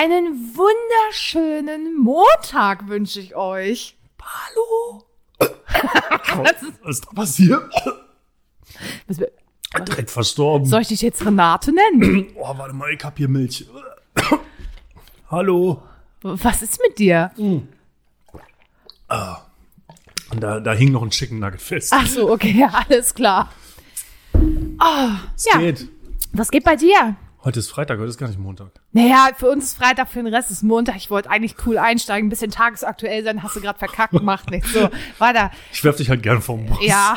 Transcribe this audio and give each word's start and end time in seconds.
Einen 0.00 0.54
wunderschönen 0.54 1.96
Montag 1.96 2.86
wünsche 2.86 3.18
ich 3.18 3.34
euch. 3.34 3.96
Hallo? 4.22 5.04
Was 6.36 6.62
ist 6.88 7.04
da 7.04 7.10
passiert? 7.10 7.68
Direkt 9.88 10.12
verstorben. 10.12 10.68
soll 10.68 10.82
ich 10.82 10.88
dich 10.88 11.02
jetzt 11.02 11.26
Renate 11.26 11.72
nennen? 11.72 12.28
Oh, 12.36 12.56
warte 12.56 12.74
mal, 12.74 12.92
ich 12.92 13.02
hab 13.02 13.16
hier 13.16 13.26
Milch. 13.28 13.66
Hallo. 15.32 15.82
Was 16.22 16.62
ist 16.62 16.78
mit 16.80 16.96
dir? 17.00 17.32
Und 17.36 17.66
da, 20.38 20.60
da 20.60 20.72
hing 20.74 20.92
noch 20.92 21.02
ein 21.02 21.10
Chicken 21.10 21.40
Nugget 21.40 21.60
fest. 21.60 21.92
Ach 21.92 22.06
so, 22.06 22.30
okay, 22.30 22.68
alles 22.88 23.12
klar. 23.12 23.52
es 25.34 25.44
ja. 25.52 25.58
geht. 25.58 25.88
Was 26.30 26.52
geht 26.52 26.62
bei 26.62 26.76
dir? 26.76 27.16
Heute 27.44 27.60
ist 27.60 27.70
Freitag, 27.70 28.00
heute 28.00 28.08
ist 28.08 28.18
gar 28.18 28.26
nicht 28.26 28.40
Montag. 28.40 28.72
Naja, 28.90 29.28
für 29.36 29.48
uns 29.48 29.66
ist 29.66 29.78
Freitag, 29.78 30.08
für 30.08 30.20
den 30.20 30.34
Rest 30.34 30.50
ist 30.50 30.64
Montag. 30.64 30.96
Ich 30.96 31.08
wollte 31.08 31.30
eigentlich 31.30 31.54
cool 31.66 31.78
einsteigen, 31.78 32.26
ein 32.26 32.30
bisschen 32.30 32.50
tagesaktuell 32.50 33.22
sein, 33.22 33.44
hast 33.44 33.54
du 33.54 33.60
gerade 33.60 33.78
verkackt, 33.78 34.12
macht 34.22 34.50
nichts. 34.50 34.72
So, 34.72 34.88
weiter. 35.18 35.52
Ich 35.72 35.84
werf 35.84 35.96
dich 35.96 36.10
halt 36.10 36.24
gern 36.24 36.42
vom 36.42 36.66
Bus. 36.66 36.78
Ja. 36.80 37.16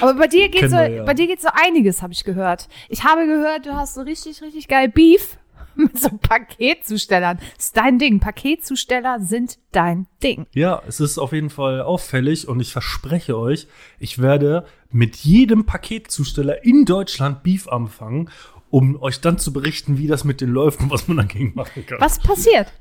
Aber 0.00 0.14
bei 0.14 0.26
dir 0.26 0.48
geht 0.48 0.70
so, 0.70 0.76
ja. 0.76 1.04
bei 1.04 1.12
dir 1.12 1.26
geht 1.26 1.42
so 1.42 1.48
einiges, 1.52 2.00
habe 2.00 2.14
ich 2.14 2.24
gehört. 2.24 2.68
Ich 2.88 3.04
habe 3.04 3.26
gehört, 3.26 3.66
du 3.66 3.74
hast 3.74 3.94
so 3.94 4.00
richtig, 4.00 4.40
richtig 4.40 4.68
geil 4.68 4.88
Beef 4.88 5.36
mit 5.74 5.98
so 5.98 6.08
Paketzustellern. 6.08 7.38
Das 7.56 7.66
ist 7.66 7.76
dein 7.76 7.98
Ding. 7.98 8.20
Paketzusteller 8.20 9.20
sind 9.20 9.58
dein 9.72 10.06
Ding. 10.22 10.46
Ja, 10.54 10.82
es 10.88 10.98
ist 10.98 11.18
auf 11.18 11.32
jeden 11.32 11.50
Fall 11.50 11.82
auffällig 11.82 12.48
und 12.48 12.60
ich 12.60 12.72
verspreche 12.72 13.36
euch, 13.36 13.68
ich 13.98 14.20
werde 14.20 14.64
mit 14.90 15.16
jedem 15.16 15.66
Paketzusteller 15.66 16.64
in 16.64 16.86
Deutschland 16.86 17.42
Beef 17.42 17.68
anfangen, 17.68 18.30
um 18.70 19.00
euch 19.00 19.20
dann 19.20 19.38
zu 19.38 19.52
berichten, 19.52 19.98
wie 19.98 20.06
das 20.06 20.24
mit 20.24 20.40
denen 20.40 20.52
läuft 20.52 20.80
und 20.80 20.90
was 20.90 21.08
man 21.08 21.16
dagegen 21.18 21.52
machen 21.54 21.86
kann. 21.86 22.00
Was 22.00 22.18
passiert? 22.18 22.72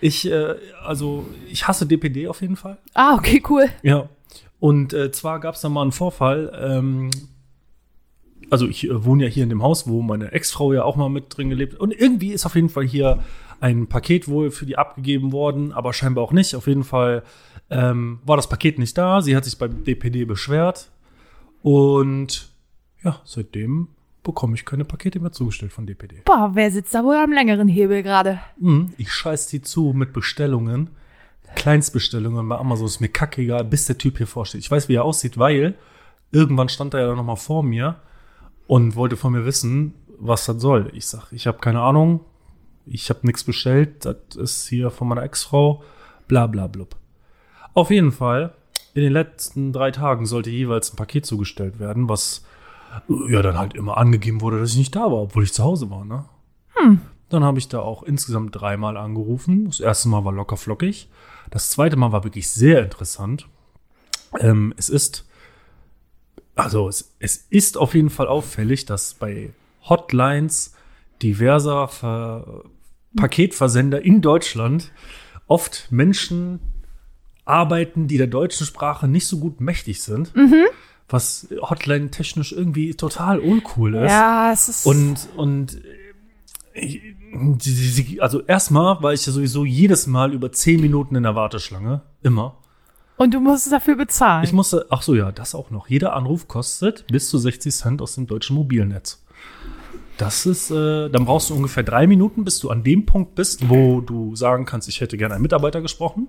Ich, 0.00 0.30
äh, 0.30 0.54
also, 0.84 1.26
ich 1.50 1.66
hasse 1.66 1.86
DPD 1.86 2.28
auf 2.28 2.42
jeden 2.42 2.56
Fall. 2.56 2.78
Ah, 2.94 3.14
okay, 3.14 3.42
cool. 3.48 3.68
Ja. 3.82 4.08
Und 4.60 4.92
äh, 4.92 5.10
zwar 5.12 5.40
gab 5.40 5.54
es 5.54 5.60
da 5.60 5.68
mal 5.68 5.82
einen 5.82 5.92
Vorfall. 5.92 6.52
Ähm, 6.58 7.10
also 8.50 8.66
ich 8.66 8.88
äh, 8.88 9.04
wohne 9.04 9.24
ja 9.24 9.30
hier 9.30 9.42
in 9.42 9.48
dem 9.48 9.62
Haus, 9.62 9.88
wo 9.88 10.02
meine 10.02 10.32
Ex-Frau 10.32 10.72
ja 10.72 10.84
auch 10.84 10.96
mal 10.96 11.08
mit 11.08 11.36
drin 11.36 11.50
gelebt. 11.50 11.74
hat. 11.74 11.80
Und 11.80 11.92
irgendwie 11.92 12.32
ist 12.32 12.46
auf 12.46 12.54
jeden 12.54 12.68
Fall 12.68 12.84
hier 12.84 13.22
ein 13.60 13.86
Paket 13.86 14.28
wohl 14.28 14.50
für 14.50 14.66
die 14.66 14.78
abgegeben 14.78 15.32
worden, 15.32 15.72
aber 15.72 15.92
scheinbar 15.92 16.24
auch 16.24 16.32
nicht. 16.32 16.54
Auf 16.54 16.66
jeden 16.66 16.84
Fall 16.84 17.22
ähm, 17.70 18.20
war 18.24 18.36
das 18.36 18.48
Paket 18.48 18.78
nicht 18.78 18.96
da. 18.96 19.22
Sie 19.22 19.34
hat 19.34 19.44
sich 19.44 19.58
beim 19.58 19.84
DPD 19.84 20.24
beschwert. 20.24 20.90
Und 21.62 22.50
ja, 23.02 23.20
seitdem 23.24 23.88
bekomme 24.26 24.56
ich 24.56 24.64
keine 24.64 24.84
Pakete 24.84 25.20
mehr 25.20 25.30
zugestellt 25.30 25.72
von 25.72 25.86
DPD. 25.86 26.22
Boah, 26.24 26.50
wer 26.54 26.70
sitzt 26.72 26.92
da 26.92 27.04
wohl 27.04 27.14
am 27.14 27.32
längeren 27.32 27.68
Hebel 27.68 28.02
gerade? 28.02 28.40
Mhm, 28.58 28.92
ich 28.98 29.12
scheiß 29.12 29.46
die 29.46 29.62
zu 29.62 29.92
mit 29.94 30.12
Bestellungen. 30.12 30.90
Kleinstbestellungen 31.54 32.48
bei 32.48 32.58
Amazon 32.58 32.86
ist 32.86 33.00
mir 33.00 33.08
kackegal, 33.08 33.64
bis 33.64 33.86
der 33.86 33.98
Typ 33.98 34.16
hier 34.16 34.26
vorsteht. 34.26 34.60
Ich 34.60 34.70
weiß, 34.70 34.88
wie 34.88 34.96
er 34.96 35.04
aussieht, 35.04 35.38
weil 35.38 35.76
irgendwann 36.32 36.68
stand 36.68 36.92
er 36.94 37.06
ja 37.06 37.14
noch 37.14 37.22
mal 37.22 37.36
vor 37.36 37.62
mir 37.62 38.00
und 38.66 38.96
wollte 38.96 39.16
von 39.16 39.32
mir 39.32 39.46
wissen, 39.46 39.94
was 40.18 40.44
das 40.46 40.60
soll. 40.60 40.90
Ich 40.92 41.06
sag, 41.06 41.30
ich 41.30 41.46
habe 41.46 41.58
keine 41.58 41.80
Ahnung, 41.80 42.20
ich 42.84 43.08
habe 43.10 43.20
nichts 43.22 43.44
bestellt, 43.44 44.04
das 44.04 44.36
ist 44.36 44.66
hier 44.66 44.90
von 44.90 45.06
meiner 45.06 45.22
Ex-Frau, 45.22 45.84
bla 46.26 46.48
bla 46.48 46.66
blub. 46.66 46.96
Auf 47.74 47.90
jeden 47.90 48.10
Fall, 48.10 48.54
in 48.94 49.02
den 49.02 49.12
letzten 49.12 49.72
drei 49.72 49.92
Tagen 49.92 50.26
sollte 50.26 50.50
jeweils 50.50 50.92
ein 50.92 50.96
Paket 50.96 51.26
zugestellt 51.26 51.78
werden, 51.78 52.08
was 52.08 52.45
ja 53.28 53.42
dann 53.42 53.58
halt 53.58 53.74
immer 53.74 53.96
angegeben 53.96 54.40
wurde, 54.40 54.60
dass 54.60 54.72
ich 54.72 54.78
nicht 54.78 54.96
da 54.96 55.02
war, 55.02 55.22
obwohl 55.22 55.44
ich 55.44 55.52
zu 55.52 55.64
Hause 55.64 55.90
war, 55.90 56.04
ne? 56.04 56.24
Dann 57.28 57.42
habe 57.42 57.58
ich 57.58 57.68
da 57.68 57.80
auch 57.80 58.02
insgesamt 58.04 58.54
dreimal 58.54 58.96
angerufen. 58.96 59.64
Das 59.66 59.80
erste 59.80 60.08
Mal 60.08 60.24
war 60.24 60.32
locker 60.32 60.56
flockig. 60.56 61.08
Das 61.50 61.70
zweite 61.70 61.96
Mal 61.96 62.12
war 62.12 62.24
wirklich 62.24 62.50
sehr 62.50 62.82
interessant. 62.82 63.48
Ähm, 64.38 64.72
es 64.76 64.88
ist, 64.88 65.26
also 66.54 66.88
es, 66.88 67.14
es 67.18 67.36
ist 67.50 67.78
auf 67.78 67.94
jeden 67.94 68.10
Fall 68.10 68.28
auffällig, 68.28 68.84
dass 68.84 69.14
bei 69.14 69.50
Hotlines 69.88 70.74
diverser 71.22 71.88
Ver 71.88 72.64
Paketversender 73.16 74.04
in 74.04 74.20
Deutschland 74.20 74.92
oft 75.46 75.88
Menschen 75.90 76.60
arbeiten, 77.46 78.08
die 78.08 78.18
der 78.18 78.26
deutschen 78.26 78.66
Sprache 78.66 79.08
nicht 79.08 79.26
so 79.26 79.38
gut 79.38 79.60
mächtig 79.60 80.02
sind. 80.02 80.32
Was 81.08 81.48
Hotline-technisch 81.60 82.52
irgendwie 82.52 82.94
total 82.94 83.38
uncool 83.38 83.94
ist. 83.94 84.10
Ja, 84.10 84.50
es 84.52 84.68
ist. 84.68 84.86
Und, 84.86 85.28
und 85.36 85.80
äh, 86.74 87.14
also 88.20 88.42
erstmal 88.42 89.02
war 89.02 89.12
ich 89.12 89.24
ja 89.26 89.32
sowieso 89.32 89.64
jedes 89.64 90.06
Mal 90.06 90.32
über 90.32 90.50
zehn 90.52 90.80
Minuten 90.80 91.14
in 91.16 91.22
der 91.22 91.34
Warteschlange. 91.34 92.02
Immer. 92.22 92.56
und 93.18 93.32
du 93.34 93.40
musst 93.40 93.66
es 93.66 93.70
dafür 93.70 93.96
bezahlen. 93.96 94.44
Ich 94.44 94.52
musste, 94.52 94.86
ach 94.90 95.02
so, 95.02 95.14
ja, 95.14 95.32
das 95.32 95.54
auch 95.54 95.70
noch. 95.70 95.88
Jeder 95.88 96.14
Anruf 96.14 96.48
kostet 96.48 97.06
bis 97.06 97.28
zu 97.28 97.38
60 97.38 97.74
Cent 97.74 98.02
aus 98.02 98.14
dem 98.16 98.26
deutschen 98.26 98.56
Mobilnetz. 98.56 99.24
Das 100.18 100.44
ist, 100.46 100.70
äh, 100.70 101.08
dann 101.10 101.24
brauchst 101.24 101.50
du 101.50 101.54
ungefähr 101.54 101.82
drei 101.82 102.06
Minuten, 102.06 102.44
bis 102.44 102.58
du 102.58 102.70
an 102.70 102.82
dem 102.82 103.04
Punkt 103.06 103.34
bist, 103.34 103.68
wo 103.68 104.00
du 104.00 104.34
sagen 104.34 104.64
kannst, 104.64 104.88
ich 104.88 105.00
hätte 105.00 105.16
gerne 105.18 105.34
einen 105.34 105.42
Mitarbeiter 105.42 105.82
gesprochen. 105.82 106.28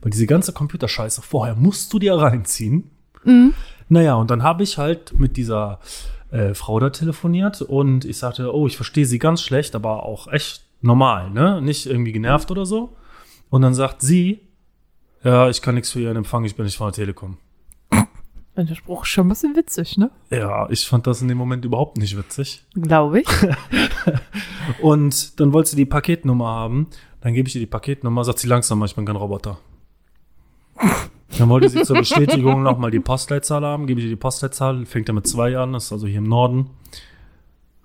Weil 0.00 0.10
diese 0.10 0.26
ganze 0.26 0.52
Computerscheiße 0.52 1.20
vorher 1.22 1.54
musst 1.56 1.92
du 1.92 1.98
dir 1.98 2.14
reinziehen. 2.14 2.90
Naja, 3.88 4.14
und 4.14 4.30
dann 4.30 4.42
habe 4.42 4.62
ich 4.62 4.78
halt 4.78 5.18
mit 5.18 5.36
dieser 5.36 5.80
äh, 6.30 6.54
Frau 6.54 6.80
da 6.80 6.90
telefoniert 6.90 7.62
und 7.62 8.04
ich 8.04 8.18
sagte, 8.18 8.54
oh, 8.54 8.66
ich 8.66 8.76
verstehe 8.76 9.06
sie 9.06 9.18
ganz 9.18 9.42
schlecht, 9.42 9.74
aber 9.74 10.04
auch 10.04 10.28
echt 10.28 10.64
normal, 10.80 11.30
ne? 11.30 11.60
Nicht 11.60 11.86
irgendwie 11.86 12.12
genervt 12.12 12.50
oder 12.50 12.66
so. 12.66 12.96
Und 13.50 13.62
dann 13.62 13.74
sagt 13.74 14.02
sie, 14.02 14.40
ja, 15.22 15.48
ich 15.48 15.62
kann 15.62 15.74
nichts 15.74 15.90
für 15.90 16.00
ihren 16.00 16.16
Empfang, 16.16 16.44
ich 16.44 16.56
bin 16.56 16.64
nicht 16.64 16.76
von 16.76 16.88
der 16.88 16.94
Telekom. 16.94 17.38
Der 18.54 18.74
Spruch 18.74 19.04
ist 19.04 19.08
schon 19.08 19.26
ein 19.26 19.28
bisschen 19.30 19.56
witzig, 19.56 19.96
ne? 19.96 20.10
Ja, 20.28 20.68
ich 20.68 20.86
fand 20.86 21.06
das 21.06 21.22
in 21.22 21.28
dem 21.28 21.38
Moment 21.38 21.64
überhaupt 21.64 21.96
nicht 21.96 22.18
witzig. 22.18 22.66
Glaube 22.74 23.20
ich. 23.20 23.28
Und 24.82 25.40
dann 25.40 25.54
wollte 25.54 25.70
sie 25.70 25.76
die 25.76 25.86
Paketnummer 25.86 26.48
haben. 26.48 26.88
Dann 27.22 27.32
gebe 27.32 27.48
ich 27.48 27.54
ihr 27.54 27.60
die 27.60 27.66
Paketnummer, 27.66 28.24
sagt 28.24 28.40
sie 28.40 28.48
langsam, 28.48 28.84
ich 28.84 28.94
bin 28.94 29.06
kein 29.06 29.16
Roboter. 29.16 29.58
Dann 31.38 31.48
wollte 31.48 31.68
sie 31.68 31.82
zur 31.82 31.96
Bestätigung 31.96 32.62
nochmal 32.62 32.90
die 32.90 33.00
Postleitzahl 33.00 33.64
haben, 33.64 33.86
gebe 33.86 34.00
ich 34.00 34.06
ihr 34.06 34.10
die 34.10 34.16
Postleitzahl, 34.16 34.84
fängt 34.86 35.08
ja 35.08 35.14
mit 35.14 35.26
zwei 35.26 35.56
an, 35.56 35.74
ist 35.74 35.92
also 35.92 36.06
hier 36.06 36.18
im 36.18 36.28
Norden. 36.28 36.70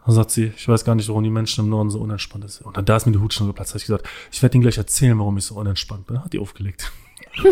Dann 0.05 0.15
sagt 0.15 0.31
sie, 0.31 0.53
ich 0.55 0.67
weiß 0.67 0.85
gar 0.85 0.95
nicht, 0.95 1.09
warum 1.09 1.23
die 1.23 1.29
Menschen 1.29 1.65
im 1.65 1.69
Norden 1.69 1.89
so 1.89 1.99
unentspannt 1.99 2.49
sind. 2.49 2.65
Und 2.65 2.77
dann 2.77 2.85
da 2.85 2.95
ist 2.95 3.05
mir 3.05 3.11
die 3.11 3.19
Hutschnur 3.19 3.47
geplatzt. 3.47 3.71
Habe 3.71 3.79
ich 3.79 3.85
gesagt, 3.85 4.07
ich 4.31 4.41
werde 4.41 4.55
Ihnen 4.55 4.61
gleich 4.61 4.77
erzählen, 4.77 5.17
warum 5.19 5.37
ich 5.37 5.45
so 5.45 5.55
unentspannt 5.55 6.07
bin. 6.07 6.23
Hat 6.23 6.31
die 6.31 6.39
aufgelegt. 6.39 6.91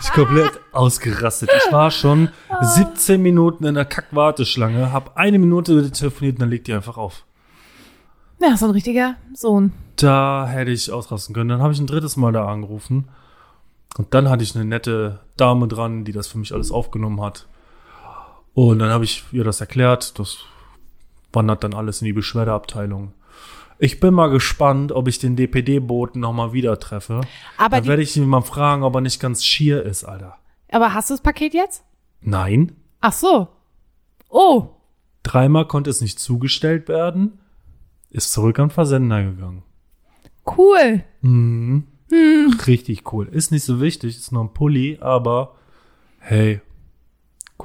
ich 0.00 0.10
komplett 0.12 0.60
ausgerastet. 0.72 1.50
Ich 1.54 1.72
war 1.72 1.90
schon 1.90 2.30
17 2.60 3.20
Minuten 3.20 3.64
in 3.64 3.74
der 3.74 3.84
Kackwarteschlange, 3.84 4.92
habe 4.92 5.16
eine 5.16 5.38
Minute 5.38 5.74
mit 5.74 5.84
ihr 5.84 5.92
telefoniert 5.92 6.36
und 6.36 6.42
dann 6.42 6.50
legt 6.50 6.68
die 6.68 6.72
einfach 6.72 6.96
auf. 6.96 7.24
Ja, 8.40 8.56
so 8.56 8.66
ein 8.66 8.72
richtiger 8.72 9.16
Sohn. 9.34 9.72
Da 9.96 10.46
hätte 10.48 10.70
ich 10.70 10.90
ausrasten 10.90 11.34
können. 11.34 11.50
Dann 11.50 11.62
habe 11.62 11.72
ich 11.72 11.80
ein 11.80 11.86
drittes 11.86 12.16
Mal 12.16 12.32
da 12.32 12.46
angerufen. 12.46 13.08
Und 13.96 14.12
dann 14.14 14.28
hatte 14.28 14.42
ich 14.42 14.54
eine 14.54 14.64
nette 14.64 15.20
Dame 15.36 15.68
dran, 15.68 16.04
die 16.04 16.12
das 16.12 16.26
für 16.26 16.38
mich 16.38 16.52
alles 16.52 16.70
aufgenommen 16.72 17.20
hat. 17.20 17.46
Und 18.52 18.78
dann 18.80 18.90
habe 18.90 19.04
ich 19.04 19.24
ihr 19.32 19.44
das 19.44 19.60
erklärt. 19.60 20.18
Das 20.18 20.38
wandert 21.32 21.64
dann 21.64 21.74
alles 21.74 22.00
in 22.00 22.06
die 22.06 22.12
Beschwerdeabteilung. 22.12 23.12
Ich 23.78 23.98
bin 24.00 24.14
mal 24.14 24.30
gespannt, 24.30 24.92
ob 24.92 25.08
ich 25.08 25.18
den 25.18 25.36
DPD-Boten 25.36 26.20
nochmal 26.20 26.52
wieder 26.52 26.78
treffe. 26.78 27.22
Aber, 27.58 27.76
Dann 27.78 27.86
werde 27.88 28.02
ich 28.02 28.16
ihn 28.16 28.26
mal 28.26 28.40
fragen, 28.42 28.84
ob 28.84 28.94
er 28.94 29.00
nicht 29.00 29.20
ganz 29.20 29.44
schier 29.44 29.82
ist, 29.82 30.04
Alter. 30.04 30.36
aber 30.70 30.94
hast 30.94 31.10
du 31.10 31.14
das 31.14 31.22
Paket 31.22 31.54
jetzt? 31.54 31.82
Nein. 32.20 32.76
Ach 33.00 33.12
so. 33.12 33.48
Oh. 34.28 34.68
Dreimal 35.24 35.66
konnte 35.66 35.90
es 35.90 36.00
nicht 36.00 36.18
zugestellt 36.20 36.88
werden. 36.88 37.38
Ist 38.10 38.32
zurück 38.32 38.58
an 38.60 38.70
Versender 38.70 39.22
gegangen. 39.24 39.64
Cool. 40.46 41.02
Mhm. 41.20 41.86
Richtig 42.66 43.12
cool. 43.12 43.26
Ist 43.28 43.50
nicht 43.50 43.64
so 43.64 43.80
wichtig, 43.80 44.16
ist 44.16 44.32
nur 44.32 44.44
ein 44.44 44.52
Pulli, 44.52 44.98
aber 45.00 45.54
hey, 46.18 46.60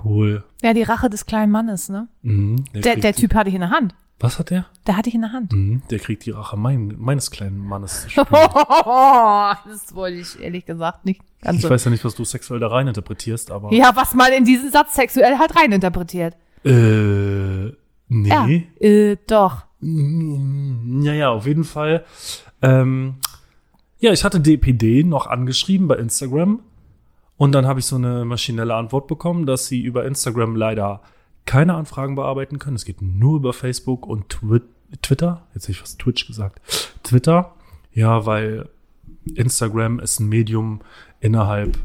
cool. 0.04 0.44
Ja, 0.62 0.74
die 0.74 0.84
Rache 0.84 1.10
des 1.10 1.26
kleinen 1.26 1.52
Mannes, 1.52 1.90
ne? 1.90 2.08
Mhm. 2.22 2.64
Der, 2.74 2.96
der 2.96 3.12
die- 3.14 3.22
Typ 3.22 3.34
hatte 3.36 3.50
ich 3.50 3.56
in 3.56 3.62
der 3.62 3.70
Hand. 3.70 3.96
Was 4.22 4.38
hat 4.38 4.50
der? 4.50 4.66
Der 4.86 4.98
hatte 4.98 5.08
ich 5.08 5.16
in 5.16 5.22
der 5.22 5.32
Hand. 5.32 5.54
Mhm. 5.54 5.82
Der 5.90 5.98
kriegt 6.00 6.26
die 6.26 6.32
Rache 6.32 6.58
mein, 6.58 6.94
meines 6.98 7.32
kleinen 7.32 7.58
Mannes 7.60 8.06
zu 8.14 8.22
das 8.26 9.96
wollte 9.96 10.18
ich 10.18 10.38
ehrlich 10.42 10.66
gesagt 10.66 11.06
nicht 11.06 11.22
ganz 11.42 11.56
Ich 11.58 11.62
so. 11.62 11.70
weiß 11.70 11.86
ja 11.86 11.92
nicht, 11.92 12.04
was 12.04 12.16
du 12.16 12.26
sexuell 12.26 12.60
da 12.60 12.68
rein 12.68 12.88
interpretierst, 12.90 13.50
aber. 13.50 13.72
Ja, 13.74 13.96
was 13.96 14.14
man 14.14 14.34
in 14.34 14.44
diesen 14.44 14.72
Satz 14.72 14.96
sexuell 14.96 15.38
halt 15.38 15.56
reininterpretiert. 15.56 16.36
Äh, 16.66 17.72
nee. 18.10 18.28
Ja. 18.28 18.48
Äh, 18.86 19.16
doch. 19.26 19.64
Ja, 19.82 21.14
ja, 21.14 21.30
auf 21.30 21.46
jeden 21.48 21.64
Fall. 21.64 22.04
Ähm, 22.62 23.16
ja, 24.00 24.12
ich 24.12 24.24
hatte 24.24 24.40
DPD 24.40 25.04
noch 25.04 25.28
angeschrieben 25.28 25.88
bei 25.88 25.96
Instagram. 25.98 26.62
Und 27.38 27.54
dann 27.54 27.66
habe 27.66 27.80
ich 27.80 27.86
so 27.86 27.96
eine 27.96 28.26
maschinelle 28.26 28.76
Antwort 28.76 29.08
bekommen, 29.08 29.46
dass 29.46 29.68
sie 29.68 29.82
über 29.82 30.06
Instagram 30.06 30.56
leider 30.56 31.02
keine 31.46 31.76
Anfragen 31.76 32.16
bearbeiten 32.16 32.60
können. 32.60 32.76
Es 32.76 32.86
geht 32.86 33.02
nur 33.02 33.38
über 33.38 33.54
Facebook 33.54 34.06
und 34.06 34.30
Twi 34.30 34.62
Twitter. 35.02 35.44
Jetzt 35.54 35.64
hätte 35.64 35.72
ich 35.74 35.80
fast 35.80 36.00
Twitch 36.00 36.28
gesagt. 36.28 36.60
Twitter. 37.04 37.54
Ja, 37.94 38.26
weil 38.26 38.68
Instagram 39.36 40.00
ist 40.00 40.20
ein 40.20 40.28
Medium 40.28 40.82
innerhalb 41.20 41.78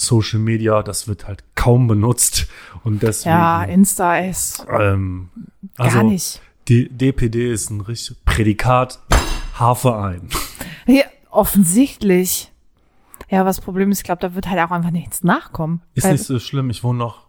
Social 0.00 0.38
Media, 0.38 0.82
das 0.82 1.08
wird 1.08 1.26
halt 1.26 1.42
kaum 1.54 1.88
benutzt. 1.88 2.46
Und 2.84 3.02
deswegen. 3.02 3.34
Ja, 3.34 3.64
Insta 3.64 4.18
ist 4.18 4.66
ähm, 4.70 5.30
gar 5.76 5.86
also 5.86 6.02
nicht. 6.02 6.40
D 6.68 6.88
DPD 6.90 7.52
ist 7.52 7.70
ein 7.70 7.80
richtig 7.80 8.24
Prädikat 8.24 9.00
Haarverein. 9.54 10.28
Ja, 10.86 11.04
offensichtlich. 11.38 12.52
Ja, 13.30 13.44
was 13.44 13.56
das 13.56 13.64
Problem 13.64 13.90
ist, 13.90 13.98
ich 13.98 14.04
glaube, 14.04 14.20
da 14.20 14.34
wird 14.34 14.48
halt 14.48 14.60
auch 14.60 14.70
einfach 14.70 14.90
nichts 14.90 15.22
nachkommen. 15.24 15.82
Ist 15.94 16.06
nicht 16.10 16.24
so 16.24 16.38
schlimm. 16.38 16.70
Ich 16.70 16.82
wohne 16.84 16.98
noch 16.98 17.26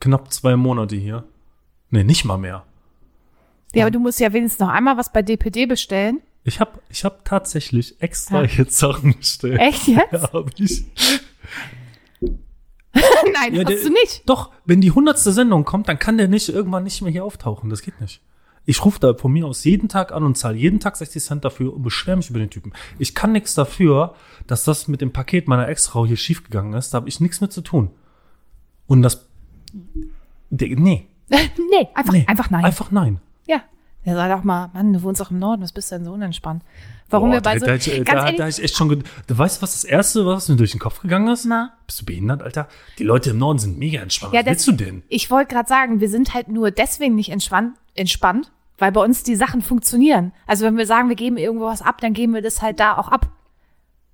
knapp 0.00 0.32
zwei 0.32 0.56
Monate 0.56 0.96
hier. 0.96 1.24
Nee, 1.90 2.04
nicht 2.04 2.24
mal 2.24 2.38
mehr. 2.38 2.64
ja, 3.74 3.84
aber 3.84 3.90
du 3.90 3.98
musst 4.00 4.18
ja 4.20 4.32
wenigstens 4.32 4.60
noch 4.60 4.68
einmal 4.68 4.96
was 4.96 5.12
bei 5.12 5.22
DPD 5.22 5.66
bestellen. 5.66 6.20
Ich 6.44 6.58
habe 6.60 6.80
ich 6.88 7.04
hab 7.04 7.24
tatsächlich 7.24 8.00
extra 8.00 8.42
Ja. 8.44 8.48
jetzt 8.58 8.78
Sachen 8.78 9.16
bestellt. 9.16 9.60
Echt 9.60 9.88
jetzt? 9.88 10.12
Ja, 10.12 10.32
hab 10.32 10.50
ich. 10.58 10.84
Nein, 12.92 13.54
Ja, 13.54 13.64
hast 13.64 13.68
der- 13.68 13.82
du 13.84 13.90
nicht. 13.90 14.22
Doch, 14.28 14.50
wenn 14.64 14.80
die 14.80 14.90
hundertste 14.90 15.32
Sendung 15.32 15.64
kommt, 15.64 15.88
dann 15.88 15.98
kann 15.98 16.18
der 16.18 16.28
nicht 16.28 16.48
irgendwann 16.48 16.84
nicht 16.84 17.02
mehr 17.02 17.12
hier 17.12 17.24
auftauchen. 17.24 17.70
Das 17.70 17.82
geht 17.82 18.00
nicht. 18.00 18.20
Ich 18.66 18.84
rufe 18.84 19.00
da 19.00 19.14
von 19.14 19.32
mir 19.32 19.46
aus 19.46 19.64
jeden 19.64 19.88
Tag 19.88 20.12
an 20.12 20.22
und 20.22 20.36
zahle 20.36 20.56
jeden 20.56 20.80
Tag 20.80 20.96
60 20.96 21.22
Cent 21.22 21.44
dafür 21.44 21.74
und 21.74 21.82
beschwere 21.82 22.16
mich 22.16 22.30
über 22.30 22.38
den 22.38 22.50
Typen. 22.50 22.72
Ich 22.98 23.14
kann 23.14 23.32
nichts 23.32 23.54
dafür, 23.54 24.14
dass 24.46 24.64
das 24.64 24.86
mit 24.86 25.00
dem 25.00 25.12
Paket 25.12 25.48
meiner 25.48 25.68
Ex-Frau 25.68 26.06
hier 26.06 26.16
schiefgegangen 26.16 26.74
ist. 26.74 26.92
Da 26.92 26.96
habe 26.96 27.08
ich 27.08 27.20
nichts 27.20 27.40
mit 27.40 27.52
zu 27.52 27.62
tun. 27.62 27.90
Und 28.86 29.02
das. 29.02 29.26
Nee, 30.50 31.06
nee, 31.30 31.88
einfach, 31.94 32.12
nee. 32.12 32.24
einfach 32.26 32.50
nein. 32.50 32.64
Einfach 32.64 32.90
nein. 32.90 33.20
Ja. 33.46 33.62
Ja, 34.04 34.14
sag 34.14 34.34
doch 34.34 34.44
mal, 34.44 34.70
Mann, 34.72 34.92
du 34.92 35.02
wohnst 35.02 35.20
doch 35.20 35.30
im 35.30 35.38
Norden, 35.38 35.62
was 35.62 35.72
bist 35.72 35.90
du 35.90 35.96
denn 35.96 36.04
so 36.04 36.12
unentspannt? 36.12 36.62
Warum 37.10 37.30
Boah, 37.30 37.36
wir 37.36 37.40
bei 37.40 37.58
so, 37.58 37.66
da, 37.66 37.76
da, 37.76 37.76
ganz 37.76 38.06
da, 38.06 38.24
ehrlich, 38.24 38.36
da 38.36 38.48
ich 38.48 38.62
echt 38.62 38.76
schon. 38.76 38.88
Du 39.26 39.38
weißt, 39.38 39.62
was 39.62 39.72
das 39.72 39.84
Erste, 39.84 40.24
was 40.26 40.48
mir 40.48 40.56
durch 40.56 40.70
den 40.70 40.80
Kopf 40.80 41.00
gegangen 41.00 41.28
ist? 41.28 41.44
Na? 41.44 41.74
Bist 41.86 42.00
du 42.00 42.04
behindert, 42.06 42.42
Alter? 42.42 42.68
Die 42.98 43.04
Leute 43.04 43.30
im 43.30 43.38
Norden 43.38 43.58
sind 43.58 43.78
mega 43.78 44.00
entspannt. 44.00 44.32
Ja, 44.32 44.40
was 44.40 44.46
willst 44.46 44.68
du 44.68 44.72
denn? 44.72 45.02
ich 45.08 45.30
wollte 45.30 45.52
gerade 45.52 45.68
sagen, 45.68 46.00
wir 46.00 46.08
sind 46.08 46.34
halt 46.34 46.48
nur 46.48 46.70
deswegen 46.70 47.16
nicht 47.16 47.30
entspannt, 47.30 47.76
entspannt, 47.94 48.50
weil 48.78 48.92
bei 48.92 49.02
uns 49.02 49.22
die 49.22 49.36
Sachen 49.36 49.62
funktionieren. 49.62 50.32
Also 50.46 50.64
wenn 50.64 50.76
wir 50.76 50.86
sagen, 50.86 51.08
wir 51.08 51.16
geben 51.16 51.36
irgendwo 51.36 51.66
was 51.66 51.82
ab, 51.82 52.00
dann 52.00 52.12
geben 52.12 52.34
wir 52.34 52.42
das 52.42 52.62
halt 52.62 52.80
da 52.80 52.96
auch 52.96 53.08
ab. 53.08 53.30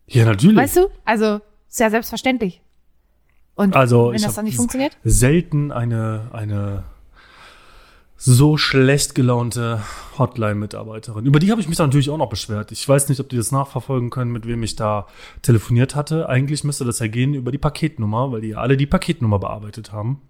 Ja, 0.06 0.24
natürlich. 0.24 0.56
Weißt 0.56 0.76
du? 0.76 0.88
Also, 1.04 1.40
ist 1.68 1.80
ja 1.80 1.90
selbstverständlich. 1.90 2.60
Und 3.54 3.74
Also, 3.74 4.12
wenn 4.12 4.22
das 4.22 4.34
dann 4.34 4.44
nicht 4.44 4.56
funktioniert? 4.56 4.96
selten 5.02 5.72
eine, 5.72 6.28
eine 6.32 6.84
so 8.16 8.56
schlecht 8.56 9.14
gelaunte 9.14 9.82
Hotline-Mitarbeiterin. 10.18 11.26
Über 11.26 11.38
die 11.38 11.50
habe 11.50 11.60
ich 11.60 11.68
mich 11.68 11.76
dann 11.76 11.88
natürlich 11.88 12.10
auch 12.10 12.16
noch 12.16 12.30
beschwert. 12.30 12.72
Ich 12.72 12.88
weiß 12.88 13.08
nicht, 13.08 13.20
ob 13.20 13.28
die 13.28 13.36
das 13.36 13.52
nachverfolgen 13.52 14.10
können, 14.10 14.32
mit 14.32 14.46
wem 14.46 14.62
ich 14.62 14.76
da 14.76 15.06
telefoniert 15.42 15.94
hatte. 15.94 16.28
Eigentlich 16.28 16.64
müsste 16.64 16.84
das 16.84 16.98
ja 16.98 17.08
gehen 17.08 17.34
über 17.34 17.52
die 17.52 17.58
Paketnummer, 17.58 18.32
weil 18.32 18.40
die 18.40 18.48
ja 18.48 18.58
alle 18.58 18.76
die 18.76 18.86
Paketnummer 18.86 19.38
bearbeitet 19.38 19.92
haben. 19.92 20.20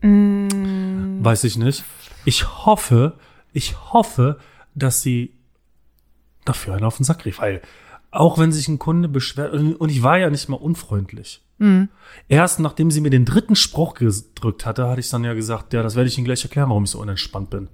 Mm. 0.00 1.24
Weiß 1.24 1.44
ich 1.44 1.56
nicht. 1.56 1.84
Ich 2.24 2.66
hoffe, 2.66 3.18
ich 3.52 3.76
hoffe, 3.92 4.38
dass 4.74 5.02
sie 5.02 5.34
dafür 6.44 6.74
einen 6.74 6.84
auf 6.84 6.96
den 6.96 7.04
Sack 7.04 7.24
rief, 7.24 7.40
weil 7.40 7.62
auch 8.10 8.38
wenn 8.38 8.52
sich 8.52 8.68
ein 8.68 8.78
Kunde 8.78 9.08
beschwert, 9.08 9.52
und 9.52 9.88
ich 9.88 10.02
war 10.02 10.18
ja 10.18 10.30
nicht 10.30 10.48
mal 10.48 10.56
unfreundlich. 10.56 11.42
Erst 12.28 12.60
nachdem 12.60 12.90
sie 12.90 13.00
mir 13.00 13.10
den 13.10 13.24
dritten 13.24 13.56
Spruch 13.56 13.94
gedrückt 13.94 14.66
hatte, 14.66 14.88
hatte 14.88 15.00
ich 15.00 15.08
dann 15.08 15.24
ja 15.24 15.34
gesagt, 15.34 15.72
ja, 15.72 15.82
das 15.82 15.94
werde 15.94 16.08
ich 16.08 16.18
Ihnen 16.18 16.24
gleich 16.24 16.42
erklären, 16.42 16.68
warum 16.68 16.84
ich 16.84 16.90
so 16.90 17.00
unentspannt 17.00 17.50
bin. 17.50 17.68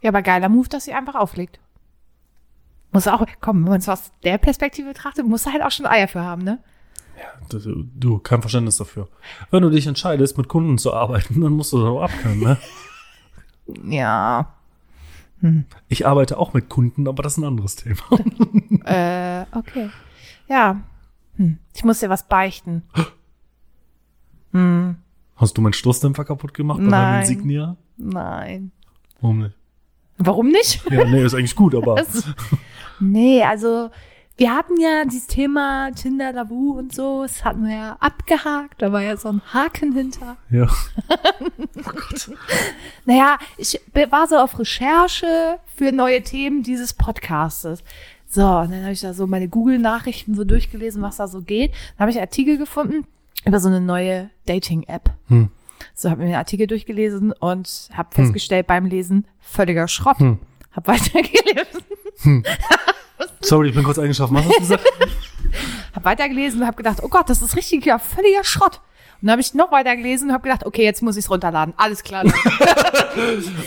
Ja, 0.00 0.08
aber 0.10 0.22
geiler 0.22 0.48
Move, 0.48 0.68
dass 0.68 0.84
sie 0.84 0.92
einfach 0.92 1.14
auflegt. 1.14 1.60
Muss 2.90 3.06
auch, 3.06 3.24
komm, 3.40 3.64
wenn 3.64 3.70
man 3.70 3.80
es 3.80 3.88
aus 3.88 4.10
der 4.24 4.38
Perspektive 4.38 4.88
betrachtet, 4.88 5.26
muss 5.26 5.46
er 5.46 5.52
halt 5.52 5.62
auch 5.62 5.70
schon 5.70 5.86
Eier 5.86 6.08
für 6.08 6.22
haben, 6.22 6.42
ne? 6.42 6.58
Du, 7.48 7.84
du, 7.94 8.18
kein 8.18 8.40
Verständnis 8.40 8.78
dafür. 8.78 9.08
Wenn 9.50 9.62
du 9.62 9.70
dich 9.70 9.86
entscheidest, 9.86 10.36
mit 10.36 10.48
Kunden 10.48 10.78
zu 10.78 10.92
arbeiten, 10.92 11.40
dann 11.40 11.52
musst 11.52 11.72
du 11.72 11.80
da 11.80 11.88
auch 11.88 12.02
abkönnen, 12.02 12.40
ne? 12.40 12.58
Ja. 13.88 14.54
Ich 15.88 16.06
arbeite 16.06 16.38
auch 16.38 16.54
mit 16.54 16.68
Kunden, 16.68 17.08
aber 17.08 17.22
das 17.22 17.32
ist 17.32 17.38
ein 17.38 17.44
anderes 17.44 17.76
Thema. 17.76 18.02
Äh, 18.84 19.44
okay. 19.52 19.90
Ja. 20.48 20.80
Hm. 21.36 21.58
Ich 21.72 21.84
muss 21.84 22.00
dir 22.00 22.10
was 22.10 22.26
beichten. 22.26 22.82
Hast 25.36 25.56
du 25.56 25.62
meinen 25.62 25.72
Stoßdämpfer 25.72 26.24
kaputt 26.24 26.52
gemacht 26.54 26.78
bei 26.78 26.84
meinem 26.84 26.90
Nein. 26.90 27.20
Insignia? 27.20 27.76
Nein. 27.96 28.72
Warum 29.20 29.38
nicht? 29.40 29.54
Warum 30.18 30.48
nicht? 30.48 30.90
Ja, 30.90 31.04
nee, 31.04 31.24
ist 31.24 31.34
eigentlich 31.34 31.56
gut, 31.56 31.74
aber 31.76 32.02
Nee, 33.00 33.42
also 33.42 33.90
wir 34.36 34.54
hatten 34.54 34.80
ja 34.80 35.04
dieses 35.04 35.26
Thema 35.26 35.90
Tinder, 35.92 36.32
Labu 36.32 36.78
und 36.78 36.94
so, 36.94 37.22
das 37.22 37.44
hatten 37.44 37.64
wir 37.64 37.74
ja 37.74 37.96
abgehakt, 38.00 38.80
da 38.80 38.92
war 38.92 39.02
ja 39.02 39.16
so 39.16 39.28
ein 39.28 39.42
Haken 39.52 39.92
hinter. 39.92 40.36
ja. 40.50 40.68
Naja, 43.04 43.38
ich 43.56 43.80
war 44.10 44.28
so 44.28 44.36
auf 44.36 44.58
Recherche 44.58 45.58
für 45.74 45.92
neue 45.92 46.22
Themen 46.22 46.62
dieses 46.62 46.94
Podcastes. 46.94 47.82
So, 48.28 48.46
und 48.46 48.70
dann 48.70 48.82
habe 48.82 48.92
ich 48.92 49.00
da 49.00 49.12
so 49.12 49.26
meine 49.26 49.48
Google-Nachrichten 49.48 50.34
so 50.34 50.44
durchgelesen, 50.44 51.02
was 51.02 51.16
da 51.16 51.28
so 51.28 51.42
geht. 51.42 51.72
Dann 51.72 52.00
habe 52.00 52.10
ich 52.10 52.16
einen 52.16 52.26
Artikel 52.26 52.56
gefunden 52.58 53.06
über 53.44 53.60
so 53.60 53.68
eine 53.68 53.80
neue 53.80 54.30
Dating-App. 54.46 55.10
Hm. 55.28 55.50
So, 55.94 56.10
habe 56.10 56.22
mir 56.22 56.28
den 56.28 56.36
Artikel 56.36 56.66
durchgelesen 56.66 57.32
und 57.32 57.88
habe 57.92 58.14
festgestellt 58.14 58.66
beim 58.66 58.86
Lesen, 58.86 59.26
völliger 59.40 59.88
Schrott. 59.88 60.18
Hm. 60.18 60.38
Hab 60.70 60.88
weitergelesen. 60.88 61.82
Sorry, 63.40 63.68
ich 63.70 63.74
bin 63.74 63.84
kurz 63.84 63.98
eingeschlafen. 63.98 64.34
Was 64.36 64.44
hast 64.46 64.54
du 64.56 64.60
gesagt? 64.60 64.84
Hab 65.94 66.04
weitergelesen 66.04 66.60
und 66.62 66.66
hab 66.66 66.76
gedacht, 66.76 66.98
oh 67.02 67.08
Gott, 67.08 67.28
das 67.28 67.42
ist 67.42 67.56
richtig, 67.56 67.84
ja, 67.86 67.98
völliger 67.98 68.44
Schrott. 68.44 68.80
Und 69.20 69.26
dann 69.28 69.32
habe 69.32 69.42
ich 69.42 69.54
noch 69.54 69.70
weiter 69.70 69.94
gelesen 69.96 70.28
und 70.28 70.34
habe 70.34 70.42
gedacht, 70.44 70.64
okay, 70.66 70.82
jetzt 70.84 71.02
muss 71.02 71.16
ich's 71.16 71.30
runterladen. 71.30 71.74
Alles 71.76 72.02
klar. 72.02 72.24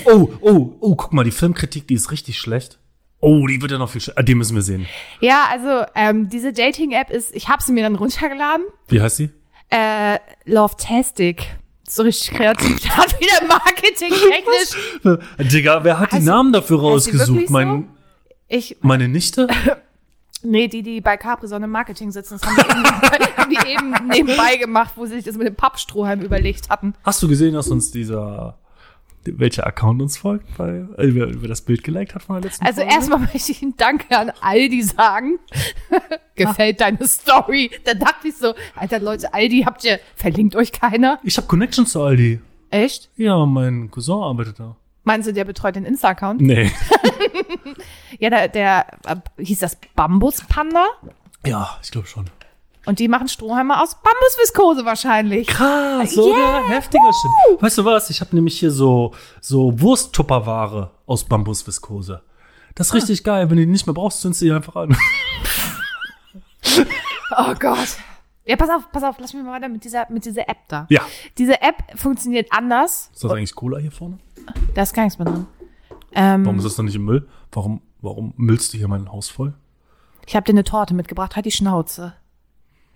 Oh, 0.05 0.29
oh, 0.41 0.71
oh, 0.79 0.95
guck 0.95 1.13
mal, 1.13 1.23
die 1.23 1.31
Filmkritik, 1.31 1.87
die 1.87 1.93
ist 1.93 2.11
richtig 2.11 2.39
schlecht. 2.39 2.79
Oh, 3.19 3.45
die 3.47 3.61
wird 3.61 3.71
ja 3.71 3.77
noch 3.77 3.89
viel 3.89 4.01
schlechter. 4.01 4.19
Ah, 4.19 4.23
die 4.23 4.33
müssen 4.35 4.55
wir 4.55 4.61
sehen. 4.63 4.87
ja, 5.19 5.45
also 5.51 5.85
ähm, 5.95 6.29
diese 6.29 6.51
Dating-App 6.53 7.09
ist, 7.11 7.33
ich 7.35 7.47
habe 7.47 7.61
sie 7.61 7.71
mir 7.71 7.83
dann 7.83 7.95
runtergeladen. 7.95 8.65
Wie 8.87 9.01
heißt 9.01 9.17
sie? 9.17 9.29
Äh, 9.69 10.17
Love-Tastic. 10.45 11.45
So 11.87 12.01
richtig 12.03 12.31
kreativ. 12.35 12.83
Hat 12.97 13.19
wieder 13.19 13.47
Marketing 13.47 14.11
technisch. 14.11 15.51
Digga, 15.53 15.83
wer 15.83 15.99
hat 15.99 16.11
die 16.11 16.15
Heißt- 16.17 16.23
Namen 16.23 16.51
dafür 16.51 16.77
die 16.79 16.83
rausgesucht? 16.83 17.27
wirklich 17.29 17.49
so? 17.49 17.83
Ich, 18.47 18.77
meine 18.81 19.07
Nichte? 19.07 19.47
nee, 20.43 20.67
die, 20.67 20.83
die 20.83 21.01
bei 21.01 21.17
Capri-Sonne 21.17 21.65
im 21.65 21.71
Marketing 21.71 22.11
sitzen, 22.11 22.39
das 22.39 22.43
haben 22.45 22.55
die, 22.55 22.71
eben, 22.71 23.27
haben 23.37 23.49
die 23.49 23.71
eben 23.71 24.07
nebenbei 24.07 24.57
gemacht, 24.57 24.93
wo 24.95 25.05
sie 25.05 25.15
sich 25.15 25.25
das 25.25 25.35
mit 25.37 25.47
dem 25.47 25.55
Pappstrohhalm 25.55 26.21
überlegt 26.21 26.69
hatten. 26.69 26.93
Hast 27.03 27.21
du 27.23 27.27
gesehen, 27.27 27.53
dass 27.55 27.69
uns 27.69 27.91
dieser, 27.91 28.57
welcher 29.23 29.65
Account 29.65 30.01
uns 30.01 30.17
folgt, 30.17 30.47
weil, 30.59 30.89
äh, 30.97 31.05
über, 31.07 31.25
über 31.27 31.47
das 31.47 31.61
Bild 31.61 31.83
geliked 31.83 32.13
hat 32.15 32.23
von 32.23 32.35
der 32.35 32.49
letzten 32.49 32.65
Also 32.65 32.81
Folge? 32.81 32.93
erstmal 32.95 33.19
möchte 33.19 33.51
ich 33.51 33.61
einen 33.63 33.75
Danke 33.77 34.17
an 34.17 34.31
Aldi 34.41 34.83
sagen. 34.83 35.39
Gefällt 36.35 36.81
deine 36.81 37.07
Story? 37.07 37.71
Da 37.83 37.93
dachte 37.95 38.27
ich 38.27 38.35
so, 38.35 38.53
Alter 38.75 38.99
Leute, 38.99 39.33
Aldi 39.33 39.63
habt 39.65 39.83
ihr, 39.83 39.99
verlinkt 40.15 40.55
euch 40.55 40.71
keiner? 40.71 41.19
Ich 41.23 41.37
habe 41.37 41.47
Connections 41.47 41.91
zu 41.91 42.01
Aldi. 42.03 42.41
Echt? 42.69 43.09
Ja, 43.15 43.45
mein 43.45 43.89
Cousin 43.89 44.21
arbeitet 44.21 44.59
da. 44.59 44.75
Meinst 45.05 45.27
du, 45.27 45.33
der 45.33 45.45
betreut 45.45 45.75
den 45.77 45.85
Insta-Account? 45.85 46.41
Nee. 46.41 46.71
Ja, 48.19 48.29
der, 48.29 48.47
der 48.47 48.85
äh, 49.05 49.15
hieß 49.43 49.59
das 49.59 49.77
Bambus-Panda 49.95 50.85
Ja, 51.45 51.77
ich 51.83 51.91
glaube 51.91 52.07
schon. 52.07 52.29
und 52.85 52.99
die 52.99 53.07
machen 53.09 53.27
Strohhalme 53.27 53.81
aus 53.81 53.95
Bambusviskose 54.01 54.85
wahrscheinlich. 54.85 55.47
Krass, 55.47 56.17
oder? 56.17 56.67
Heftiger 56.69 57.11
Shit. 57.11 57.61
Weißt 57.61 57.77
du 57.77 57.83
was? 57.85 58.09
Ich 58.09 58.21
habe 58.21 58.33
nämlich 58.35 58.57
hier 58.57 58.71
so, 58.71 59.13
so 59.41 59.79
Wursttupperware 59.81 60.91
aus 61.05 61.25
Bambusviskose. 61.25 62.21
Das 62.75 62.87
ist 62.87 62.93
Ah. 62.93 62.95
richtig 62.97 63.23
geil. 63.25 63.49
Wenn 63.49 63.57
du 63.57 63.65
die 63.65 63.71
nicht 63.71 63.85
mehr 63.85 63.93
brauchst, 63.93 64.21
zündest 64.21 64.41
du 64.41 64.45
die 64.45 64.51
einfach 64.53 64.75
an. 64.77 64.95
Oh 67.37 67.53
Gott. 67.59 67.97
Ja, 68.45 68.55
pass 68.55 68.69
auf, 68.69 68.91
pass 68.91 69.03
auf, 69.03 69.15
lass 69.19 69.33
mich 69.33 69.43
mal 69.43 69.53
weiter 69.53 69.67
mit 69.69 69.83
dieser, 69.83 70.05
mit 70.09 70.23
dieser 70.25 70.47
App 70.47 70.57
da. 70.67 70.85
Ja. 70.89 71.01
Diese 71.37 71.61
App 71.61 71.75
funktioniert 71.95 72.47
anders. 72.51 73.09
Ist 73.13 73.23
das 73.23 73.31
eigentlich 73.31 73.55
Cola 73.55 73.77
hier 73.79 73.91
vorne? 73.91 74.19
Da 74.73 74.81
ist 74.81 74.93
gar 74.93 75.03
nichts 75.03 75.19
mehr 75.19 75.25
drin. 75.25 75.45
Ähm, 76.13 76.45
Warum 76.45 76.57
ist 76.57 76.65
das 76.65 76.75
dann 76.75 76.85
nicht 76.85 76.95
im 76.95 77.05
Müll? 77.05 77.27
Warum, 77.51 77.81
warum 78.01 78.33
müllst 78.37 78.73
du 78.73 78.77
hier 78.77 78.87
mein 78.87 79.11
Haus 79.11 79.29
voll? 79.29 79.53
Ich 80.25 80.35
habe 80.35 80.45
dir 80.45 80.53
eine 80.53 80.63
Torte 80.63 80.93
mitgebracht, 80.93 81.35
halt 81.35 81.45
die 81.45 81.51
Schnauze. 81.51 82.13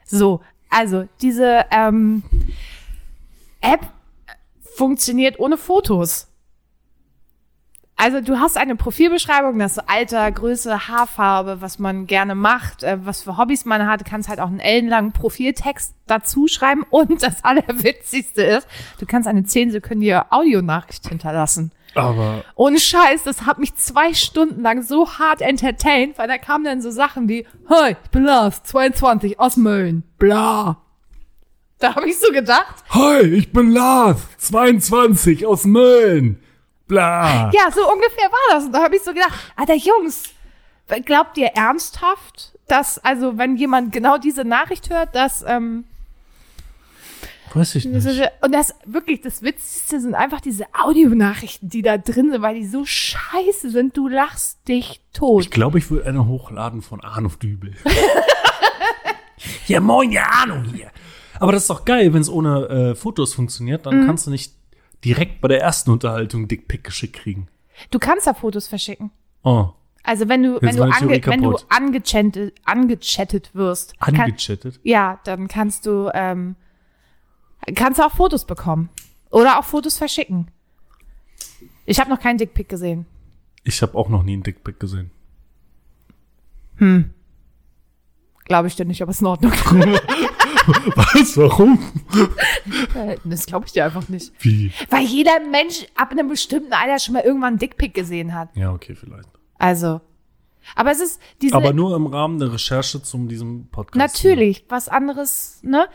So, 0.06 0.42
also 0.70 1.08
diese 1.22 1.66
ähm, 1.72 2.24
App 3.62 3.92
funktioniert 4.76 5.40
ohne 5.40 5.58
Fotos. 5.58 6.29
Also 8.02 8.22
du 8.22 8.40
hast 8.40 8.56
eine 8.56 8.78
Profilbeschreibung, 8.78 9.60
das 9.60 9.78
Alter, 9.78 10.32
Größe, 10.32 10.88
Haarfarbe, 10.88 11.60
was 11.60 11.80
man 11.80 12.08
gerne 12.08 12.34
macht, 12.34 12.82
äh, 12.82 12.98
was 13.04 13.24
für 13.24 13.38
Hobbys 13.38 13.66
man 13.66 13.86
hat. 13.88 14.00
Du 14.00 14.06
kannst 14.06 14.30
halt 14.30 14.40
auch 14.40 14.48
einen 14.48 14.62
ellenlangen 14.62 15.12
Profiltext 15.12 15.94
dazu 16.08 16.48
schreiben. 16.48 16.86
Und 16.90 17.22
das 17.22 17.44
Allerwitzigste 17.44 18.42
ist, 18.42 18.70
du 19.02 19.06
kannst 19.06 19.28
eine 19.28 19.44
zehnsekündige 19.44 20.32
Audionachricht 20.32 21.10
hinterlassen. 21.10 21.74
Aber 21.94 22.46
Ohne 22.56 22.80
Scheiß, 22.80 23.24
das 23.24 23.46
hat 23.46 23.60
mich 23.60 23.76
zwei 23.76 24.14
Stunden 24.14 24.62
lang 24.62 24.82
so 24.82 25.20
hart 25.20 25.42
entertained, 25.42 26.18
weil 26.18 26.30
da 26.30 26.38
kamen 26.38 26.64
dann 26.64 26.82
so 26.82 26.92
Sachen 26.92 27.28
wie, 27.28 27.46
Hi, 27.70 27.98
ich 28.02 28.12
bin 28.12 28.24
Lars, 28.24 28.64
22, 28.64 29.42
aus 29.42 29.58
Mölln, 29.58 30.04
bla. 30.18 30.78
Da 31.80 31.96
habe 31.96 32.08
ich 32.08 32.18
so 32.18 32.32
gedacht, 32.32 32.76
Hi, 32.92 33.24
ich 33.24 33.52
bin 33.52 33.72
Lars, 33.72 34.22
22 34.38 35.46
aus 35.46 35.66
Mölln. 35.66 36.40
Bla. 36.90 37.50
ja, 37.54 37.72
so 37.72 37.82
ungefähr 37.90 38.30
war 38.30 38.56
das. 38.56 38.66
Und 38.66 38.74
da 38.74 38.84
habe 38.84 38.96
ich 38.98 39.02
so 39.04 39.14
gedacht, 39.14 39.34
Alter 39.56 39.76
Jungs, 39.76 40.24
glaubt 41.06 41.38
ihr 41.38 41.48
ernsthaft, 41.56 42.58
dass, 42.68 42.98
also 43.00 43.38
wenn 43.38 43.56
jemand 43.56 43.94
genau 43.94 44.18
diese 44.18 44.44
Nachricht 44.44 44.90
hört, 44.90 45.16
dass, 45.16 45.44
ähm, 45.48 45.86
Weiß 47.54 47.74
ich 47.74 47.92
Das 47.92 48.06
nicht. 48.06 48.30
Und 48.42 48.52
das 48.54 48.76
wirklich, 48.86 49.22
das 49.22 49.42
Witzigste 49.42 50.00
sind 50.00 50.14
einfach 50.14 50.40
diese 50.40 50.66
Audionachrichten, 50.80 51.68
die 51.68 51.82
da 51.82 51.98
drin 51.98 52.30
sind, 52.32 52.44
weil 52.44 52.54
die 52.54 52.68
so 52.68 52.86
scheiße 52.86 53.72
sind, 53.72 53.98
du 53.98 54.08
lachst 54.08 54.68
dich 54.68 55.02
tot. 55.14 55.42
Ich 55.46 55.50
glaube, 55.50 55.80
ich 55.80 55.90
würde 55.90 56.06
eine 56.06 56.28
hochladen 56.28 56.84
von 56.84 57.02
Arno 57.04 57.30
Dübel. 57.42 57.74
ja, 59.68 59.80
moin, 59.80 60.12
ja, 60.12 60.28
Arno 60.30 60.62
hier. 60.72 60.92
Aber 61.40 61.52
das 61.52 61.64
ist 61.64 61.70
doch 61.72 61.86
geil, 61.86 62.14
wenn 62.14 62.22
es 62.22 62.30
ohne 62.30 62.68
äh, 62.92 62.96
Fotos 62.96 63.34
funktioniert, 63.34 63.84
Mhm. 63.86 63.90
dann 63.90 64.06
kannst 64.06 64.28
du 64.28 64.32
nicht 64.32 64.54
direkt 65.06 65.42
bei 65.42 65.48
der 65.48 65.62
ersten 65.62 65.92
Unterhaltung 65.92 66.48
Dickpick 66.48 66.84
geschickt 66.84 67.16
kriegen. 67.16 67.48
Du 67.92 68.00
kannst 68.00 68.28
da 68.28 68.34
Fotos 68.34 68.68
verschicken. 68.68 69.12
Oh, 69.44 69.70
Also 70.04 70.28
wenn 70.28 70.44
du, 70.44 70.62
wenn 70.62 70.76
du, 70.76 70.84
ange, 70.84 71.26
wenn 71.26 71.42
du 71.42 71.58
angechattet, 71.70 72.54
angechattet 72.66 73.52
wirst, 73.56 73.98
kann, 74.00 74.16
angechattet. 74.20 74.80
ja, 74.84 75.20
dann 75.24 75.48
kannst 75.48 75.86
du, 75.86 76.10
ähm, 76.14 76.56
kannst 77.76 78.00
du 78.00 78.04
auch 78.04 78.12
Fotos 78.12 78.46
bekommen. 78.46 78.90
Oder 79.32 79.60
auch 79.60 79.64
Fotos 79.64 79.98
verschicken. 79.98 80.50
Ich 81.86 82.00
habe 82.00 82.10
noch 82.10 82.20
keinen 82.20 82.38
Dickpick 82.38 82.68
gesehen. 82.68 83.06
Ich 83.64 83.82
habe 83.82 83.98
auch 83.98 84.10
noch 84.10 84.24
nie 84.24 84.34
einen 84.34 84.44
Dickpick 84.44 84.80
gesehen. 84.80 85.12
Glaube 88.46 88.68
ich 88.68 88.76
dir 88.76 88.86
nicht, 88.86 89.02
aber 89.02 89.12
ist 89.12 89.22
in 89.22 89.28
Ordnung. 89.28 89.52
Was? 90.96 91.38
Warum? 91.38 91.80
Äh, 92.96 93.18
das 93.24 93.46
glaube 93.46 93.66
ich 93.66 93.72
dir 93.72 93.86
einfach 93.86 94.08
nicht. 94.10 94.32
Wie? 94.40 94.72
Weil 94.90 95.06
jeder 95.06 95.40
Mensch 95.40 95.86
ab 95.96 96.12
einem 96.12 96.28
bestimmten 96.28 96.74
Alter 96.74 97.00
schon 97.00 97.14
mal 97.14 97.24
irgendwann 97.24 97.50
einen 97.50 97.60
Dickpick 97.60 97.94
gesehen 97.94 98.34
hat. 98.34 98.56
Ja, 98.56 98.72
okay, 98.72 98.96
vielleicht. 98.96 99.30
Also. 99.58 100.02
Aber 100.76 100.92
es 100.92 101.00
ist 101.00 101.20
diese. 101.42 101.56
Aber 101.56 101.74
nur 101.74 101.96
im 101.96 102.06
Rahmen 102.06 102.40
der 102.40 102.54
Recherche 102.54 103.02
zum 103.02 103.28
diesem 103.28 103.68
Podcast. 103.70 103.98
Natürlich, 103.98 104.66
was 104.70 104.88
anderes, 104.88 105.60
ne? 105.64 105.88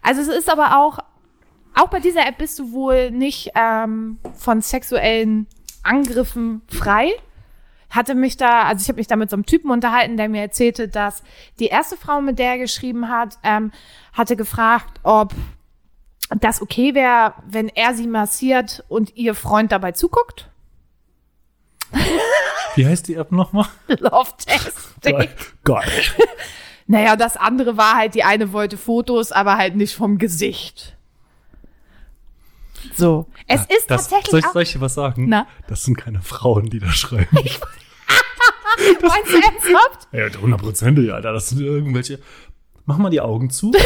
Also 0.00 0.22
es 0.22 0.28
ist 0.28 0.50
aber 0.50 0.78
auch, 0.80 0.98
auch 1.74 1.88
bei 1.88 2.00
dieser 2.00 2.26
App 2.26 2.38
bist 2.38 2.58
du 2.58 2.72
wohl 2.72 3.10
nicht 3.10 3.50
ähm, 3.54 4.18
von 4.34 4.60
sexuellen 4.62 5.46
Angriffen 5.82 6.62
frei. 6.68 7.10
Hatte 7.92 8.14
mich 8.14 8.36
da, 8.38 8.64
also 8.64 8.82
ich 8.82 8.88
habe 8.88 8.96
mich 8.96 9.06
da 9.06 9.16
mit 9.16 9.28
so 9.30 9.36
einem 9.36 9.46
Typen 9.46 9.70
unterhalten, 9.70 10.16
der 10.16 10.28
mir 10.28 10.40
erzählte, 10.40 10.88
dass 10.88 11.22
die 11.58 11.66
erste 11.66 11.96
Frau, 11.96 12.20
mit 12.22 12.38
der 12.38 12.52
er 12.52 12.58
geschrieben 12.58 13.08
hat, 13.08 13.38
ähm, 13.44 13.70
hatte 14.14 14.34
gefragt, 14.34 14.98
ob 15.02 15.34
das 16.40 16.62
okay 16.62 16.94
wäre, 16.94 17.34
wenn 17.46 17.68
er 17.68 17.94
sie 17.94 18.06
massiert 18.06 18.82
und 18.88 19.14
ihr 19.16 19.34
Freund 19.34 19.70
dabei 19.72 19.92
zuguckt. 19.92 20.48
Wie 22.74 22.86
heißt 22.86 23.08
die 23.08 23.14
App 23.14 23.30
nochmal? 23.30 23.66
Love 23.88 24.30
Testing. 24.38 25.18
Geil. 25.18 25.28
Geil. 25.62 25.90
Naja, 26.88 27.14
das 27.16 27.36
andere 27.36 27.76
war 27.76 27.94
halt, 27.96 28.14
die 28.16 28.24
eine 28.24 28.52
wollte 28.52 28.76
Fotos, 28.76 29.32
aber 29.32 29.56
halt 29.56 29.76
nicht 29.76 29.94
vom 29.94 30.18
Gesicht. 30.18 30.96
So. 32.94 33.28
Es 33.46 33.62
ist 33.62 33.88
Das, 33.88 34.08
tatsächlich 34.08 34.30
soll, 34.30 34.40
ich, 34.40 34.46
soll 34.46 34.62
ich 34.62 34.72
dir 34.72 34.80
was 34.80 34.94
sagen? 34.94 35.26
Na? 35.28 35.46
Das 35.68 35.84
sind 35.84 35.96
keine 35.96 36.20
Frauen, 36.20 36.66
die 36.66 36.80
da 36.80 36.90
schreiben. 36.90 37.28
Meinst 39.02 39.32
du 39.32 39.36
ernsthaft? 39.36 40.08
ja, 40.12 40.40
hundertprozentig, 40.40 41.12
Alter. 41.12 41.32
Das 41.32 41.48
sind 41.50 41.60
irgendwelche. 41.60 42.18
Mach 42.84 42.98
mal 42.98 43.10
die 43.10 43.20
Augen 43.20 43.50
zu. 43.50 43.72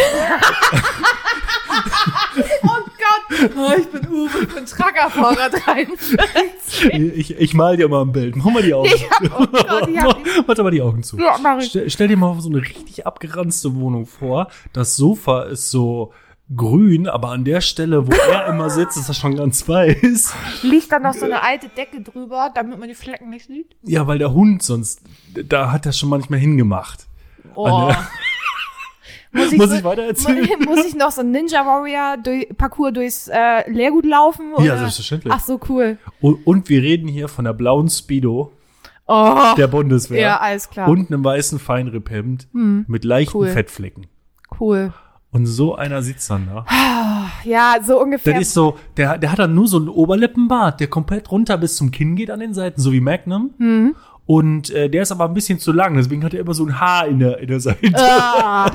Oh 2.62 2.68
Gott. 2.68 3.50
Oh, 3.56 3.72
ich 3.78 3.86
bin 3.88 4.08
Uwe, 4.08 4.38
ich 4.42 4.54
bin 4.54 4.66
Truckerfahrer 4.66 5.50
43. 5.50 6.92
Ich, 6.94 7.30
ich 7.36 7.54
mal 7.54 7.76
dir 7.76 7.88
mal 7.88 8.02
ein 8.02 8.12
Bild. 8.12 8.36
Mach 8.36 8.46
mal 8.46 8.62
die 8.62 8.72
Augen 8.74 8.88
Ich 8.94 9.08
hab, 9.10 9.22
oh 9.40 9.46
Gott, 9.46 9.88
hab, 9.96 10.48
Warte 10.48 10.62
mal 10.62 10.70
die 10.70 10.82
Augen 10.82 11.02
zu. 11.02 11.18
ja, 11.18 11.36
mach 11.42 11.58
ich. 11.58 11.66
Stell, 11.66 11.90
stell 11.90 12.08
dir 12.08 12.16
mal 12.16 12.40
so 12.40 12.48
eine 12.48 12.60
richtig 12.60 13.06
abgeranzte 13.06 13.74
Wohnung 13.74 14.06
vor. 14.06 14.48
Das 14.72 14.96
Sofa 14.96 15.42
ist 15.44 15.70
so 15.70 16.12
grün, 16.54 17.08
aber 17.08 17.30
an 17.30 17.44
der 17.44 17.60
Stelle, 17.60 18.06
wo 18.06 18.12
er 18.12 18.46
immer 18.46 18.70
sitzt, 18.70 18.96
ist 18.96 19.08
das 19.08 19.16
schon 19.18 19.36
ganz 19.36 19.68
weiß. 19.68 20.34
Liegt 20.62 20.92
dann 20.92 21.02
noch 21.02 21.14
so 21.14 21.24
eine 21.24 21.42
alte 21.42 21.68
Decke 21.68 22.00
drüber, 22.02 22.50
damit 22.54 22.78
man 22.78 22.88
die 22.88 22.94
Flecken 22.94 23.30
nicht 23.30 23.46
sieht? 23.46 23.74
Ja, 23.82 24.06
weil 24.06 24.18
der 24.18 24.32
Hund 24.32 24.62
sonst, 24.62 25.00
da 25.34 25.72
hat 25.72 25.86
er 25.86 25.92
schon 25.92 26.08
manchmal 26.08 26.38
hingemacht. 26.38 27.06
Oh. 27.54 27.92
Muss 29.32 29.52
Muss 29.52 29.68
so- 29.70 29.76
ich 29.76 29.84
weiter 29.84 30.02
erzählen? 30.04 30.46
mu- 30.60 30.64
Muss 30.74 30.86
ich 30.86 30.94
noch 30.94 31.10
so 31.10 31.20
ein 31.20 31.30
Ninja 31.30 31.66
Warrior 31.66 32.16
durch, 32.22 32.48
Parcours 32.56 32.92
durchs 32.94 33.28
äh, 33.28 33.68
Leergut 33.70 34.06
laufen? 34.06 34.54
Oder? 34.54 34.64
Ja, 34.64 34.78
selbstverständlich. 34.78 35.32
Ach 35.34 35.40
so, 35.40 35.60
cool. 35.68 35.98
Und, 36.20 36.46
und 36.46 36.68
wir 36.70 36.80
reden 36.80 37.06
hier 37.08 37.28
von 37.28 37.44
der 37.44 37.52
blauen 37.52 37.88
Speedo 37.90 38.52
Oh. 39.08 39.54
der 39.56 39.68
Bundeswehr. 39.68 40.20
Ja, 40.20 40.36
alles 40.40 40.68
klar. 40.70 40.88
Und 40.88 41.12
einem 41.12 41.22
weißen 41.22 41.58
Feinripphemd 41.60 42.48
mit 42.52 43.04
leichten 43.04 43.36
Cool. 43.38 43.48
Fettflecken. 43.48 44.06
Cool. 44.58 44.92
Und 45.36 45.44
so 45.44 45.74
einer 45.74 46.00
sitzt 46.00 46.30
dann 46.30 46.48
da. 46.50 46.64
Ja, 47.44 47.76
so 47.84 48.00
ungefähr. 48.00 48.32
Das 48.32 48.42
ist 48.42 48.54
so, 48.54 48.78
der, 48.96 49.18
der 49.18 49.30
hat 49.30 49.38
dann 49.38 49.54
nur 49.54 49.68
so 49.68 49.76
einen 49.76 49.90
Oberlippenbart, 49.90 50.80
der 50.80 50.86
komplett 50.86 51.30
runter 51.30 51.58
bis 51.58 51.76
zum 51.76 51.90
Kinn 51.90 52.16
geht 52.16 52.30
an 52.30 52.40
den 52.40 52.54
Seiten, 52.54 52.80
so 52.80 52.90
wie 52.90 53.02
Magnum. 53.02 53.52
Mhm. 53.58 53.96
Und 54.24 54.70
äh, 54.70 54.88
der 54.88 55.02
ist 55.02 55.12
aber 55.12 55.26
ein 55.26 55.34
bisschen 55.34 55.58
zu 55.58 55.72
lang, 55.72 55.94
deswegen 55.94 56.24
hat 56.24 56.32
er 56.32 56.40
immer 56.40 56.54
so 56.54 56.64
ein 56.64 56.80
Haar 56.80 57.06
in 57.06 57.18
der, 57.18 57.38
in 57.38 57.48
der 57.48 57.60
Seite. 57.60 57.92
Ah. 57.94 58.70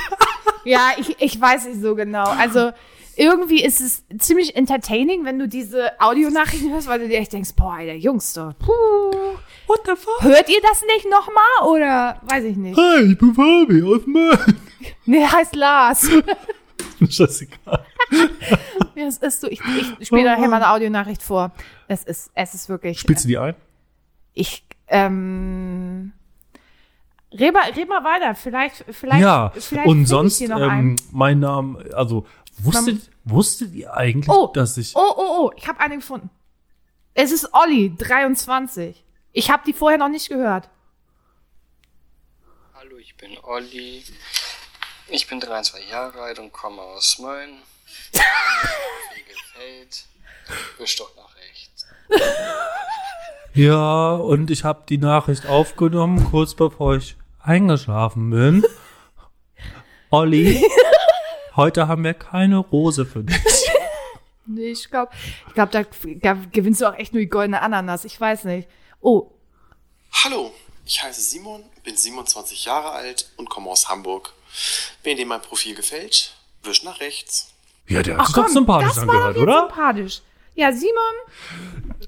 ja, 0.64 0.92
ich, 0.98 1.16
ich 1.20 1.38
weiß 1.38 1.66
nicht 1.66 1.82
so 1.82 1.94
genau. 1.94 2.24
Also 2.24 2.70
irgendwie 3.16 3.62
ist 3.62 3.82
es 3.82 4.02
ziemlich 4.18 4.56
entertaining, 4.56 5.26
wenn 5.26 5.38
du 5.38 5.48
diese 5.48 6.00
Audionachrichten 6.00 6.72
hörst, 6.72 6.88
weil 6.88 7.00
du 7.00 7.08
dir 7.08 7.18
echt 7.18 7.34
denkst, 7.34 7.50
boah, 7.56 7.76
der 7.78 7.98
Jungs 7.98 8.32
doch. 8.32 8.54
Puh. 8.58 9.36
What 9.70 9.86
the 9.86 9.94
fuck? 9.94 10.20
Hört 10.22 10.48
ihr 10.48 10.60
das 10.62 10.82
nicht 10.82 11.08
nochmal 11.08 11.68
oder 11.68 12.20
weiß 12.22 12.42
ich 12.42 12.56
nicht? 12.56 12.76
Hi, 12.76 13.12
ich 13.12 13.16
bin 13.16 13.32
Fabi 13.32 13.80
aus 13.84 14.04
Mölln. 14.04 14.60
Nee, 15.06 15.24
heißt 15.32 15.54
Lars. 15.54 16.10
Scheißegal. 17.08 17.86
Ja, 18.96 19.06
es 19.06 19.18
ist 19.18 19.40
so, 19.40 19.46
ich, 19.46 19.60
ich 20.00 20.08
spiele 20.08 20.24
nachher 20.24 20.48
mal 20.48 20.56
eine 20.56 20.70
Audionachricht 20.70 21.22
vor. 21.22 21.52
Es 21.86 22.02
ist, 22.02 22.32
es 22.34 22.54
ist 22.54 22.68
wirklich. 22.68 22.98
Spielst 22.98 23.22
du 23.22 23.28
die 23.28 23.38
ein? 23.38 23.54
Ich, 24.34 24.64
ähm. 24.88 26.14
Red 27.32 27.54
mal, 27.54 27.70
red 27.70 27.88
mal 27.88 28.02
weiter. 28.02 28.34
Vielleicht, 28.34 28.84
vielleicht. 28.90 29.22
ja, 29.22 29.52
vielleicht 29.54 29.86
und 29.86 30.06
sonst, 30.06 30.40
ähm, 30.40 30.52
einen. 30.52 30.96
mein 31.12 31.38
Name, 31.38 31.84
also, 31.94 32.26
wusstet, 32.58 33.08
wusstet 33.22 33.72
ihr 33.74 33.94
eigentlich, 33.94 34.34
Oh, 34.34 34.50
dass 34.52 34.76
ich, 34.76 34.96
oh, 34.96 35.14
oh, 35.16 35.44
oh, 35.44 35.50
ich 35.56 35.68
habe 35.68 35.78
eine 35.78 35.94
gefunden. 35.94 36.28
Es 37.14 37.30
ist 37.30 37.54
Olli, 37.54 37.94
23. 37.96 39.04
Ich 39.32 39.50
habe 39.50 39.62
die 39.64 39.72
vorher 39.72 39.98
noch 39.98 40.08
nicht 40.08 40.28
gehört. 40.28 40.68
Hallo, 42.74 42.96
ich 42.96 43.16
bin 43.16 43.38
Olli. 43.42 44.02
Ich 45.08 45.28
bin 45.28 45.38
23 45.38 45.88
Jahre 45.88 46.20
alt 46.20 46.38
und 46.40 46.52
komme 46.52 46.82
aus 46.82 47.18
Mölln. 47.20 47.62
Wegelfeld. 49.14 50.06
Wisch 50.78 50.96
doch 50.96 51.14
nach 51.16 51.36
rechts. 51.36 51.86
ja, 53.54 54.14
und 54.14 54.50
ich 54.50 54.64
habe 54.64 54.82
die 54.88 54.98
Nachricht 54.98 55.46
aufgenommen, 55.46 56.24
kurz 56.30 56.54
bevor 56.54 56.96
ich 56.96 57.16
eingeschlafen 57.40 58.30
bin. 58.30 58.64
Olli, 60.10 60.64
heute 61.54 61.86
haben 61.86 62.02
wir 62.02 62.14
keine 62.14 62.58
Rose 62.58 63.06
für 63.06 63.22
dich. 63.22 63.36
Nee, 64.46 64.72
ich 64.72 64.90
glaube, 64.90 65.12
ich 65.46 65.54
glaub, 65.54 65.70
da, 65.70 65.84
da 66.20 66.36
gewinnst 66.50 66.80
du 66.80 66.86
auch 66.86 66.96
echt 66.96 67.12
nur 67.12 67.20
die 67.20 67.28
goldene 67.28 67.62
Ananas. 67.62 68.04
Ich 68.04 68.20
weiß 68.20 68.44
nicht. 68.44 68.68
Oh, 69.00 69.30
Hallo, 70.24 70.52
ich 70.84 71.02
heiße 71.02 71.20
Simon, 71.20 71.62
bin 71.84 71.96
27 71.96 72.64
Jahre 72.66 72.90
alt 72.90 73.30
und 73.36 73.48
komme 73.48 73.70
aus 73.70 73.88
Hamburg. 73.88 74.32
Wenn 75.02 75.16
dir 75.16 75.24
mein 75.26 75.40
Profil 75.40 75.74
gefällt, 75.74 76.34
wisch 76.64 76.82
nach 76.82 77.00
rechts. 77.00 77.54
Ja, 77.88 78.02
der 78.02 78.14
hat 78.14 78.20
ach 78.22 78.26
sich 78.26 78.34
doch 78.36 78.44
komm, 78.44 78.52
sympathisch 78.52 78.88
das 78.88 78.96
war 78.96 79.02
angehört, 79.04 79.36
doch 79.36 79.40
jetzt 79.40 79.42
oder? 79.42 79.60
sympathisch. 79.68 80.20
Ja, 80.56 80.72
Simon, 80.72 82.02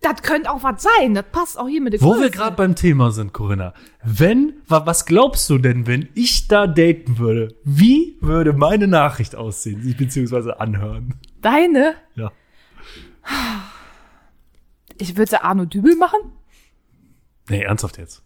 das 0.00 0.22
könnte 0.22 0.50
auch 0.50 0.62
was 0.62 0.82
sein. 0.82 1.14
Das 1.14 1.26
passt 1.30 1.58
auch 1.58 1.68
hier 1.68 1.80
mit 1.82 1.92
der 1.92 2.00
Wo 2.00 2.10
Größe. 2.12 2.22
wir 2.22 2.30
gerade 2.30 2.56
beim 2.56 2.74
Thema 2.74 3.10
sind, 3.12 3.32
Corinna. 3.32 3.74
Wenn, 4.02 4.54
wa, 4.66 4.84
was 4.86 5.06
glaubst 5.06 5.48
du 5.50 5.58
denn, 5.58 5.86
wenn 5.86 6.08
ich 6.14 6.48
da 6.48 6.66
daten 6.66 7.18
würde? 7.18 7.54
Wie 7.62 8.16
würde 8.20 8.52
meine 8.54 8.88
Nachricht 8.88 9.36
aussehen, 9.36 9.82
sich 9.82 9.96
beziehungsweise 9.96 10.58
anhören? 10.58 11.20
Deine? 11.42 11.94
Ja. 12.16 12.32
Ich 14.98 15.16
würde 15.16 15.42
Arno 15.42 15.64
Dübel 15.64 15.96
machen? 15.96 16.20
Nee, 17.48 17.62
ernsthaft 17.62 17.98
jetzt. 17.98 18.22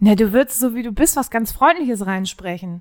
Ne, 0.00 0.16
du 0.16 0.32
würdest 0.32 0.58
so 0.58 0.74
wie 0.74 0.82
du 0.82 0.92
bist 0.92 1.16
was 1.16 1.30
ganz 1.30 1.52
Freundliches 1.52 2.04
reinsprechen. 2.04 2.80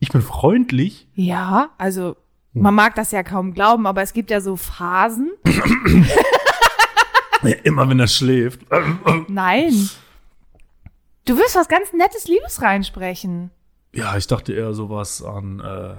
Ich 0.00 0.10
bin 0.10 0.20
freundlich. 0.20 1.08
Ja, 1.14 1.70
also 1.78 2.16
man 2.52 2.74
mag 2.74 2.94
das 2.94 3.10
ja 3.12 3.22
kaum 3.22 3.54
glauben, 3.54 3.86
aber 3.86 4.02
es 4.02 4.12
gibt 4.12 4.30
ja 4.30 4.40
so 4.40 4.56
Phasen. 4.56 5.30
Ja, 7.42 7.54
immer 7.62 7.88
wenn 7.88 8.00
er 8.00 8.08
schläft. 8.08 8.60
Nein. 9.28 9.88
Du 11.24 11.36
willst 11.36 11.54
was 11.54 11.68
ganz 11.68 11.92
Nettes, 11.92 12.26
Liebes 12.26 12.62
reinsprechen. 12.62 13.50
Ja, 13.92 14.16
ich 14.16 14.26
dachte 14.26 14.52
eher 14.52 14.74
sowas 14.74 15.22
an, 15.22 15.60
äh, 15.60 15.94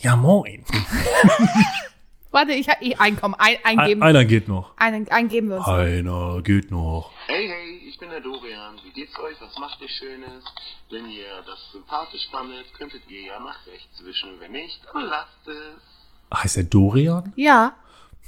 ja 0.00 0.16
moin. 0.16 0.64
Warte, 2.32 2.52
ich, 2.52 2.66
ich 2.80 2.98
einkommen, 2.98 3.34
ein, 3.38 3.56
Ein, 3.62 3.78
eingeben. 3.78 4.02
einer 4.02 4.24
geht 4.24 4.48
noch. 4.48 4.76
Einen, 4.78 5.06
eingeben 5.10 5.50
wir 5.50 5.58
uns. 5.58 5.66
Einer 5.68 6.40
geht 6.42 6.70
noch. 6.70 7.10
Hey, 7.26 7.46
hey, 7.46 7.88
ich 7.88 7.98
bin 7.98 8.08
der 8.08 8.20
Dorian. 8.20 8.76
Wie 8.84 8.90
geht's 8.92 9.16
euch? 9.18 9.36
Was 9.40 9.56
macht 9.58 9.80
ihr 9.82 9.88
Schönes? 9.88 10.42
Wenn 10.90 11.06
ihr 11.10 11.26
das 11.46 11.58
sympathisch 11.72 12.26
fandet, 12.30 12.72
könntet 12.76 13.02
ihr 13.08 13.20
ja 13.26 13.38
nach 13.38 13.66
rechts 13.66 14.02
wischen. 14.02 14.40
Wenn 14.40 14.52
nicht, 14.52 14.80
dann 14.92 15.02
lasst 15.04 15.46
es. 15.46 16.38
Heißt 16.42 16.56
er 16.56 16.64
Dorian? 16.64 17.32
Ja. 17.36 17.74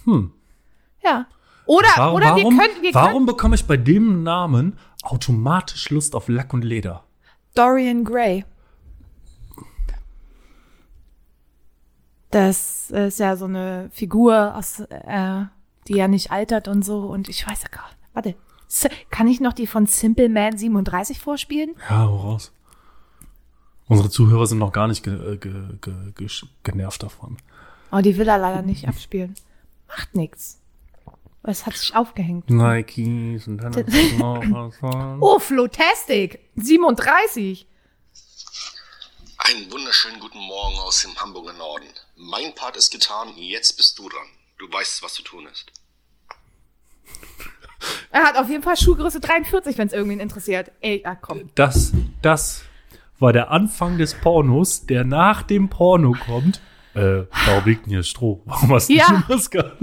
Hm. 0.05 0.33
Ja. 1.03 1.27
Oder, 1.67 1.89
Warum, 1.97 2.17
oder 2.17 2.37
wir 2.37 2.43
warum, 2.45 2.59
können, 2.59 2.83
wir 2.83 2.95
warum 2.95 3.27
bekomme 3.27 3.55
ich 3.55 3.67
bei 3.67 3.79
dem 3.79 4.23
Namen 4.23 4.79
automatisch 5.03 5.89
Lust 5.89 6.15
auf 6.15 6.29
Lack 6.29 6.53
und 6.53 6.63
Leder? 6.63 7.05
können 7.55 7.55
Dorian 7.55 8.05
Gray. 8.05 8.45
Das 12.35 12.91
ist 12.91 13.19
ja 13.21 13.37
so 13.37 13.45
eine 13.45 13.91
Figur, 13.93 14.57
aus, 14.57 14.81
äh, 14.81 15.43
die 15.87 15.95
ja 15.95 16.09
nicht 16.09 16.31
altert 16.33 16.67
und 16.69 16.85
so. 16.85 17.01
Und 17.07 17.29
ich 17.29 17.47
weiß 17.47 17.63
ja 17.63 17.69
gar 17.69 17.85
Warte. 18.13 18.35
S- 18.69 18.89
Kann 19.11 19.29
ich 19.29 19.41
noch 19.41 19.53
die 19.53 19.67
von 19.67 19.87
Simple 19.87 20.29
Man 20.29 20.57
37 20.59 21.21
vorspielen? 21.21 21.75
Ja, 21.89 22.01
hau 22.01 22.17
raus. 22.17 22.53
Unsere 23.87 24.09
Zuhörer 24.11 24.47
sind 24.47 24.59
noch 24.59 24.73
gar 24.73 24.89
nicht 24.89 25.05
ge 25.05 25.15
äh, 25.15 25.37
ge 25.37 25.53
ge 25.81 25.93
gesch- 26.17 26.47
genervt 26.63 27.03
davon. 27.03 27.37
Oh, 27.93 28.01
die 28.01 28.17
will 28.17 28.27
er 28.29 28.39
leider 28.39 28.63
nicht 28.63 28.89
abspielen. 28.89 29.35
Macht 29.89 30.15
nix. 30.17 30.59
Es 31.45 31.67
hat 31.67 31.77
sich 31.77 31.95
aufgehängt. 31.95 32.49
Nikes 32.51 33.47
und 33.47 33.59
dann 33.59 33.75
Oh, 35.21 35.39
Flotastic. 35.39 36.41
37. 36.57 37.69
Einen 39.47 39.71
wunderschönen 39.71 40.21
guten 40.21 40.39
Morgen 40.39 40.79
aus 40.79 41.03
dem 41.03 41.15
Hamburger 41.21 41.53
Norden. 41.53 41.87
Mein 42.17 42.55
Part 42.55 42.77
ist 42.77 42.91
getan, 42.91 43.29
jetzt 43.37 43.77
bist 43.77 43.99
du 43.99 44.09
dran. 44.09 44.27
Du 44.59 44.73
weißt, 44.73 45.03
was 45.03 45.15
zu 45.15 45.23
tun 45.23 45.47
ist. 45.53 45.67
Er 48.11 48.23
hat 48.25 48.37
auf 48.39 48.49
jeden 48.49 48.63
Fall 48.63 48.77
Schuhgröße 48.77 49.21
43, 49.21 49.77
wenn 49.77 49.89
es 49.89 49.93
irgendwen 49.93 50.21
interessiert. 50.21 50.71
Ey, 50.81 51.03
ah, 51.05 51.17
komm. 51.17 51.51
Das, 51.55 51.93
das 52.23 52.63
war 53.19 53.33
der 53.35 53.51
Anfang 53.51 53.99
des 53.99 54.15
Pornos, 54.15 54.87
der 54.87 55.05
nach 55.05 55.43
dem 55.43 55.69
Porno 55.69 56.13
kommt. 56.25 56.61
Äh, 56.95 57.25
warum 57.47 57.65
liegt 57.67 57.85
denn 57.87 57.91
hier 57.93 58.03
Stroh? 58.03 58.41
Warum 58.47 58.73
hast 58.73 58.89
du 58.89 58.95
Ja. 58.95 59.07
eine 59.09 59.25
Maske? 59.29 59.77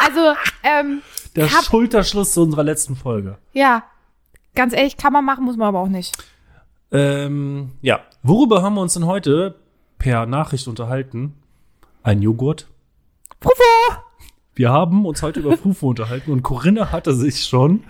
Also, 0.00 0.34
ähm, 0.62 1.02
Der 1.36 1.50
Hab- 1.50 1.64
Schulterschluss 1.64 2.32
zu 2.32 2.42
unserer 2.42 2.64
letzten 2.64 2.96
Folge. 2.96 3.38
ja. 3.52 3.84
Ganz 4.56 4.72
ehrlich, 4.72 4.96
kann 4.96 5.12
man 5.12 5.24
machen, 5.24 5.44
muss 5.44 5.56
man 5.56 5.66
aber 5.66 5.80
auch 5.80 5.88
nicht. 5.88 6.16
Ähm, 6.92 7.72
ja. 7.82 8.04
Worüber 8.26 8.62
haben 8.62 8.76
wir 8.76 8.80
uns 8.80 8.94
denn 8.94 9.04
heute 9.04 9.54
per 9.98 10.24
Nachricht 10.24 10.66
unterhalten? 10.66 11.34
Ein 12.02 12.22
Joghurt. 12.22 12.68
Frufo! 13.38 13.62
Wir 14.54 14.72
haben 14.72 15.04
uns 15.04 15.22
heute 15.22 15.40
über 15.40 15.58
Frufo 15.58 15.88
unterhalten 15.88 16.32
und 16.32 16.42
Corinna 16.42 16.90
hatte 16.90 17.12
sich 17.12 17.44
schon. 17.44 17.84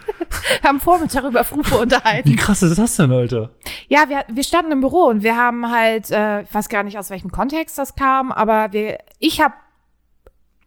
Wir 0.60 0.70
haben 0.70 0.80
Vormittag 0.80 1.22
über 1.22 1.44
Frufo 1.44 1.80
unterhalten. 1.82 2.28
Wie 2.28 2.34
krass 2.34 2.64
ist 2.64 2.76
das 2.76 2.96
denn, 2.96 3.12
Alter? 3.12 3.50
Ja, 3.86 4.08
wir, 4.08 4.24
wir 4.28 4.42
standen 4.42 4.72
im 4.72 4.80
Büro 4.80 5.04
und 5.04 5.22
wir 5.22 5.36
haben 5.36 5.70
halt, 5.70 6.10
äh, 6.10 6.42
ich 6.42 6.52
weiß 6.52 6.68
gar 6.68 6.82
nicht, 6.82 6.98
aus 6.98 7.10
welchem 7.10 7.30
Kontext 7.30 7.78
das 7.78 7.94
kam, 7.94 8.32
aber 8.32 8.72
wir, 8.72 8.98
ich 9.20 9.40
habe 9.40 9.54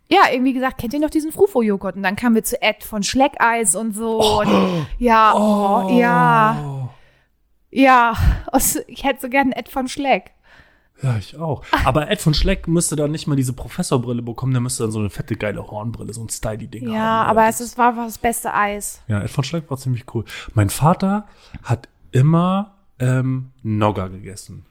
ja 0.09 0.21
irgendwie 0.31 0.53
gesagt, 0.53 0.77
kennt 0.77 0.93
ihr 0.93 1.01
noch 1.01 1.09
diesen 1.09 1.33
Frufo-Joghurt? 1.33 1.97
Und 1.97 2.03
dann 2.03 2.15
kamen 2.15 2.35
wir 2.35 2.43
zu 2.45 2.61
Ed 2.61 2.85
von 2.85 3.03
Schleckeis 3.03 3.75
und 3.75 3.93
so. 3.93 4.39
Und, 4.39 4.87
ja, 4.97 5.33
oh, 5.35 5.89
ja, 5.91 6.76
ja. 7.77 8.13
Ich 8.87 9.03
hätte 9.03 9.21
so 9.21 9.29
gern 9.29 9.51
Ed 9.51 9.69
von 9.69 9.87
Schleck. 9.87 10.31
Ja, 11.03 11.15
ich 11.17 11.37
auch. 11.37 11.63
Aber 11.85 12.09
Ed 12.09 12.19
von 12.19 12.33
Schleck 12.33 12.67
müsste 12.67 12.95
dann 12.95 13.11
nicht 13.11 13.27
mal 13.27 13.35
diese 13.35 13.53
Professorbrille 13.53 14.23
bekommen, 14.23 14.53
der 14.53 14.61
müsste 14.61 14.83
dann 14.83 14.91
so 14.91 14.99
eine 14.99 15.11
fette, 15.11 15.35
geile 15.35 15.65
Hornbrille, 15.67 16.11
so 16.11 16.23
ein 16.23 16.29
Styly-Ding 16.29 16.87
haben. 16.87 16.93
Ja, 16.95 17.23
aber 17.23 17.47
es 17.47 17.61
ist, 17.61 17.77
war 17.77 17.93
das 17.93 18.17
beste 18.17 18.53
Eis. 18.53 19.01
Ja, 19.07 19.21
Ed 19.21 19.29
von 19.29 19.43
Schleck 19.43 19.69
war 19.69 19.77
ziemlich 19.77 20.05
cool. 20.15 20.25
Mein 20.55 20.71
Vater 20.71 21.27
hat 21.63 21.87
immer 22.11 22.73
ähm, 22.99 23.51
Nogger 23.61 24.09
gegessen. 24.09 24.65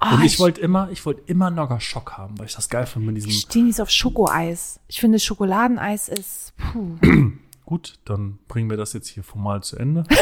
Oh, 0.00 0.16
Und 0.16 0.24
ich 0.24 0.38
wollte 0.38 0.60
immer, 0.60 0.90
ich 0.90 1.06
wollte 1.06 1.22
immer 1.26 1.50
Nogger 1.50 1.80
Schock 1.80 2.18
haben, 2.18 2.38
weil 2.38 2.46
ich 2.46 2.54
das 2.54 2.68
geil 2.68 2.84
fand 2.84 3.06
mit 3.06 3.16
diesem. 3.16 3.30
stehe 3.30 3.64
nicht 3.64 3.80
auf 3.80 3.88
Schokoeis. 3.88 4.78
Ich 4.88 5.00
finde, 5.00 5.18
Schokoladeneis 5.18 6.08
ist, 6.08 6.52
puh. 6.56 6.98
Gut, 7.64 7.98
dann 8.04 8.38
bringen 8.48 8.68
wir 8.68 8.76
das 8.76 8.92
jetzt 8.92 9.08
hier 9.08 9.22
formal 9.22 9.62
zu 9.62 9.76
Ende. 9.78 10.04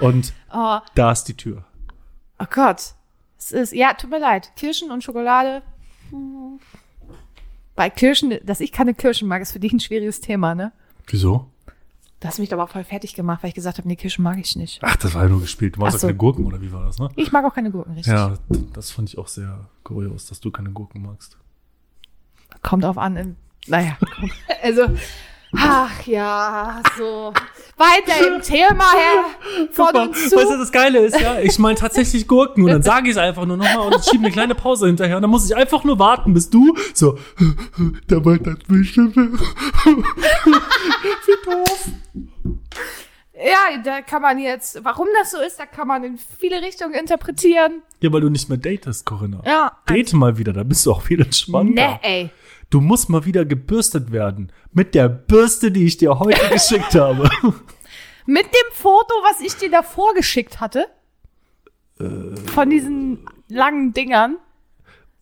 Und 0.00 0.32
Oh, 0.52 0.78
da 0.94 1.12
ist 1.12 1.24
die 1.24 1.34
Tür. 1.36 1.64
oh 2.38 2.44
Gott. 2.50 2.94
Es 3.38 3.52
ist, 3.52 3.72
ja, 3.72 3.92
tut 3.94 4.10
mir 4.10 4.18
leid. 4.18 4.52
Kirschen 4.56 4.90
und 4.90 5.04
Schokolade. 5.04 5.62
Bei 7.74 7.90
Kirschen, 7.90 8.34
dass 8.44 8.60
ich 8.60 8.72
keine 8.72 8.94
Kirschen 8.94 9.28
mag, 9.28 9.42
ist 9.42 9.52
für 9.52 9.60
dich 9.60 9.72
ein 9.72 9.80
schwieriges 9.80 10.20
Thema, 10.20 10.54
ne? 10.54 10.72
Wieso? 11.06 11.50
Du 12.20 12.28
hast 12.28 12.38
mich 12.38 12.52
aber 12.52 12.66
voll 12.66 12.82
fertig 12.84 13.14
gemacht, 13.14 13.42
weil 13.42 13.48
ich 13.48 13.54
gesagt 13.54 13.76
habe, 13.76 13.86
nee, 13.86 13.96
Kirschen 13.96 14.24
mag 14.24 14.38
ich 14.38 14.56
nicht. 14.56 14.78
Ach, 14.82 14.96
das 14.96 15.14
war 15.14 15.24
ja 15.24 15.28
nur 15.28 15.40
gespielt. 15.42 15.76
Du 15.76 15.80
magst 15.80 16.00
so. 16.00 16.06
keine 16.06 16.16
Gurken, 16.16 16.46
oder 16.46 16.60
wie 16.62 16.72
war 16.72 16.86
das, 16.86 16.98
ne? 16.98 17.10
Ich 17.16 17.30
mag 17.30 17.44
auch 17.44 17.54
keine 17.54 17.70
Gurken, 17.70 17.92
richtig. 17.92 18.12
Ja, 18.12 18.38
das 18.72 18.90
fand 18.90 19.10
ich 19.10 19.18
auch 19.18 19.28
sehr 19.28 19.68
kurios, 19.84 20.26
dass 20.26 20.40
du 20.40 20.50
keine 20.50 20.70
Gurken 20.70 21.02
magst. 21.02 21.36
Kommt 22.62 22.84
drauf 22.84 22.96
an. 22.96 23.16
Im, 23.16 23.36
naja, 23.66 23.98
komm. 24.16 24.30
also, 24.62 24.86
ach 25.54 26.06
ja, 26.06 26.82
so. 26.96 27.32
Weiter 27.76 28.34
im 28.34 28.40
Thema 28.40 28.90
her. 28.92 29.24
Von 29.72 29.94
uns 29.96 30.30
zu. 30.30 30.36
weißt 30.36 30.50
du, 30.50 30.58
das 30.58 30.72
Geile 30.72 31.00
ist, 31.00 31.20
ja, 31.20 31.40
ich 31.40 31.58
meine 31.58 31.74
tatsächlich 31.74 32.26
Gurken 32.26 32.64
und 32.64 32.70
dann 32.70 32.82
sage 32.82 33.08
ich 33.08 33.12
es 33.12 33.18
einfach 33.18 33.44
nur 33.44 33.58
nochmal 33.58 33.92
und 33.92 34.02
schiebe 34.04 34.24
eine 34.24 34.32
kleine 34.32 34.54
Pause 34.54 34.86
hinterher 34.86 35.16
und 35.16 35.22
dann 35.22 35.30
muss 35.30 35.44
ich 35.44 35.54
einfach 35.54 35.84
nur 35.84 35.98
warten, 35.98 36.32
bis 36.32 36.48
du 36.48 36.74
so, 36.94 37.18
der 38.10 38.20
meint 38.20 38.46
das 38.46 38.58
bestimmt. 38.66 39.16
Wie 41.26 41.44
doof. 41.44 41.88
Ja, 43.34 43.82
da 43.84 44.00
kann 44.00 44.22
man 44.22 44.38
jetzt, 44.38 44.82
warum 44.82 45.08
das 45.20 45.32
so 45.32 45.38
ist, 45.38 45.58
da 45.58 45.66
kann 45.66 45.86
man 45.86 46.02
in 46.02 46.18
viele 46.18 46.62
Richtungen 46.62 46.94
interpretieren. 46.94 47.82
Ja, 48.00 48.10
weil 48.10 48.22
du 48.22 48.30
nicht 48.30 48.48
mehr 48.48 48.56
datest, 48.56 49.04
Corinna. 49.04 49.42
Ja. 49.44 49.72
Date 49.86 50.14
mal 50.14 50.38
wieder, 50.38 50.54
da 50.54 50.62
bist 50.62 50.86
du 50.86 50.92
auch 50.92 51.02
viel 51.02 51.20
entspannter. 51.20 51.88
Ne, 51.88 52.00
ey. 52.02 52.30
Du 52.70 52.80
musst 52.80 53.08
mal 53.08 53.24
wieder 53.24 53.44
gebürstet 53.44 54.10
werden. 54.10 54.52
Mit 54.72 54.94
der 54.94 55.08
Bürste, 55.08 55.70
die 55.70 55.86
ich 55.86 55.96
dir 55.98 56.18
heute 56.18 56.48
geschickt 56.52 56.94
habe. 56.94 57.28
Mit 58.26 58.46
dem 58.46 58.72
Foto, 58.72 59.14
was 59.22 59.40
ich 59.40 59.54
dir 59.56 59.70
davor 59.70 60.14
geschickt 60.14 60.60
hatte. 60.60 60.86
Äh. 62.00 62.36
Von 62.52 62.70
diesen 62.70 63.24
langen 63.48 63.92
Dingern. 63.92 64.36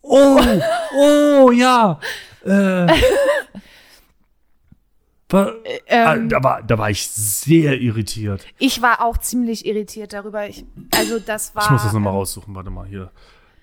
Oh, 0.01 0.39
oh, 0.97 1.51
ja. 1.51 1.99
Äh, 2.43 2.87
war, 5.29 5.47
ah, 5.89 6.15
Ähm, 6.15 6.29
da, 6.29 6.43
war, 6.43 6.63
da 6.63 6.77
war 6.77 6.89
ich 6.89 7.07
sehr 7.07 7.79
irritiert. 7.81 8.45
ich 8.59 8.81
war 8.81 9.03
auch 9.03 9.17
ziemlich 9.17 9.65
irritiert 9.65 10.13
darüber. 10.13 10.47
Ich, 10.47 10.65
also 10.95 11.19
das 11.19 11.55
war. 11.55 11.63
Ich 11.63 11.69
muss 11.71 11.83
das 11.83 11.93
nochmal 11.93 12.13
ähm, 12.13 12.17
raussuchen. 12.17 12.55
Warte 12.55 12.69
mal 12.69 12.85
hier. 12.85 13.11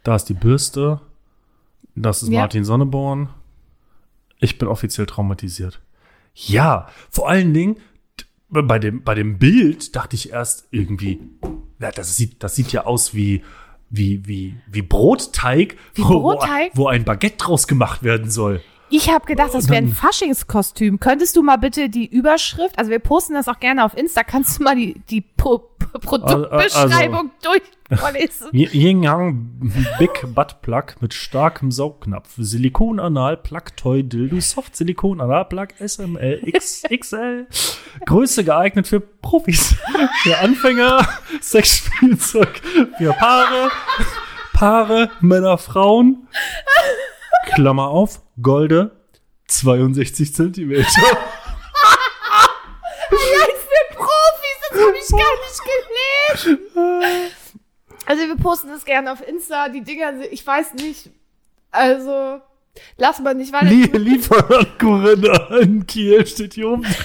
Da 0.03 0.16
ist 0.16 0.25
die 0.29 0.35
Bürste. 0.35 1.01
Das 1.95 2.23
ist 2.23 2.31
Ja. 2.31 2.40
Martin 2.40 2.64
Sonneborn. 2.64 3.29
Ich 4.42 4.59
bin 4.59 4.68
offiziell 4.68 5.07
traumatisiert. 5.07 5.81
Ja, 6.35 6.88
vor 7.11 7.28
allen 7.28 7.55
Dingen 7.55 7.76
bei 8.48 8.78
dem, 8.78 9.02
bei 9.02 9.14
dem 9.14 9.38
Bild 9.38 9.96
dachte 9.96 10.16
ich 10.16 10.31
erst 10.31 10.66
irgendwie, 10.70 11.20
das 11.78 12.16
sieht, 12.16 12.42
das 12.42 12.55
sieht 12.55 12.72
ja 12.72 12.85
aus 12.85 13.14
wie, 13.14 13.42
wie, 13.88 14.26
wie, 14.26 14.57
wie 14.66 14.83
Brotteig, 14.83 15.76
Wie 15.94 16.02
Brotteig? 16.02 16.72
Wo, 16.74 16.83
wo 16.83 16.87
ein 16.88 17.05
Baguette 17.05 17.37
draus 17.38 17.66
gemacht 17.66 18.02
werden 18.02 18.31
soll. 18.31 18.61
Ich 18.94 19.11
habe 19.11 19.24
gedacht, 19.24 19.55
das 19.55 19.68
wäre 19.68 19.78
ein 19.78 19.88
Faschingskostüm. 19.88 21.00
Könntest 21.00 21.35
du 21.37 21.42
mal 21.42 21.57
bitte 21.57 21.88
die 21.88 22.07
Überschrift, 22.07 22.78
also 22.78 22.90
wir 22.90 22.98
posten 22.98 23.33
das 23.35 23.48
auch 23.48 23.59
gerne 23.59 23.85
auf 23.85 23.96
Insta, 23.96 24.22
kannst 24.22 24.59
du 24.59 24.64
mal 24.64 24.76
die, 24.76 25.00
die 25.11 25.22
Pro 25.22 25.68
Produktbeschreibung 26.00 27.31
durchvorlesen? 27.42 28.48
Y- 28.52 28.68
Yin 28.72 29.02
Yang 29.02 29.50
Big 29.98 30.24
Butt 30.35 30.62
Plug 30.62 30.85
mit 31.00 31.12
starkem 31.12 31.70
Saugnapf. 31.70 32.31
Silikon 32.37 32.98
Anal 33.00 33.37
Plug 33.37 33.64
Toy 33.76 34.02
Dildo 34.02 34.40
Soft 34.40 34.74
Silikon 34.76 35.20
Anal 35.20 35.44
Plug 35.46 35.68
SML 35.85 36.40
XXL. 36.50 37.46
Größe 38.07 38.44
geeignet 38.44 38.87
für 38.87 39.00
Profis. 39.00 39.74
Für 40.22 40.38
Anfänger. 40.38 41.07
Sexspielzeug 41.40 42.61
für 42.96 43.12
Paare. 43.12 43.70
Paare, 44.55 45.11
Männer, 45.20 45.59
Frauen. 45.59 46.26
Klammer 47.55 47.88
auf. 47.88 48.21
Golde. 48.40 48.97
62 49.49 50.35
Zentimeter. 50.35 50.88
Für 53.11 53.95
Profis, 53.95 54.59
das 54.71 54.81
habe 54.81 54.97
ich 54.97 55.09
gar 55.11 55.18
nicht 55.45 55.61
gelesen. 56.75 57.31
Also 58.07 58.23
wir 58.27 58.37
posten 58.37 58.68
das 58.68 58.85
gerne 58.85 59.12
auf 59.12 59.27
Insta, 59.27 59.68
die 59.68 59.83
Dinger, 59.83 60.12
sind- 60.18 60.33
ich 60.33 60.47
weiß 60.47 60.75
nicht, 60.75 61.11
also 61.71 62.40
Lass 62.97 63.21
mal 63.21 63.35
nicht 63.35 63.53
weiter. 63.53 63.66
Lie 63.66 63.85
Lieferant 63.92 64.79
Corinna 64.79 65.59
in 65.59 65.87
Kiel 65.87 66.27
steht 66.27 66.55
hier 66.55 66.68
oben. 66.71 66.87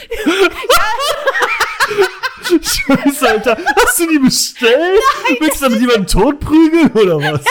Scheiße, 2.41 3.27
Alter. 3.27 3.57
Hast 3.75 3.99
du 3.99 4.07
die 4.07 4.19
bestellt? 4.19 5.01
Willst 5.41 5.59
du 5.61 5.65
damit 5.65 5.81
jemanden 5.81 6.07
totprügeln 6.07 6.89
oder 6.93 7.17
was? 7.33 7.43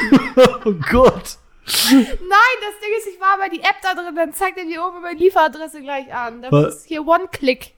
oh 0.64 0.74
Gott. 0.90 1.38
Nein, 1.90 2.56
das 2.60 2.80
Ding 2.80 2.90
ist, 2.98 3.08
ich 3.14 3.20
war 3.20 3.36
bei 3.38 3.48
die 3.48 3.60
App 3.60 3.76
da 3.82 3.94
drin, 3.94 4.14
dann 4.14 4.32
zeigt 4.32 4.58
er 4.58 4.64
dir 4.64 4.84
oben 4.84 5.02
meine 5.02 5.18
Lieferadresse 5.18 5.82
gleich 5.82 6.12
an. 6.14 6.42
Da 6.42 6.50
muss 6.50 6.84
hier 6.84 7.06
One-Click 7.06 7.74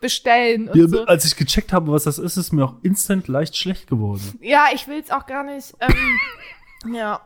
bestellen 0.00 0.68
und 0.68 0.76
Ja, 0.76 0.86
so. 0.86 1.04
Als 1.06 1.24
ich 1.24 1.36
gecheckt 1.36 1.72
habe, 1.72 1.90
was 1.90 2.04
das 2.04 2.18
ist, 2.18 2.36
ist 2.36 2.52
mir 2.52 2.64
auch 2.64 2.74
instant 2.82 3.28
leicht 3.28 3.56
schlecht 3.56 3.88
geworden. 3.88 4.38
Ja, 4.40 4.66
ich 4.72 4.86
will's 4.86 5.10
auch 5.10 5.26
gar 5.26 5.42
nicht. 5.44 5.74
Ähm, 5.80 6.94
ja. 6.94 7.20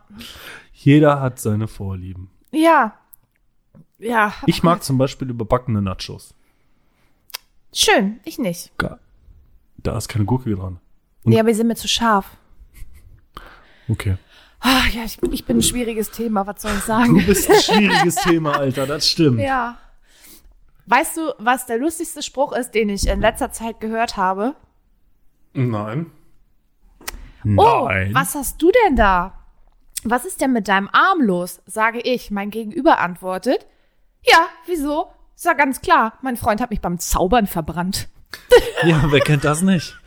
Jeder 0.73 1.19
hat 1.21 1.39
seine 1.39 1.67
Vorlieben. 1.67 2.29
Ja. 2.51 2.97
Ja. 3.99 4.33
Ich 4.45 4.63
mag 4.63 4.83
zum 4.83 4.97
Beispiel 4.97 5.29
überbackene 5.29 5.81
Nachos. 5.81 6.33
Schön, 7.73 8.19
ich 8.23 8.39
nicht. 8.39 8.71
Da 9.77 9.97
ist 9.97 10.07
keine 10.07 10.25
Gurke 10.25 10.55
dran. 10.55 10.79
Nee, 11.23 11.39
aber 11.39 11.49
die 11.49 11.55
sind 11.55 11.67
mir 11.67 11.75
zu 11.75 11.87
scharf. 11.87 12.25
Okay. 13.89 14.17
Ah, 14.59 14.83
ja, 14.91 15.03
ich, 15.03 15.21
ich 15.31 15.45
bin 15.45 15.57
ein 15.57 15.63
schwieriges 15.63 16.11
Thema, 16.11 16.47
was 16.47 16.61
soll 16.61 16.71
ich 16.77 16.83
sagen? 16.83 17.19
Du 17.19 17.25
bist 17.25 17.49
ein 17.49 17.59
schwieriges 17.61 18.15
Thema, 18.15 18.57
Alter, 18.57 18.87
das 18.87 19.07
stimmt. 19.09 19.39
Ja. 19.39 19.77
Weißt 20.87 21.17
du, 21.17 21.33
was 21.37 21.65
der 21.65 21.77
lustigste 21.77 22.23
Spruch 22.23 22.53
ist, 22.53 22.71
den 22.71 22.89
ich 22.89 23.07
in 23.07 23.21
letzter 23.21 23.51
Zeit 23.51 23.79
gehört 23.79 24.17
habe? 24.17 24.55
Nein. 25.53 26.11
Oh, 27.45 27.85
Nein. 27.87 28.13
was 28.13 28.35
hast 28.35 28.61
du 28.61 28.71
denn 28.85 28.95
da? 28.95 29.33
Was 30.03 30.25
ist 30.25 30.41
denn 30.41 30.53
mit 30.53 30.67
deinem 30.67 30.89
Arm 30.91 31.21
los? 31.21 31.61
Sage 31.65 31.99
ich. 31.99 32.31
Mein 32.31 32.49
Gegenüber 32.51 32.99
antwortet. 32.99 33.65
Ja, 34.23 34.47
wieso? 34.65 35.11
Ist 35.35 35.45
ja 35.45 35.53
ganz 35.53 35.81
klar. 35.81 36.13
Mein 36.21 36.37
Freund 36.37 36.61
hat 36.61 36.69
mich 36.69 36.81
beim 36.81 36.99
Zaubern 36.99 37.47
verbrannt. 37.47 38.07
Ja, 38.83 39.11
wer 39.11 39.19
kennt 39.21 39.43
das 39.43 39.61
nicht? 39.61 39.97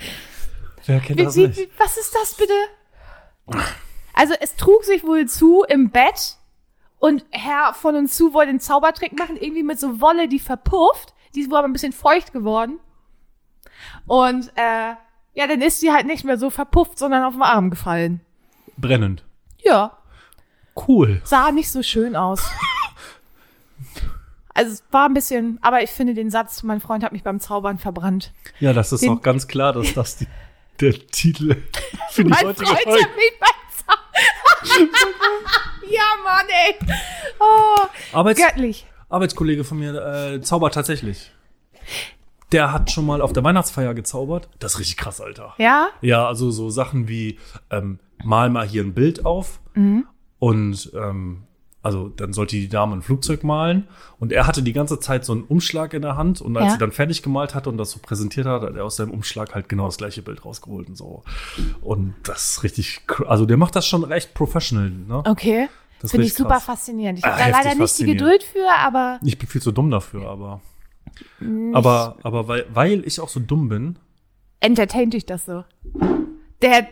Wer 0.87 1.01
kennt 1.01 1.19
Wie, 1.19 1.25
das 1.25 1.37
wie, 1.37 1.47
nicht? 1.49 1.59
wie, 1.59 1.71
was 1.79 1.97
ist 1.97 2.15
das 2.15 2.35
bitte? 2.35 2.53
Also 4.15 4.35
es 4.41 4.57
trug 4.57 4.85
sich 4.85 5.05
wohl 5.05 5.27
zu 5.27 5.65
im 5.69 5.91
Bett 5.91 6.37
und 6.99 7.25
Herr 7.31 7.73
von 7.75 7.95
uns 7.97 8.17
zu 8.17 8.35
wollte 8.35 8.53
den 8.53 8.61
Zaubertrick 8.61 9.19
machen, 9.19 9.37
irgendwie 9.37 9.63
mit 9.63 9.79
so 9.81 10.01
Wolle, 10.01 10.29
die 10.29 10.39
verpufft. 10.39 11.15
Die 11.35 11.41
ist 11.43 11.51
wohl 11.51 11.59
aber 11.59 11.69
ein 11.69 11.73
bisschen 11.73 11.93
feucht 11.93 12.33
geworden. 12.33 12.79
Und 14.07 14.51
äh, 14.57 14.95
ja, 15.35 15.47
dann 15.47 15.63
ist 15.63 15.81
sie 15.81 15.93
halt 15.93 16.07
nicht 16.07 16.25
mehr 16.25 16.37
so 16.39 16.51
verpufft, 16.51 16.99
sondern 16.99 17.23
auf 17.25 17.35
den 17.35 17.43
Arm 17.43 17.71
gefallen. 17.71 18.21
Brennend. 18.77 19.25
Ja, 19.59 19.97
Cool. 20.89 21.21
sah 21.25 21.53
nicht 21.53 21.71
so 21.71 21.83
schön 21.83 22.17
aus. 22.17 22.43
Also 24.53 24.73
es 24.73 24.83
war 24.91 25.07
ein 25.09 25.15
bisschen, 25.15 25.59
aber 25.63 25.83
ich 25.83 25.91
finde 25.91 26.13
den 26.13 26.29
Satz, 26.31 26.63
mein 26.65 26.81
Freund 26.81 27.05
hat 27.05 27.13
mich 27.13 27.23
beim 27.23 27.39
Zaubern 27.41 27.79
verbrannt. 27.79 28.33
Ja, 28.59 28.73
das 28.73 28.93
ist 28.93 29.03
Den- 29.03 29.11
auch 29.11 29.23
ganz 29.23 29.47
klar, 29.47 29.73
dass 29.73 29.95
das 29.95 30.17
die, 30.17 30.27
der 30.81 30.93
Titel 31.07 31.63
für 32.11 32.25
die 32.25 32.31
Mein 32.31 32.47
heutige 32.49 32.67
Freund 32.67 32.81
Folge. 32.83 33.03
hat 33.05 33.17
mich. 33.17 33.33
ja, 35.91 36.03
Mann, 36.25 36.47
ey. 36.49 36.75
Oh, 37.39 37.77
Arbeits 38.13 38.41
göttlich. 38.41 38.87
Arbeitskollege 39.09 39.65
von 39.65 39.79
mir 39.79 39.95
äh, 39.95 40.41
zaubert 40.41 40.75
tatsächlich. 40.75 41.33
Der 42.53 42.73
hat 42.73 42.91
schon 42.91 43.07
mal 43.07 43.21
auf 43.23 43.33
der 43.33 43.45
Weihnachtsfeier 43.45 43.95
gezaubert. 43.95 44.49
Das 44.59 44.75
ist 44.75 44.81
richtig 44.81 44.97
krass, 44.97 45.21
Alter. 45.21 45.55
Ja? 45.59 45.89
Ja, 46.01 46.27
also 46.27 46.51
so 46.51 46.69
Sachen 46.71 47.09
wie 47.09 47.39
ähm, 47.71 47.99
mal 48.25 48.51
mal 48.51 48.67
hier 48.67 48.83
ein 48.83 48.95
Bild 48.95 49.25
auf 49.25 49.61
und 50.39 50.91
ähm, 50.95 51.45
also 51.83 52.09
dann 52.09 52.33
sollte 52.33 52.57
die 52.57 52.69
Dame 52.69 52.95
ein 52.97 53.03
Flugzeug 53.03 53.43
malen 53.45 53.89
und 54.19 54.33
er 54.33 54.47
hatte 54.47 54.63
die 54.63 54.73
ganze 54.75 55.01
Zeit 55.01 55.25
so 55.25 55.33
einen 55.33 55.45
Umschlag 55.45 55.95
in 55.95 56.03
der 56.03 56.17
Hand 56.17 56.41
und 56.43 56.57
als 56.57 56.67
Ja. 56.67 56.73
sie 56.73 56.79
dann 56.79 56.93
fertig 56.93 57.23
gemalt 57.23 57.55
hatte 57.55 57.71
und 57.71 57.79
das 57.79 57.91
so 57.91 57.99
präsentiert 58.01 58.47
hat, 58.47 58.63
hat 58.63 58.77
er 58.77 58.85
aus 58.85 58.97
seinem 58.97 59.11
Umschlag 59.13 59.55
halt 59.55 59.69
genau 59.69 59.87
das 59.87 59.97
gleiche 59.97 60.21
Bild 60.23 60.45
rausgeholt 60.45 60.89
und 60.89 60.97
so. 60.97 61.23
Und 61.81 62.15
das 62.25 62.53
ist 62.53 62.63
richtig, 62.63 63.01
also 63.27 63.47
der 63.47 63.57
macht 63.57 63.77
das 63.77 63.87
schon 63.87 64.05
recht 64.05 64.35
professional, 64.35 64.91
ne? 64.91 65.23
Okay. 65.27 65.69
Das 66.03 66.13
Finde 66.13 66.27
ich 66.27 66.35
super 66.35 66.51
krass. 66.55 66.65
faszinierend. 66.65 67.19
Ich 67.19 67.25
Ah, 67.27 67.33
habe 67.39 67.51
da 67.53 67.59
leider 67.63 67.75
nicht 67.75 67.99
die. 67.99 68.05
Geduld 68.07 68.43
für, 68.43 68.67
aber 68.79 69.19
Ich 69.23 69.39
bin 69.39 69.47
viel 69.49 69.61
zu 69.61 69.71
dumm 69.71 69.91
dafür, 69.91 70.29
aber 70.31 70.61
aber 71.75 72.17
aber 72.23 72.49
weil 72.49 72.67
weil 72.73 73.07
ich 73.07 73.21
auch 73.21 73.29
so 73.29 73.41
dumm 73.41 73.69
bin, 73.69 73.99
entertaint 74.61 75.13
dich 75.13 75.27
das 75.27 75.45
so. 75.47 75.65
Der, 76.63 76.89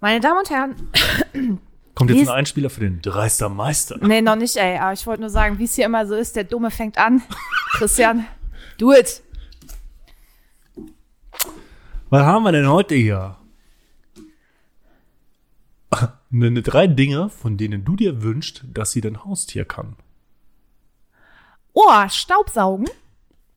meine 0.00 0.20
Damen 0.20 0.38
und 0.38 0.50
Herren, 0.50 1.60
kommt 2.00 2.18
jetzt 2.18 2.28
ein 2.28 2.34
Einspieler 2.34 2.70
für 2.70 2.80
den 2.80 3.02
Dreister 3.02 3.50
Meister. 3.50 3.98
nee, 4.00 4.22
noch 4.22 4.36
nicht, 4.36 4.56
ey, 4.56 4.78
aber 4.78 4.94
ich 4.94 5.06
wollte 5.06 5.20
nur 5.20 5.30
sagen, 5.30 5.58
wie 5.58 5.64
es 5.64 5.74
hier 5.74 5.84
immer 5.84 6.06
so 6.06 6.14
ist, 6.14 6.34
der 6.34 6.44
Dumme 6.44 6.70
fängt 6.70 6.96
an. 6.96 7.22
Christian, 7.72 8.26
do 8.78 8.92
it. 8.92 9.22
Was 12.08 12.22
haben 12.22 12.42
wir 12.44 12.52
denn 12.52 12.68
heute 12.68 12.94
hier? 12.94 13.36
Nenne 16.30 16.62
drei 16.62 16.86
Dinge, 16.86 17.28
von 17.28 17.58
denen 17.58 17.84
du 17.84 17.96
dir 17.96 18.22
wünschst, 18.22 18.64
dass 18.72 18.92
sie 18.92 19.02
dein 19.02 19.22
Haustier 19.24 19.66
kann. 19.66 19.96
Oh, 21.74 22.08
Staubsaugen, 22.08 22.88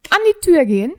an 0.10 0.19
die 0.29 0.39
Tür 0.41 0.65
gehen 0.65 0.91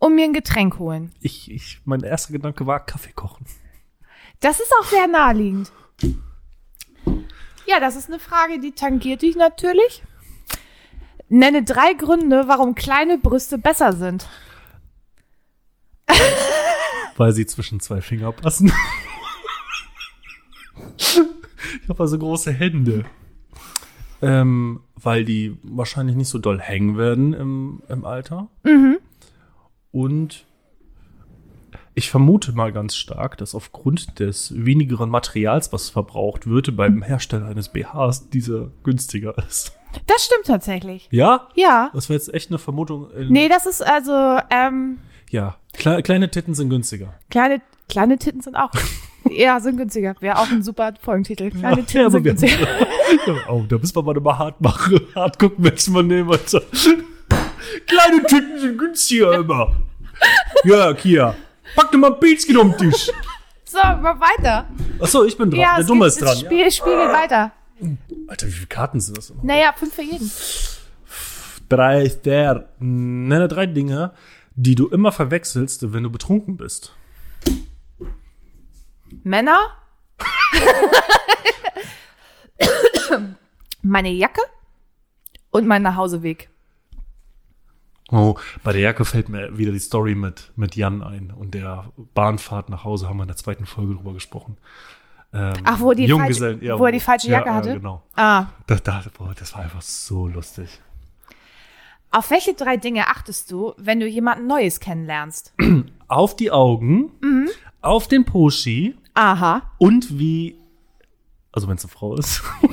und 0.00 0.16
mir 0.16 0.24
ein 0.24 0.32
Getränk 0.32 0.80
holen. 0.80 1.12
Ich, 1.20 1.48
ich, 1.48 1.80
mein 1.84 2.02
erster 2.02 2.32
Gedanke 2.32 2.66
war 2.66 2.84
Kaffee 2.84 3.12
kochen. 3.12 3.46
Das 4.40 4.58
ist 4.58 4.72
auch 4.80 4.86
sehr 4.86 5.06
naheliegend. 5.06 5.70
Ja, 7.66 7.80
das 7.80 7.96
ist 7.96 8.08
eine 8.08 8.18
Frage, 8.18 8.58
die 8.60 8.72
tangiert 8.72 9.22
dich 9.22 9.36
natürlich. 9.36 10.02
Nenne 11.28 11.62
drei 11.62 11.94
Gründe, 11.94 12.44
warum 12.46 12.74
kleine 12.74 13.18
Brüste 13.18 13.56
besser 13.56 13.92
sind. 13.92 14.28
Weil 17.16 17.32
sie 17.32 17.46
zwischen 17.46 17.80
zwei 17.80 18.00
Finger 18.00 18.32
passen. 18.32 18.72
ich 20.96 21.88
habe 21.88 22.02
also 22.02 22.18
große 22.18 22.52
Hände. 22.52 23.04
Ähm, 24.20 24.80
weil 24.94 25.24
die 25.24 25.58
wahrscheinlich 25.62 26.14
nicht 26.14 26.28
so 26.28 26.38
doll 26.38 26.60
hängen 26.60 26.96
werden 26.96 27.32
im, 27.32 27.82
im 27.88 28.04
Alter. 28.04 28.48
Und 29.90 30.46
ich 31.94 32.10
vermute 32.10 32.52
mal 32.52 32.72
ganz 32.72 32.96
stark, 32.96 33.36
dass 33.38 33.54
aufgrund 33.54 34.18
des 34.18 34.52
wenigeren 34.56 35.10
Materials, 35.10 35.72
was 35.72 35.90
verbraucht 35.90 36.46
wird, 36.46 36.74
beim 36.76 37.02
Hersteller 37.02 37.46
eines 37.46 37.68
BHs, 37.68 38.30
dieser 38.30 38.70
günstiger 38.82 39.36
ist. 39.46 39.72
Das 40.06 40.24
stimmt 40.24 40.46
tatsächlich. 40.46 41.08
Ja? 41.10 41.48
Ja. 41.54 41.90
Das 41.92 42.08
wäre 42.08 42.18
jetzt 42.18 42.32
echt 42.32 42.50
eine 42.50 42.58
Vermutung. 42.58 43.08
Nee, 43.28 43.48
das 43.50 43.66
ist 43.66 43.82
also, 43.86 44.38
ähm, 44.50 44.98
Ja. 45.30 45.56
Kle 45.74 46.02
kleine 46.02 46.30
Titten 46.30 46.54
sind 46.54 46.70
günstiger. 46.70 47.14
kleine, 47.30 47.60
kleine 47.88 48.18
Titten 48.18 48.40
sind 48.40 48.56
auch, 48.56 48.70
ja, 49.30 49.60
sind 49.60 49.76
günstiger. 49.76 50.14
Wäre 50.20 50.38
auch 50.38 50.50
ein 50.50 50.62
super 50.62 50.94
Folgentitel. 51.00 51.50
Kleine 51.50 51.80
Ja, 51.80 51.86
Titten 51.86 52.00
aber 52.06 52.10
sind 52.12 52.22
günstiger. 52.24 52.58
Ja, 53.26 53.34
oh, 53.50 53.64
da 53.68 53.76
müssen 53.76 53.96
wir 53.96 54.02
mal 54.02 54.16
immer 54.16 54.38
hart 54.38 54.60
machen. 54.62 54.98
Hart 55.14 55.38
gucken, 55.38 55.62
welchen 55.64 55.94
wir 55.94 56.02
nehmen, 56.02 56.30
Alter. 56.30 56.62
Kleine 57.86 58.22
Titten 58.26 58.58
sind 58.60 58.78
günstiger 58.78 59.34
immer. 59.34 59.74
Ja, 60.64 60.94
Kia. 60.94 61.34
Pack 61.74 61.90
dir 61.90 61.98
mal 61.98 62.12
ein 62.12 62.20
Pilzchen 62.20 62.56
um 62.56 62.76
den 62.76 62.90
Tisch. 62.90 63.10
So, 63.64 63.78
mal 63.78 64.18
weiter. 64.20 64.68
Achso, 65.00 65.24
ich 65.24 65.36
bin 65.36 65.50
dran. 65.50 65.60
Ja, 65.60 65.76
Der 65.76 65.84
Dumme 65.86 66.06
ist 66.06 66.20
dran. 66.20 66.28
Das 66.28 66.40
Spiel, 66.40 66.70
Spiel 66.70 66.96
geht 66.96 67.12
weiter. 67.12 67.52
Alter, 68.28 68.46
wie 68.46 68.50
viele 68.52 68.66
Karten 68.66 69.00
sind 69.00 69.16
das? 69.16 69.30
immer? 69.30 69.40
Naja, 69.42 69.72
fünf 69.76 69.94
für 69.94 70.02
jeden. 70.02 70.30
Drei, 71.68 72.08
der. 72.24 72.68
Nenne 72.78 73.48
drei 73.48 73.66
Dinge, 73.66 74.12
die 74.54 74.74
du 74.74 74.88
immer 74.88 75.10
verwechselst, 75.10 75.92
wenn 75.92 76.02
du 76.02 76.10
betrunken 76.10 76.56
bist. 76.58 76.92
Männer. 79.24 79.58
meine 83.82 84.10
Jacke 84.10 84.42
und 85.50 85.66
mein 85.66 85.82
Nachhauseweg. 85.82 86.50
Oh, 88.10 88.34
bei 88.62 88.72
der 88.72 88.82
Jacke 88.82 89.04
fällt 89.04 89.28
mir 89.28 89.56
wieder 89.56 89.72
die 89.72 89.78
Story 89.78 90.14
mit, 90.14 90.52
mit 90.56 90.76
Jan 90.76 91.02
ein 91.02 91.30
und 91.30 91.54
der 91.54 91.86
Bahnfahrt 92.14 92.68
nach 92.68 92.84
Hause 92.84 93.08
haben 93.08 93.16
wir 93.16 93.22
in 93.22 93.28
der 93.28 93.36
zweiten 93.36 93.64
Folge 93.64 93.94
drüber 93.94 94.12
gesprochen. 94.12 94.58
Ähm, 95.32 95.54
Ach, 95.64 95.80
wo, 95.80 95.92
die 95.94 96.08
falsche, 96.08 96.58
ja, 96.60 96.78
wo 96.78 96.84
er 96.84 96.92
die 96.92 97.00
falsche 97.00 97.28
ja, 97.28 97.38
Jacke 97.38 97.48
ja, 97.48 97.54
hatte? 97.54 97.74
genau. 97.74 98.02
Ah. 98.14 98.46
Das, 98.66 98.82
das, 98.82 99.08
boah, 99.10 99.32
das 99.38 99.54
war 99.54 99.62
einfach 99.62 99.80
so 99.80 100.26
lustig. 100.28 100.80
Auf 102.10 102.30
welche 102.30 102.52
drei 102.52 102.76
Dinge 102.76 103.08
achtest 103.08 103.50
du, 103.50 103.72
wenn 103.78 103.98
du 103.98 104.06
jemanden 104.06 104.46
Neues 104.46 104.78
kennenlernst? 104.80 105.54
Auf 106.08 106.36
die 106.36 106.50
Augen, 106.50 107.12
Mhm. 107.22 107.48
auf 107.80 108.06
den 108.06 108.26
Poschi 108.26 108.94
Aha. 109.14 109.62
und 109.78 110.18
wie, 110.18 110.58
also 111.52 111.66
wenn 111.68 111.76
es 111.76 111.84
eine 111.84 111.90
Frau 111.90 112.14
ist. 112.16 112.42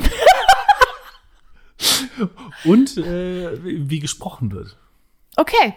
und 2.66 2.98
äh, 2.98 3.58
wie 3.90 4.00
gesprochen 4.00 4.52
wird. 4.52 4.78
Okay, 5.40 5.74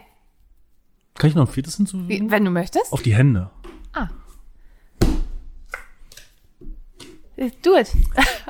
Kann 1.14 1.30
ich 1.30 1.36
noch 1.36 1.46
ein 1.46 1.52
viertes 1.52 1.76
hinzufügen? 1.76 2.32
wenn 2.32 2.44
du 2.44 2.50
möchtest. 2.50 2.92
Auf 2.92 3.02
die 3.02 3.14
Hände. 3.14 3.48
Ah. 3.92 4.08
Do 7.62 7.76
it. 7.76 7.92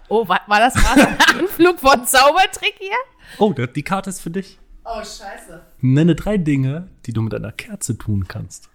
Oh, 0.09 0.27
war, 0.27 0.41
war 0.47 0.59
das 0.59 0.73
gerade 0.75 1.09
ein 1.09 1.19
Anflug 1.41 1.81
von 1.81 2.07
Zaubertrick 2.07 2.75
hier? 2.79 2.97
Oh, 3.39 3.53
die 3.53 3.83
Karte 3.83 4.09
ist 4.09 4.21
für 4.21 4.31
dich. 4.31 4.59
Oh, 4.85 5.01
scheiße. 5.01 5.61
Nenne 5.83 6.15
drei 6.15 6.39
Dinge, 6.39 6.89
die 7.05 7.13
du 7.13 7.21
mit 7.21 7.35
einer 7.35 7.53
Kerze 7.53 7.99
tun 7.99 8.27
kannst. 8.27 8.71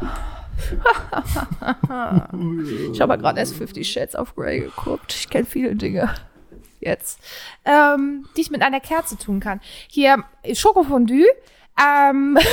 Ich 2.92 3.00
habe 3.00 3.12
ja 3.12 3.16
gerade 3.16 3.40
erst 3.40 3.56
50 3.56 3.90
Shades 3.90 4.14
of 4.14 4.36
Grey 4.36 4.60
geguckt. 4.60 5.12
Ich 5.12 5.28
kenne 5.28 5.44
viele 5.46 5.74
Dinge. 5.74 6.14
Jetzt. 6.84 7.18
Ähm, 7.64 8.28
die 8.36 8.42
ich 8.42 8.50
mit 8.50 8.62
einer 8.62 8.80
Kerze 8.80 9.16
tun 9.16 9.40
kann. 9.40 9.60
Hier 9.88 10.24
Schokofondue. 10.52 11.26
Ähm, 11.80 12.38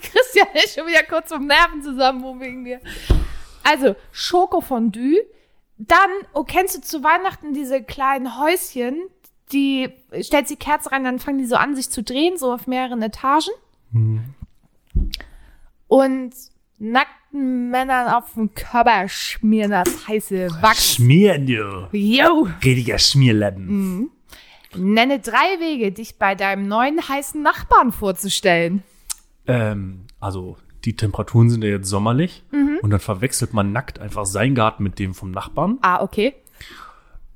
Christian 0.00 0.48
ist 0.54 0.74
schon 0.74 0.86
wieder 0.86 1.02
kurz 1.02 1.28
vom 1.28 1.46
Nerven 1.46 1.82
zusammen 1.82 2.40
wegen 2.40 2.62
mir. 2.62 2.80
Also 3.64 3.96
Schokofondue. 4.12 5.26
Dann, 5.76 6.10
oh, 6.32 6.44
kennst 6.44 6.76
du 6.76 6.80
zu 6.80 7.02
Weihnachten 7.02 7.54
diese 7.54 7.82
kleinen 7.82 8.38
Häuschen, 8.38 9.00
die 9.50 9.90
stellst 10.20 10.50
die 10.50 10.56
Kerze 10.56 10.92
rein, 10.92 11.02
dann 11.02 11.18
fangen 11.18 11.38
die 11.38 11.46
so 11.46 11.56
an, 11.56 11.74
sich 11.74 11.90
zu 11.90 12.02
drehen, 12.04 12.38
so 12.38 12.52
auf 12.52 12.68
mehreren 12.68 13.02
Etagen. 13.02 13.50
Und 15.88 16.32
nackten 17.32 17.70
Männern 17.70 18.08
auf 18.08 18.34
den 18.34 18.54
Körper 18.54 19.08
schmieren 19.08 19.70
das 19.70 20.08
heiße 20.08 20.48
Wachs. 20.60 20.94
Schmieren, 20.94 21.46
du. 21.46 21.88
Yo! 21.92 22.48
Richtiger 22.62 22.98
Schmierlappen. 22.98 24.10
Nenne 24.74 25.18
drei 25.18 25.60
Wege, 25.60 25.92
dich 25.92 26.18
bei 26.18 26.34
deinem 26.34 26.66
neuen 26.68 27.06
heißen 27.06 27.42
Nachbarn 27.42 27.92
vorzustellen. 27.92 28.82
Ähm, 29.46 30.06
also, 30.20 30.56
die 30.84 30.96
Temperaturen 30.96 31.50
sind 31.50 31.62
ja 31.64 31.70
jetzt 31.70 31.88
sommerlich. 31.88 32.42
Und 32.82 32.90
dann 32.90 33.00
verwechselt 33.00 33.52
man 33.52 33.72
nackt 33.72 33.98
einfach 33.98 34.24
seinen 34.26 34.54
Garten 34.54 34.82
mit 34.82 34.98
dem 34.98 35.14
vom 35.14 35.30
Nachbarn. 35.30 35.78
Ah, 35.82 36.02
okay. 36.02 36.34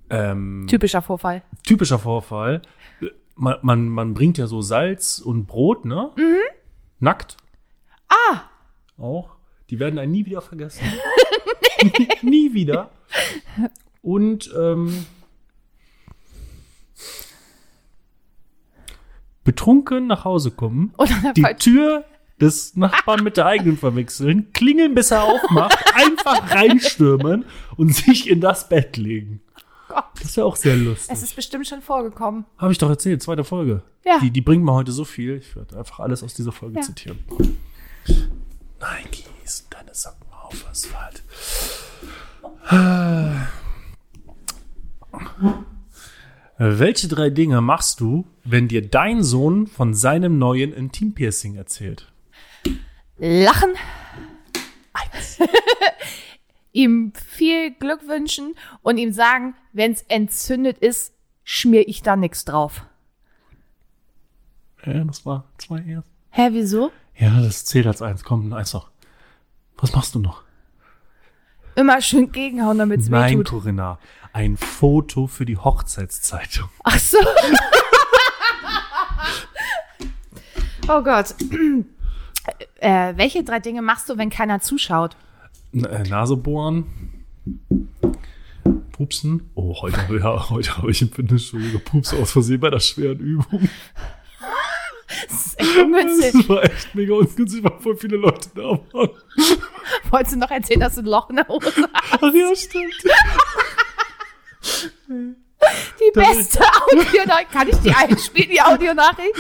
Ähm, 0.09 0.67
Typischer 0.69 1.03
Vorfall. 1.03 1.43
typischer 1.65 1.99
Vorfall. 1.99 2.63
Man, 3.35 3.57
man, 3.63 3.89
man 3.89 4.15
bringt 4.15 4.39
ja 4.39 4.47
so 4.47 4.63
Salz 4.63 5.19
und 5.19 5.47
Brot, 5.47 5.85
ne? 5.85 6.11
Nackt. 7.01 7.37
Ah! 8.09 8.43
Auch. 8.99 9.36
Die 9.71 9.79
werden 9.81 9.99
einen 9.99 10.13
nie 10.13 10.27
wieder 10.27 10.43
vergessen. 10.43 10.85
nie 12.23 12.53
wieder. 12.55 12.91
Und 14.03 14.53
ähm, 14.57 15.05
betrunken 19.45 20.07
nach 20.07 20.25
Hause 20.25 20.51
kommen, 20.51 20.93
dann 20.99 21.35
die 21.35 21.43
Tür 21.59 22.05
des 22.41 22.77
Nachbarn 22.77 23.25
mit 23.25 23.37
der 23.37 23.47
eigenen 23.47 23.79
verwechseln, 23.79 24.53
klingeln, 24.53 24.95
bis 24.95 25.11
er 25.11 25.25
aufmacht, 25.25 25.79
einfach 25.95 26.51
reinstürmen 26.51 27.45
und 27.77 27.95
sich 27.95 28.29
in 28.29 28.41
das 28.41 28.69
Bett 28.69 28.97
legen. 28.97 29.41
Gott. 29.89 30.05
Das 30.21 30.37
wäre 30.37 30.47
auch 30.47 30.57
sehr 30.57 30.77
lustig. 30.77 31.11
Es 31.13 31.23
ist 31.23 31.37
bestimmt 31.37 31.67
schon 31.67 31.81
vorgekommen. 31.81 32.45
Habe 32.59 32.73
ich 32.73 32.79
doch 32.79 32.91
erzählt, 32.91 33.23
zweite 33.23 33.45
Folge. 33.45 33.83
Ja. 34.05 34.19
Die, 34.19 34.31
die 34.31 34.41
bringt 34.41 34.65
mir 34.65 34.73
heute 34.73 34.93
so 34.93 35.05
viel. 35.05 35.37
Ich 35.37 35.55
werde 35.57 35.79
einfach 35.79 36.01
alles 36.01 36.23
aus 36.23 36.35
dieser 36.35 36.53
Folge 36.53 36.77
Ja. 36.77 36.83
zitieren. 36.83 37.19
Nikes, 38.87 39.67
deine 39.71 39.95
Socken 39.95 40.27
auf 40.33 40.67
Asphalt. 40.69 41.23
Welche 46.59 47.09
drei 47.09 47.31
Dinge 47.31 47.61
machst 47.61 48.01
du, 48.01 48.27
wenn 48.45 48.69
dir 48.69 48.89
dein 48.89 49.23
Sohn 49.23 49.67
von 49.67 49.95
seinem 49.95 50.39
neuen 50.39 50.73
Intimpiercing 50.73 51.57
erzählt? 51.57 52.13
Lachen. 53.19 53.75
ihm 56.73 57.13
viel 57.15 57.73
Glück 57.73 58.07
wünschen 58.07 58.55
und 58.83 58.99
ihm 58.99 59.13
sagen, 59.13 59.55
wenn 59.73 59.93
es 59.93 60.03
entzündet 60.03 60.79
ist, 60.79 61.15
schmier 61.43 61.89
ich 61.89 62.03
da 62.03 62.17
nichts 62.17 62.45
drauf. 62.45 62.85
Ja, 64.85 65.05
das 65.05 65.25
war 65.27 65.51
zwei 65.59 65.83
erst. 65.83 66.11
Hä, 66.31 66.49
wieso? 66.53 66.93
Ja, 67.19 67.41
das 67.41 67.65
zählt 67.65 67.87
als 67.87 68.03
eins. 68.03 68.25
Komm, 68.25 68.53
eins 68.53 68.73
noch. 68.75 68.91
Was 69.79 69.93
machst 69.95 70.15
du 70.15 70.19
noch? 70.19 70.43
Immer 71.75 72.01
schön 72.01 72.33
gegenhauen, 72.33 72.79
damit 72.79 73.01
es 73.01 73.09
Nein, 73.09 73.39
tut. 73.39 73.49
Corinna. 73.49 73.99
Ein 74.33 74.57
Foto 74.57 75.27
für 75.27 75.45
die 75.45 75.57
Hochzeitszeitung. 75.57 76.69
Ach 76.85 76.99
so. 76.99 77.19
oh 80.89 81.03
Gott. 81.03 81.35
äh, 82.77 83.13
welche 83.17 83.45
drei 83.45 83.61
Dinge 83.61 83.83
machst 83.83 84.09
du, 84.09 84.17
wenn 84.19 84.31
keiner 84.31 84.61
zuschaut? 84.61 85.17
N 85.73 85.85
äh, 85.85 86.09
Nase 86.09 86.37
bohren. 86.37 86.87
Pupsen. 88.93 89.51
Oh, 89.55 89.75
heute, 89.83 89.99
ja, 90.21 90.49
heute 90.51 90.79
habe 90.79 90.91
ich 90.91 91.03
im 91.03 91.11
Fitnessstudio 91.11 91.73
gepupst 91.73 92.15
aus 92.15 92.33
Versehen 92.33 92.61
bei 92.61 92.71
der 92.71 92.81
schweren 92.81 93.19
Übung. 93.19 93.69
Das 95.29 95.47
ist 95.47 95.61
echt 95.61 95.77
ungünstig. 95.77 96.33
Das 96.33 96.49
war 96.49 96.65
echt 96.65 96.95
mega 96.95 97.15
ungünstig, 97.15 97.63
weil 97.63 97.79
voll 97.81 97.97
viele 97.97 98.17
Leute 98.17 98.49
da 98.55 98.63
waren. 98.63 99.11
Wolltest 100.11 100.35
du 100.35 100.39
noch 100.39 100.51
erzählen, 100.51 100.81
dass 100.81 100.97
du 100.97 101.03
ein 101.03 101.07
Loch 101.07 101.31
in 101.31 101.37
der 101.37 101.49
Hose 101.49 101.73
hast? 101.93 102.23
Ach 102.23 102.35
ja, 102.35 102.57
stimmt. 102.57 102.95
Die 105.99 106.11
beste 106.13 106.61
Audionachricht. 106.61 107.51
Kann 107.51 107.69
ich 107.69 107.77
die 107.79 107.91
einspielen, 107.91 108.51
die 108.51 108.61
Audionachricht? 108.61 109.35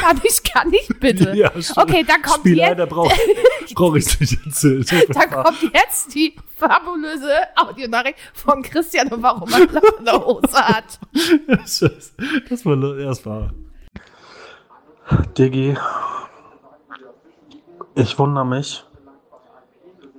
Kann 0.00 0.20
ich, 0.24 0.42
kann 0.42 0.72
ich 0.72 0.88
bitte? 0.98 1.34
Ja, 1.36 1.52
okay, 1.76 2.04
dann 2.04 2.22
kommt 2.22 2.38
Spieler, 2.38 2.68
jetzt, 2.68 2.78
der 2.78 2.86
braucht 2.86 3.14
brauch 3.74 3.94
ich 3.94 4.20
nicht 4.20 4.38
erzählen. 4.44 4.84
dann 5.10 5.30
kommt 5.30 5.62
jetzt 5.74 6.14
die 6.14 6.34
fabulöse 6.56 7.32
Audionachricht 7.54 8.18
von 8.32 8.62
Christian 8.62 9.08
und 9.08 9.22
warum 9.22 9.52
er 9.52 9.66
Loch 9.66 9.98
in 9.98 10.04
der 10.04 10.24
Hose 10.24 10.58
hat. 10.58 10.98
Das 11.46 11.82
war, 12.64 12.76
das 12.76 13.26
war. 13.26 13.52
Diggi, 15.36 15.76
ich 17.94 18.18
wundere 18.18 18.46
mich, 18.46 18.84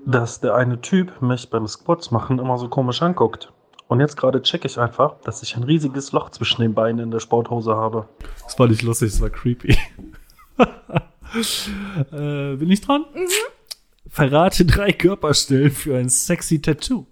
dass 0.06 0.39
der 0.39 0.56
eine 0.56 0.82
Typ 0.82 1.21
mich 1.21 1.49
beim 1.49 1.67
Squats 1.67 2.12
machen 2.12 2.39
immer 2.39 2.58
so 2.58 2.69
komisch 2.69 3.02
anguckt. 3.02 3.52
Und 3.88 3.99
jetzt 3.99 4.17
gerade 4.17 4.41
checke 4.41 4.67
ich 4.67 4.80
einfach, 4.80 5.19
dass 5.21 5.43
ich 5.43 5.56
ein 5.56 5.63
riesiges 5.63 6.12
Loch 6.12 6.30
zwischen 6.30 6.62
den 6.62 6.73
Beinen 6.73 6.99
in 6.99 7.12
der 7.12 7.19
Sporthose 7.19 7.75
habe. 7.75 8.08
Das 8.43 8.58
war 8.60 8.67
nicht 8.67 8.82
lustig, 8.82 9.12
das 9.12 9.21
war 9.21 9.30
creepy. 9.30 9.78
äh, 12.12 12.56
bin 12.56 12.71
ich 12.71 12.82
dran? 12.82 13.06
Verrate 14.08 14.65
drei 14.65 14.91
Körperstellen 14.91 15.71
für 15.71 15.97
ein 15.97 16.10
sexy 16.10 16.62
Tattoo. 16.62 17.06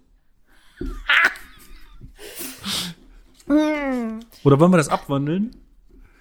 Oder 4.43 4.59
wollen 4.59 4.71
wir 4.71 4.77
das 4.77 4.89
abwandeln? 4.89 5.55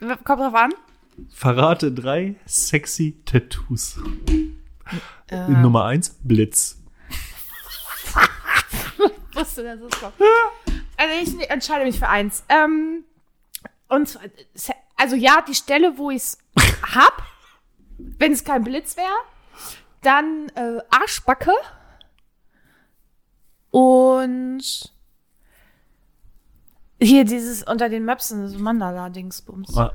Kommt 0.01 0.41
drauf 0.41 0.55
an. 0.55 0.73
Verrate 1.31 1.93
drei 1.93 2.37
sexy 2.47 3.21
Tattoos. 3.25 3.99
Nummer 5.49 5.85
eins, 5.87 6.19
Blitz. 6.23 6.83
wusste, 9.37 9.63
dass 9.63 9.81
es 9.81 10.01
kommt. 10.01 10.15
Also 10.97 11.41
ich 11.41 11.51
entscheide 11.51 11.85
mich 11.85 11.99
für 11.99 12.09
eins. 12.09 12.45
Ähm, 12.49 13.05
und 13.89 14.09
zwar, 14.09 14.23
also 14.97 15.15
ja, 15.15 15.43
die 15.47 15.55
Stelle, 15.55 15.99
wo 15.99 16.11
ich 16.11 16.23
es 16.23 16.39
hab, 16.83 17.23
wenn 17.99 18.33
es 18.33 18.45
kein 18.45 18.65
Blitz 18.65 18.97
wäre, 18.97 19.07
dann 20.03 20.49
äh, 20.55 20.81
Arschbacke 20.91 21.53
und 23.71 24.63
hier 27.01 27.25
dieses 27.25 27.63
unter 27.63 27.89
den 27.89 28.05
Möpsen, 28.05 28.49
so 28.49 28.59
Mandala-Dingsbums. 28.59 29.77
Ah, 29.77 29.93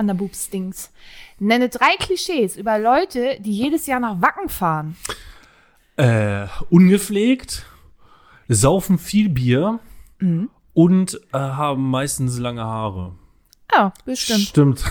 Underboobs-Dings. 0.00 0.90
Nenne 1.38 1.68
drei 1.68 1.94
Klischees 1.98 2.56
über 2.56 2.78
Leute, 2.78 3.36
die 3.40 3.52
jedes 3.52 3.86
Jahr 3.86 4.00
nach 4.00 4.20
Wacken 4.20 4.48
fahren. 4.48 4.96
Äh, 5.96 6.46
ungepflegt, 6.70 7.64
saufen 8.48 8.98
viel 8.98 9.28
Bier 9.28 9.78
und 10.74 11.20
äh, 11.32 11.38
haben 11.38 11.90
meistens 11.90 12.38
lange 12.38 12.62
Haare. 12.64 13.12
Ja, 13.72 13.92
bestimmt. 14.04 14.40
Stimmt. 14.40 14.84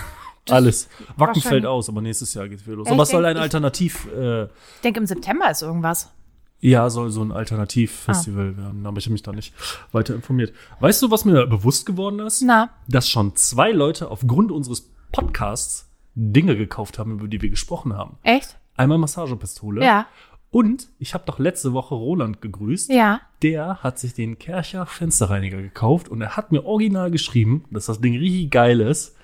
Alles. 0.48 0.88
Wacken 1.16 1.42
fällt 1.42 1.66
aus, 1.66 1.88
aber 1.88 2.00
nächstes 2.00 2.34
Jahr 2.34 2.48
geht's 2.48 2.66
wieder 2.66 2.76
los. 2.76 2.86
Ja, 2.88 2.94
aber 2.94 3.02
es 3.04 3.10
soll 3.10 3.24
ein 3.24 3.36
Alternativ, 3.36 4.06
äh, 4.16 4.44
Ich 4.44 4.50
denke, 4.82 5.00
im 5.00 5.06
September 5.06 5.50
ist 5.50 5.62
irgendwas. 5.62 6.10
ja, 6.60 6.88
soll 6.90 7.10
so 7.10 7.22
ein 7.22 7.30
Alternativfestival 7.32 8.56
werden, 8.56 8.84
aber 8.86 8.98
ich 8.98 9.04
habe 9.06 9.12
mich 9.12 9.22
da 9.22 9.32
nicht 9.32 9.54
weiter 9.92 10.14
informiert. 10.14 10.52
Weißt 10.80 11.02
du, 11.02 11.10
was 11.10 11.24
mir 11.24 11.46
bewusst 11.46 11.86
geworden 11.86 12.18
ist? 12.20 12.42
Na, 12.42 12.70
Dass 12.88 13.08
schon 13.08 13.36
zwei 13.36 13.70
Leute 13.70 14.10
aufgrund 14.10 14.50
unseres 14.50 14.90
Podcasts 15.12 15.88
Dinge 16.14 16.56
gekauft 16.56 16.98
haben, 16.98 17.12
über 17.12 17.28
die 17.28 17.40
wir 17.40 17.50
gesprochen 17.50 17.96
haben. 17.96 18.18
echt? 18.22 18.56
Einmal 18.76 18.98
Massagepistole. 18.98 19.84
Ja. 19.84 20.06
Und 20.50 20.88
ich 20.98 21.14
habe 21.14 21.24
doch 21.26 21.38
letzte 21.38 21.72
Woche 21.72 21.94
Roland 21.94 22.40
gegrüßt. 22.40 22.90
Ja. 22.90 23.20
Der 23.42 23.82
hat 23.82 23.98
sich 23.98 24.14
den 24.14 24.38
Kercher 24.38 24.86
Fensterreiniger 24.86 25.60
gekauft 25.60 26.08
und 26.08 26.22
er 26.22 26.36
hat 26.36 26.50
mir 26.50 26.64
original 26.64 27.10
geschrieben, 27.10 27.64
dass 27.70 27.86
das 27.86 28.00
Ding 28.00 28.16
richtig 28.16 28.50
geil 28.50 28.80
ist. 28.80 29.16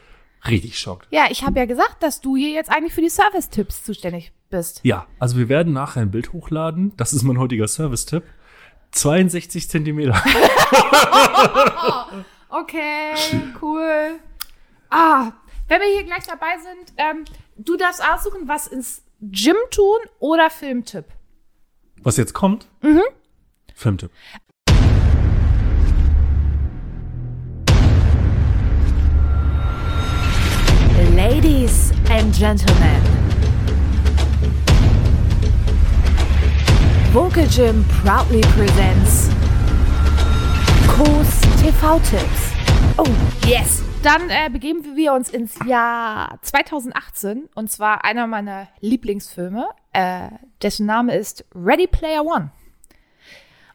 Richtig 0.47 0.79
schockt. 0.79 1.09
Ja, 1.11 1.25
ich 1.31 1.45
habe 1.45 1.59
ja 1.59 1.65
gesagt, 1.65 2.03
dass 2.03 2.21
du 2.21 2.37
hier 2.37 2.51
jetzt 2.51 2.71
eigentlich 2.71 2.93
für 2.93 3.01
die 3.01 3.09
Service-Tipps 3.09 3.83
zuständig 3.83 4.33
bist. 4.51 4.81
Ja, 4.85 5.07
also 5.19 5.39
wir 5.39 5.49
werden 5.49 5.73
nachher 5.73 6.03
ein 6.03 6.11
Bild 6.11 6.33
hochladen. 6.33 6.93
Das 6.97 7.13
ist 7.13 7.25
mein 7.25 7.39
heutiger 7.39 7.67
Service-Tipp. 7.67 8.23
62 8.93 9.69
Zentimeter. 9.69 10.15
Okay, 12.49 13.13
cool. 13.61 14.19
Ah, 14.91 15.33
wenn 15.69 15.81
wir 15.81 15.89
hier 15.89 16.05
gleich 16.05 16.25
dabei 16.27 16.57
sind, 16.59 16.93
ähm, 16.97 17.25
du 17.57 17.77
darfst 17.77 18.03
aussuchen, 18.03 18.47
was 18.49 18.67
ins 18.67 19.03
Gym 19.21 19.57
tun 19.71 19.99
oder 20.19 20.51
Filmtipp. 20.51 21.07
Was 22.03 22.17
jetzt 22.17 22.35
kommt? 22.35 22.69
Mhm. 22.83 23.03
Filmtipp. 23.75 24.11
Ladies 31.15 31.93
and 32.11 32.35
Gentlemen. 32.35 33.03
Vocal 37.13 37.47
Gym 37.47 37.85
proudly 38.03 38.43
presents 38.43 39.31
Kurs 40.87 41.41
TV-Tipps. 41.63 42.53
Oh, 42.99 43.07
yes. 43.47 43.86
Dann 44.07 44.31
äh, 44.31 44.49
begeben 44.51 44.95
wir 44.95 45.15
uns 45.15 45.29
ins 45.31 45.57
Jahr 45.67 46.39
2018 46.43 47.49
und 47.57 47.73
zwar 47.73 48.05
einer 48.05 48.29
meiner 48.29 48.69
Lieblingsfilme, 48.81 49.67
äh, 49.93 50.29
dessen 50.63 50.87
Name 50.87 51.17
ist 51.17 51.45
Ready 51.53 51.89
Player 51.89 52.25
One. 52.25 52.53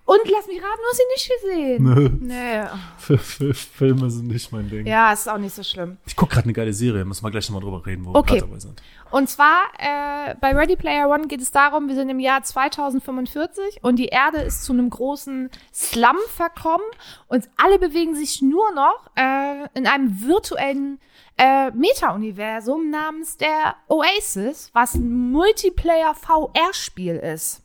Und 0.05 0.19
lass 0.31 0.47
mich 0.47 0.57
raten, 0.57 0.79
du 0.81 0.89
hast 0.89 1.01
ihn 1.01 1.07
nicht 1.13 1.31
gesehen. 1.41 1.83
Nö. 1.83 2.09
Nee. 2.21 3.13
F 3.13 3.57
Filme 3.75 4.09
sind 4.09 4.27
nicht 4.27 4.51
mein 4.53 4.69
Ding. 4.69 4.85
Ja, 4.87 5.11
ist 5.11 5.27
auch 5.29 5.37
nicht 5.37 5.53
so 5.53 5.63
schlimm. 5.63 5.97
Ich 6.05 6.15
gucke 6.15 6.33
gerade 6.33 6.45
eine 6.45 6.53
geile 6.53 6.71
Serie. 6.73 7.03
Müssen 7.03 7.23
wir 7.25 7.31
gleich 7.31 7.49
nochmal 7.49 7.63
drüber 7.69 7.85
reden, 7.85 8.05
wo 8.05 8.15
Okay. 8.15 8.35
wir 8.35 8.39
gerade 8.39 8.49
dabei 8.51 8.59
sind. 8.59 8.81
Und 9.11 9.29
zwar 9.29 9.63
äh, 9.77 10.35
bei 10.39 10.53
Ready 10.55 10.77
Player 10.77 11.09
One 11.09 11.27
geht 11.27 11.41
es 11.41 11.51
darum, 11.51 11.89
wir 11.89 11.95
sind 11.95 12.09
im 12.09 12.19
Jahr 12.19 12.43
2045 12.43 13.83
und 13.83 13.97
die 13.97 14.07
Erde 14.07 14.39
ist 14.39 14.63
zu 14.63 14.71
einem 14.71 14.89
großen 14.89 15.49
Slum 15.73 16.15
verkommen 16.29 16.85
und 17.27 17.49
alle 17.57 17.77
bewegen 17.77 18.15
sich 18.15 18.41
nur 18.41 18.71
noch 18.71 19.11
äh, 19.15 19.67
in 19.73 19.85
einem 19.85 20.25
virtuellen 20.25 20.99
äh, 21.37 21.71
Meta-Universum 21.71 22.89
namens 22.89 23.35
der 23.35 23.75
Oasis, 23.89 24.69
was 24.73 24.95
ein 24.95 25.31
Multiplayer-VR-Spiel 25.31 27.17
ist. 27.17 27.63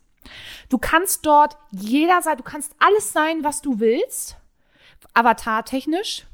Du 0.68 0.78
kannst 0.78 1.24
dort 1.26 1.56
jeder 1.70 2.22
sein, 2.22 2.36
du 2.38 2.42
kannst 2.42 2.74
alles 2.80 3.12
sein, 3.12 3.44
was 3.44 3.62
du 3.62 3.78
willst, 3.78 4.36
avatar-technisch. 5.14 6.26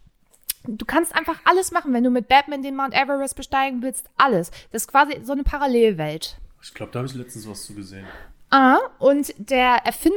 Du 0.65 0.85
kannst 0.85 1.15
einfach 1.15 1.41
alles 1.45 1.73
machen, 1.73 1.93
wenn 1.93 2.05
du 2.05 2.11
mit 2.11 2.29
Batman 2.29 2.63
den 2.63 2.77
Mount 2.77 2.95
Everest 2.95 3.37
besteigen 3.37 3.83
willst, 3.83 4.09
alles. 4.17 4.51
Das 4.71 4.83
ist 4.83 4.89
quasi 4.89 5.21
so 5.23 5.33
eine 5.33 5.43
Parallelwelt. 5.43 6.39
Ich 6.63 6.73
glaube, 6.75 6.93
da 6.93 7.01
habe 7.01 7.09
ich 7.09 7.15
letztens 7.15 7.49
was 7.49 7.65
zu 7.65 7.75
gesehen. 7.75 8.07
Ah, 8.51 8.79
und 8.99 9.35
der 9.39 9.85
Erfinder 9.85 10.17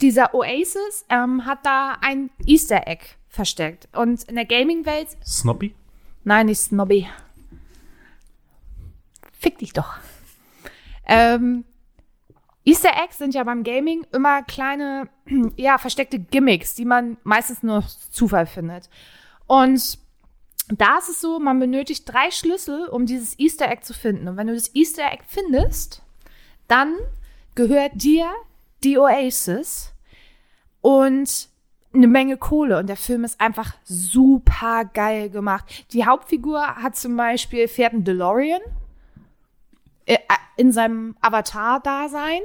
dieser 0.00 0.34
Oasis 0.34 1.04
ähm, 1.08 1.44
hat 1.44 1.66
da 1.66 1.98
ein 2.00 2.30
Easter 2.46 2.86
Egg 2.86 3.04
versteckt. 3.28 3.88
Und 3.92 4.24
in 4.24 4.36
der 4.36 4.46
Gaming-Welt, 4.46 5.08
Snoppy? 5.24 5.74
nein, 6.24 6.46
nicht 6.46 6.60
Snobby. 6.60 7.08
Fick 9.32 9.58
dich 9.58 9.72
doch. 9.72 9.96
Ähm, 11.06 11.64
Easter 12.64 12.92
Eggs 13.02 13.18
sind 13.18 13.34
ja 13.34 13.44
beim 13.44 13.62
Gaming 13.62 14.06
immer 14.12 14.42
kleine, 14.42 15.08
ja, 15.56 15.76
versteckte 15.76 16.18
Gimmicks, 16.18 16.74
die 16.74 16.86
man 16.86 17.18
meistens 17.24 17.62
nur 17.62 17.78
aus 17.78 18.10
Zufall 18.10 18.46
findet. 18.46 18.88
Und 19.46 19.98
da 20.68 20.98
ist 20.98 21.08
es 21.08 21.20
so, 21.20 21.38
man 21.38 21.58
benötigt 21.58 22.04
drei 22.06 22.30
Schlüssel, 22.30 22.86
um 22.88 23.06
dieses 23.06 23.38
Easter 23.38 23.70
Egg 23.70 23.82
zu 23.82 23.92
finden. 23.92 24.28
Und 24.28 24.36
wenn 24.36 24.46
du 24.46 24.54
das 24.54 24.74
Easter 24.74 25.12
Egg 25.12 25.24
findest, 25.26 26.02
dann 26.68 26.96
gehört 27.54 27.92
dir 27.94 28.30
die 28.82 28.98
Oasis 28.98 29.92
und 30.80 31.48
eine 31.92 32.08
Menge 32.08 32.36
Kohle. 32.36 32.78
Und 32.78 32.88
der 32.88 32.96
Film 32.96 33.24
ist 33.24 33.40
einfach 33.40 33.74
super 33.84 34.84
geil 34.92 35.30
gemacht. 35.30 35.86
Die 35.92 36.04
Hauptfigur 36.04 36.60
hat 36.60 36.96
zum 36.96 37.16
Beispiel, 37.16 37.68
fährt 37.68 37.92
einen 37.92 38.04
DeLorean 38.04 38.60
äh, 40.06 40.18
in 40.56 40.72
seinem 40.72 41.16
Avatar-Dasein. 41.20 42.40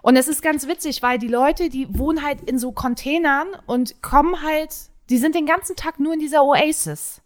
Und 0.00 0.16
es 0.16 0.26
ist 0.26 0.42
ganz 0.42 0.66
witzig, 0.66 1.02
weil 1.02 1.18
die 1.18 1.28
Leute, 1.28 1.68
die 1.68 1.96
wohnen 1.96 2.22
halt 2.24 2.42
in 2.42 2.58
so 2.58 2.72
Containern 2.72 3.48
und 3.66 4.02
kommen 4.02 4.42
halt, 4.42 4.74
die 5.10 5.18
sind 5.18 5.34
den 5.34 5.46
ganzen 5.46 5.76
Tag 5.76 6.00
nur 6.00 6.14
in 6.14 6.20
dieser 6.20 6.44
Oasis 6.44 7.20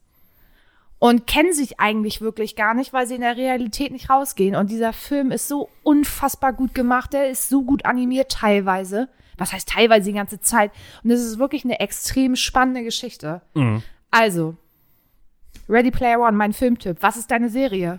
und 0.99 1.27
kennen 1.27 1.53
sich 1.53 1.79
eigentlich 1.79 2.21
wirklich 2.21 2.57
gar 2.57 2.75
nicht, 2.75 2.93
weil 2.93 3.07
sie 3.07 3.17
in 3.17 3.21
der 3.21 3.37
Realität 3.37 3.93
nicht 3.93 4.09
rausgehen. 4.09 4.57
Und 4.57 4.71
dieser 4.71 4.93
Film 4.93 5.31
ist 5.31 5.47
so 5.49 5.69
unfassbar 5.83 6.53
gut 6.53 6.75
gemacht, 6.75 7.13
der 7.13 7.31
ist 7.31 7.49
so 7.49 7.63
gut 7.63 7.85
animiert 7.85 8.33
teilweise. 8.33 9.09
Was 9.37 9.53
heißt 9.53 9.69
teilweise 9.69 10.07
die 10.11 10.17
ganze 10.17 10.41
Zeit? 10.41 10.73
Und 11.05 11.11
es 11.11 11.23
ist 11.23 11.39
wirklich 11.39 11.65
eine 11.65 11.81
extrem 11.81 12.37
spannende 12.37 12.83
Geschichte. 12.83 13.43
Also, 14.11 14.57
Ready 15.69 15.91
Player 15.91 16.21
One, 16.21 16.33
mein 16.37 16.55
Filmtipp. 16.55 16.99
Was 17.01 17.19
ist 17.19 17.31
deine 17.31 17.51
Serie? 17.51 17.99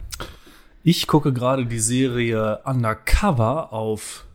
Ich 0.83 1.05
gucke 1.05 1.33
gerade 1.33 1.65
die 1.67 1.79
Serie 1.79 2.61
Undercover 2.65 3.71
auf 3.71 4.25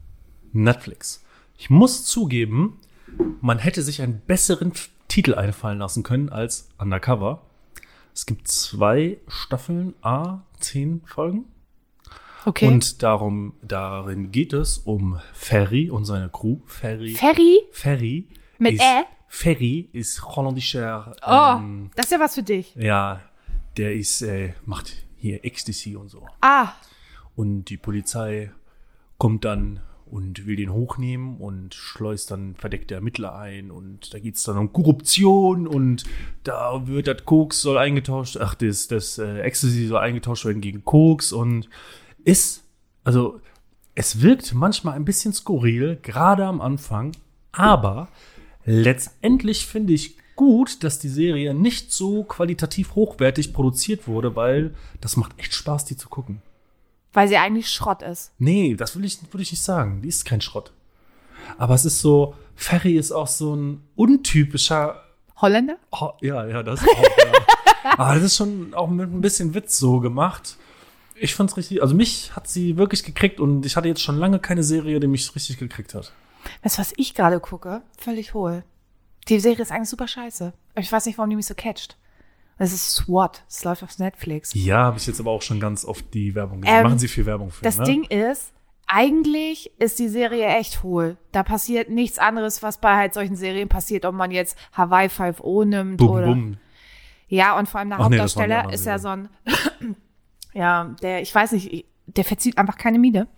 Netflix. 0.53 1.25
Ich 1.59 1.71
muss 1.71 2.05
zugeben, 2.05 2.79
man 3.41 3.59
hätte 3.59 3.83
sich 3.83 4.03
einen 4.03 4.21
besseren 4.21 4.73
Titel 5.13 5.35
einfallen 5.35 5.79
lassen 5.79 6.03
können 6.03 6.31
als 6.31 6.71
Undercover. 6.79 7.43
Es 8.15 8.25
gibt 8.25 8.49
zwei 8.49 9.19
Staffeln, 9.29 9.93
A, 10.01 10.39
zehn 10.59 11.03
Folgen. 11.05 11.45
Okay. 12.47 12.67
Und 12.67 13.03
darum, 13.03 13.53
darin 13.61 14.33
geht 14.33 14.55
es 14.55 14.79
um 14.79 15.21
Ferry 15.35 15.91
und 15.91 16.07
seine 16.07 16.31
Crew. 16.31 16.57
Ferry. 16.65 17.15
Ferry? 17.15 17.61
Ferry. 17.73 18.27
Mit 18.59 18.75
ist, 18.77 18.81
Ä? 18.83 19.03
Ferry 19.29 19.91
ist 19.93 20.25
holländischer. 20.25 21.15
Oh, 21.27 21.59
Ähm, 21.59 21.91
das 21.95 22.07
ist 22.07 22.13
ja 22.13 22.21
was 22.21 22.35
für 22.35 22.43
dich. 22.43 22.75
ja, 22.75 23.21
der 23.77 23.95
ist, 23.95 24.23
äh, 24.23 24.55
macht 24.65 24.95
hier 25.17 25.45
Ecstasy 25.45 25.95
und 25.95 26.09
so. 26.09 26.27
Ah, 26.41 26.73
Und 27.37 27.65
die 27.67 27.77
Polizei 27.77 28.51
kommt 29.19 29.45
dann 29.45 29.81
und 30.13 30.47
will 30.47 30.57
den 30.57 30.75
hochnehmen 30.75 31.39
und 31.39 31.75
schleust 31.75 32.31
dann 32.31 32.55
verdeckte 32.55 32.95
Ermittler 32.95 33.35
ein 33.35 33.71
und 33.71 34.13
da 34.13 34.19
geht's 34.19 34.43
dann 34.43 34.59
um 34.59 34.71
Korruption 34.71 35.67
und 35.67 36.05
da 36.45 36.87
wird 36.87 37.07
das 37.07 37.25
Koks 37.25 37.63
soll 37.63 37.79
eingetauscht, 37.79 38.37
ach, 38.37 38.55
das, 38.55 38.89
das 38.89 39.17
äh, 39.17 39.41
Ecstasy 39.41 39.87
soll 39.87 40.01
eingetauscht 40.01 40.45
werden 40.45 40.61
gegen 40.61 40.85
Koks 40.85 41.33
und 41.33 41.71
ist, 42.25 42.63
also 43.05 43.41
es 43.95 44.21
wirkt 44.21 44.53
manchmal 44.53 44.97
ein 44.97 45.07
bisschen 45.07 45.33
skurril, 45.33 45.99
gerade 46.03 46.45
am 46.45 46.61
Anfang, 46.61 47.13
aber 47.51 48.09
letztendlich 48.67 49.67
finde 49.67 49.95
ich 49.95 50.19
gut, 50.37 50.85
dass 50.85 50.99
die 50.99 51.09
Serie 51.09 51.55
nicht 51.55 51.91
so 51.91 52.23
qualitativ 52.25 52.97
hochwertig 52.97 53.55
produziert 53.55 54.07
wurde, 54.07 54.37
weil 54.37 54.75
das 55.01 55.17
macht 55.17 55.39
echt 55.39 55.55
Spaß, 55.55 55.87
die 55.87 55.97
zu 55.97 56.11
gucken. 56.11 56.43
Weil 57.13 57.29
sie 57.29 57.37
eigentlich 57.37 57.69
Schrott 57.71 58.03
ist. 58.03 58.33
Nee, 58.39 58.75
das 58.75 58.97
will 58.97 59.05
ich, 59.05 59.19
würde 59.33 59.43
ich 59.43 59.51
nicht 59.51 59.63
sagen. 59.63 60.03
Die 60.03 60.09
ist 60.09 60.25
kein 60.25 60.41
Schrott. 60.41 60.73
Aber 61.59 61.75
es 61.75 61.85
ist 61.85 62.01
so, 62.01 62.35
Ferry 62.55 62.97
ist 62.97 63.13
auch 63.13 63.27
so 63.27 63.55
ein 63.55 63.83
untypischer. 63.97 65.03
Holländer? 65.37 65.77
Oh, 65.91 66.11
ja, 66.21 66.47
ja, 66.47 66.63
das 66.63 66.81
auch. 66.83 67.03
ja. 67.03 67.33
Aber 67.99 68.15
das 68.15 68.25
ist 68.25 68.37
schon 68.37 68.75
auch 68.75 68.89
mit 68.89 69.13
ein 69.13 69.21
bisschen 69.21 69.55
Witz 69.55 69.79
so 69.79 70.01
gemacht. 70.01 70.57
Ich 71.15 71.35
fand's 71.35 71.57
richtig, 71.57 71.83
also 71.83 71.95
mich 71.95 72.35
hat 72.35 72.49
sie 72.49 72.77
wirklich 72.77 73.05
gekriegt 73.05 73.41
und 73.41 73.67
ich 73.67 73.77
hatte 73.77 73.89
jetzt 73.89 74.03
schon 74.03 74.19
lange 74.19 74.39
keine 74.39 74.63
Serie, 74.63 74.99
die 75.01 75.07
mich 75.07 75.35
richtig 75.35 75.59
gekriegt 75.59 75.95
hat. 75.95 76.13
Weißt 76.63 76.79
du, 76.79 76.81
was 76.81 76.93
ich 76.97 77.15
gerade 77.15 77.39
gucke? 77.41 77.83
Völlig 77.99 78.35
hohl. 78.35 78.65
Die 79.29 79.39
Serie 79.39 79.63
ist 79.63 79.71
eigentlich 79.71 79.89
super 79.89 80.09
scheiße. 80.09 80.53
Aber 80.75 80.81
Ich 80.81 80.91
weiß 80.91 81.07
nicht, 81.07 81.19
warum 81.19 81.31
die 81.31 81.37
mich 81.37 81.47
so 81.47 81.55
catcht. 81.55 81.97
Das 82.59 82.73
ist 82.73 82.95
SWAT. 82.95 83.45
Das 83.49 83.65
läuft 83.65 83.83
auf 83.83 83.99
Netflix. 83.99 84.53
Ja, 84.55 84.85
habe 84.85 84.99
ich 84.99 85.07
jetzt 85.07 85.21
aber 85.21 85.31
auch 85.31 85.43
schon 85.43 85.59
ganz 85.61 85.85
oft 85.85 86.13
die 86.15 86.35
Werbung 86.35 86.61
gesehen. 86.61 86.77
Ähm, 86.77 86.83
Machen 86.85 86.99
sie 86.99 87.09
viel 87.09 87.27
Werbung 87.27 87.51
für, 87.51 87.65
Das 87.65 87.79
ne? 87.79 87.85
Ding 87.85 88.05
ist, 88.05 88.53
eigentlich 88.87 89.73
ist 89.79 89.99
die 89.99 90.09
Serie 90.09 90.47
echt 90.47 90.83
hohl. 90.83 91.17
Da 91.33 91.43
passiert 91.43 91.89
nichts 91.91 92.19
anderes, 92.19 92.63
was 92.63 92.79
bei 92.79 92.95
halt 92.95 93.15
solchen 93.15 93.37
Serien 93.37 93.69
passiert, 93.69 94.05
ob 94.05 94.15
man 94.15 94.31
jetzt 94.31 94.57
Hawaii 94.77 95.09
5.0 95.09 95.65
nimmt 95.65 95.97
Bum, 95.97 96.11
oder. 96.11 96.27
bum. 96.27 96.57
Ja, 97.29 97.59
und 97.59 97.69
vor 97.69 97.81
allem 97.81 97.89
der 97.89 97.99
Ach 97.99 98.09
nee, 98.11 98.19
Hauptdarsteller 98.19 98.59
anderen 98.59 98.75
ist 98.75 98.85
ja 98.85 98.99
so 98.99 99.09
ein, 99.09 99.29
ja, 100.53 100.95
der, 101.01 101.23
ich 101.23 101.35
weiß 101.35 101.53
nicht, 101.53 101.87
der 102.07 102.25
verzieht 102.25 102.59
einfach 102.59 102.77
keine 102.77 102.99
Miene. 102.99 103.29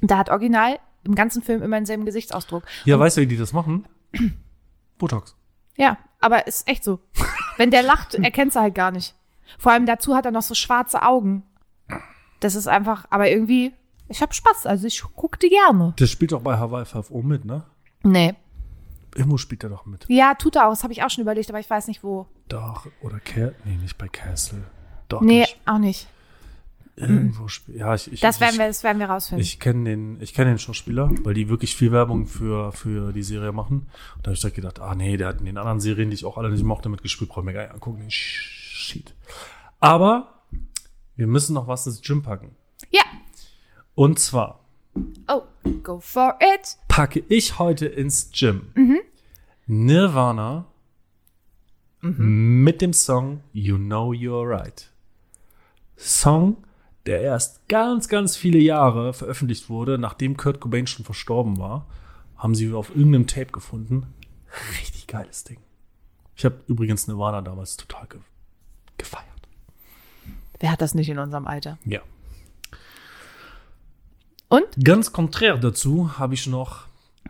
Da 0.00 0.18
hat 0.18 0.30
original 0.30 0.78
im 1.02 1.16
ganzen 1.16 1.42
Film 1.42 1.62
immer 1.62 1.76
denselben 1.76 2.04
Gesichtsausdruck. 2.04 2.64
Ja, 2.84 2.98
weißt 2.98 3.16
du, 3.16 3.22
wie 3.22 3.26
die 3.26 3.36
das 3.36 3.52
machen? 3.52 3.86
Botox. 4.98 5.36
Ja, 5.76 5.98
aber 6.24 6.46
ist 6.46 6.66
echt 6.68 6.82
so. 6.84 6.98
Wenn 7.56 7.70
der 7.70 7.82
lacht, 7.82 8.14
erkennst 8.22 8.56
du 8.56 8.60
halt 8.60 8.74
gar 8.74 8.90
nicht. 8.90 9.14
Vor 9.58 9.72
allem 9.72 9.86
dazu 9.86 10.14
hat 10.16 10.24
er 10.24 10.32
noch 10.32 10.42
so 10.42 10.54
schwarze 10.54 11.02
Augen. 11.02 11.42
Das 12.40 12.54
ist 12.54 12.66
einfach, 12.66 13.06
aber 13.10 13.30
irgendwie, 13.30 13.72
ich 14.08 14.20
hab 14.20 14.34
Spaß, 14.34 14.66
also 14.66 14.86
ich 14.86 15.02
guck 15.14 15.38
die 15.40 15.48
gerne. 15.50 15.94
Der 15.98 16.06
spielt 16.06 16.32
auch 16.34 16.40
bei 16.42 16.58
Hawaii 16.58 16.84
5.0 16.84 17.22
mit, 17.22 17.44
ne? 17.44 17.62
Nee. 18.02 18.34
Irgendwo 19.14 19.36
spielt 19.38 19.62
er 19.62 19.70
doch 19.70 19.86
mit. 19.86 20.04
Ja, 20.08 20.34
tut 20.34 20.56
er 20.56 20.66
auch, 20.66 20.70
das 20.70 20.82
habe 20.82 20.92
ich 20.92 21.02
auch 21.04 21.10
schon 21.10 21.22
überlegt, 21.22 21.48
aber 21.48 21.60
ich 21.60 21.70
weiß 21.70 21.86
nicht 21.86 22.02
wo. 22.02 22.26
Doch, 22.48 22.86
oder 23.00 23.20
Castle. 23.20 23.54
Nee, 23.64 23.76
nicht 23.76 23.96
bei 23.96 24.08
Castle. 24.08 24.64
Doch 25.08 25.20
Nee, 25.20 25.40
nicht. 25.40 25.56
auch 25.66 25.78
nicht. 25.78 26.08
Irgendwo 26.96 27.46
ja, 27.72 27.94
ich, 27.94 28.12
ich, 28.12 28.20
Das 28.20 28.40
werden 28.40 28.56
wir, 28.58 28.68
das 28.68 28.84
werden 28.84 29.00
wir 29.00 29.06
rausfinden. 29.06 29.42
Ich 29.42 29.58
kenne 29.58 29.90
den, 29.90 30.20
ich 30.20 30.32
kenne 30.32 30.50
den 30.52 30.58
Schauspieler, 30.60 31.10
weil 31.24 31.34
die 31.34 31.48
wirklich 31.48 31.74
viel 31.74 31.90
Werbung 31.90 32.26
für, 32.26 32.70
für 32.72 33.12
die 33.12 33.24
Serie 33.24 33.50
machen. 33.50 33.88
Und 34.16 34.24
da 34.24 34.28
habe 34.28 34.34
ich 34.34 34.40
direkt 34.40 34.56
gedacht, 34.56 34.80
ah 34.80 34.94
nee, 34.94 35.16
der 35.16 35.28
hat 35.28 35.40
in 35.40 35.46
den 35.46 35.58
anderen 35.58 35.80
Serien, 35.80 36.10
die 36.10 36.14
ich 36.14 36.24
auch 36.24 36.38
alle 36.38 36.50
nicht 36.50 36.62
mochte, 36.62 36.88
mitgespielt, 36.88 37.30
brauche 37.30 37.40
ich 37.40 37.46
mir 37.46 37.52
gar 37.52 37.62
nicht 37.62 37.74
angucken. 37.74 37.98
Den 38.00 38.10
Shit. 38.12 39.12
Aber 39.80 40.44
wir 41.16 41.26
müssen 41.26 41.54
noch 41.54 41.66
was 41.66 41.86
ins 41.86 42.00
Gym 42.02 42.22
packen. 42.22 42.54
ja. 42.90 43.02
Und 43.96 44.18
zwar 44.18 44.60
Oh, 45.28 45.42
go 45.82 45.98
for 46.00 46.38
it. 46.40 46.76
packe 46.88 47.24
ich 47.28 47.58
heute 47.58 47.86
ins 47.86 48.30
Gym 48.32 48.72
Nirvana 49.66 50.66
mit 52.00 52.80
dem 52.82 52.92
Song 52.92 53.40
You 53.52 53.76
Know 53.78 54.12
You're 54.12 54.48
Right. 54.48 54.90
Song, 55.96 56.56
der 57.06 57.20
erst 57.20 57.68
ganz, 57.68 58.08
ganz 58.08 58.36
viele 58.36 58.58
Jahre 58.58 59.12
veröffentlicht 59.12 59.68
wurde, 59.68 59.98
nachdem 59.98 60.36
Kurt 60.36 60.60
Cobain 60.60 60.86
schon 60.86 61.04
verstorben 61.04 61.58
war, 61.58 61.86
haben 62.36 62.54
sie 62.54 62.72
auf 62.72 62.90
irgendeinem 62.90 63.26
Tape 63.26 63.52
gefunden. 63.52 64.06
Richtig 64.78 65.06
geiles 65.06 65.44
Ding. 65.44 65.58
Ich 66.36 66.44
habe 66.44 66.60
übrigens 66.66 67.06
Nirvana 67.06 67.42
damals 67.42 67.76
total 67.76 68.06
ge 68.06 68.20
gefeiert. 68.96 69.26
Wer 70.60 70.70
hat 70.70 70.80
das 70.80 70.94
nicht 70.94 71.08
in 71.08 71.18
unserem 71.18 71.46
Alter? 71.46 71.78
Ja. 71.84 72.00
Und? 74.48 74.66
Ganz 74.82 75.12
konträr 75.12 75.56
dazu 75.56 76.18
habe 76.18 76.34
ich 76.34 76.46
noch 76.46 76.84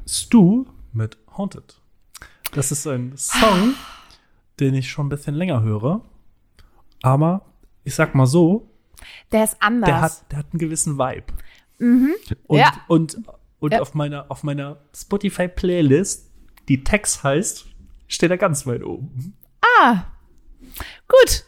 Stu 0.06 0.66
mit 0.92 1.16
Haunted. 1.36 1.80
Das 2.52 2.70
ist 2.70 2.86
ein 2.86 3.16
Song, 3.16 3.74
den 4.60 4.74
ich 4.74 4.90
schon 4.90 5.06
ein 5.06 5.08
bisschen 5.08 5.34
länger 5.34 5.62
höre. 5.62 6.02
Aber 7.02 7.46
ich 7.82 7.94
sag 7.94 8.14
mal 8.14 8.26
so, 8.26 8.70
Der 9.32 9.44
ist 9.44 9.56
anders. 9.60 9.86
der 9.88 10.00
hat, 10.00 10.24
der 10.32 10.38
hat 10.38 10.46
einen 10.52 10.58
gewissen 10.60 10.98
Vibe. 10.98 11.24
Und, 11.78 12.58
Ja. 12.58 12.72
und, 12.88 13.18
und 13.60 13.72
Ja. 13.72 13.80
auf 13.80 13.94
meiner, 13.94 14.30
auf 14.30 14.42
meiner 14.42 14.78
Spotify-Playlist, 14.94 16.30
die 16.68 16.84
Text 16.84 17.22
heißt, 17.24 17.66
steht 18.08 18.30
er 18.30 18.38
ganz 18.38 18.66
weit 18.66 18.82
oben. 18.84 19.36
Ah, 19.80 20.04
gut. 21.08 21.44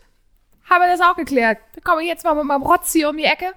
Haben 0.68 0.82
wir 0.82 0.88
das 0.96 1.00
auch 1.00 1.14
geklärt. 1.16 1.58
Dann 1.74 1.84
komme 1.84 2.02
ich 2.02 2.08
jetzt 2.08 2.24
mal 2.24 2.34
mit 2.34 2.44
meinem 2.44 2.62
Rotz 2.62 2.92
hier 2.92 3.08
um 3.08 3.16
die 3.16 3.24
Ecke. 3.24 3.52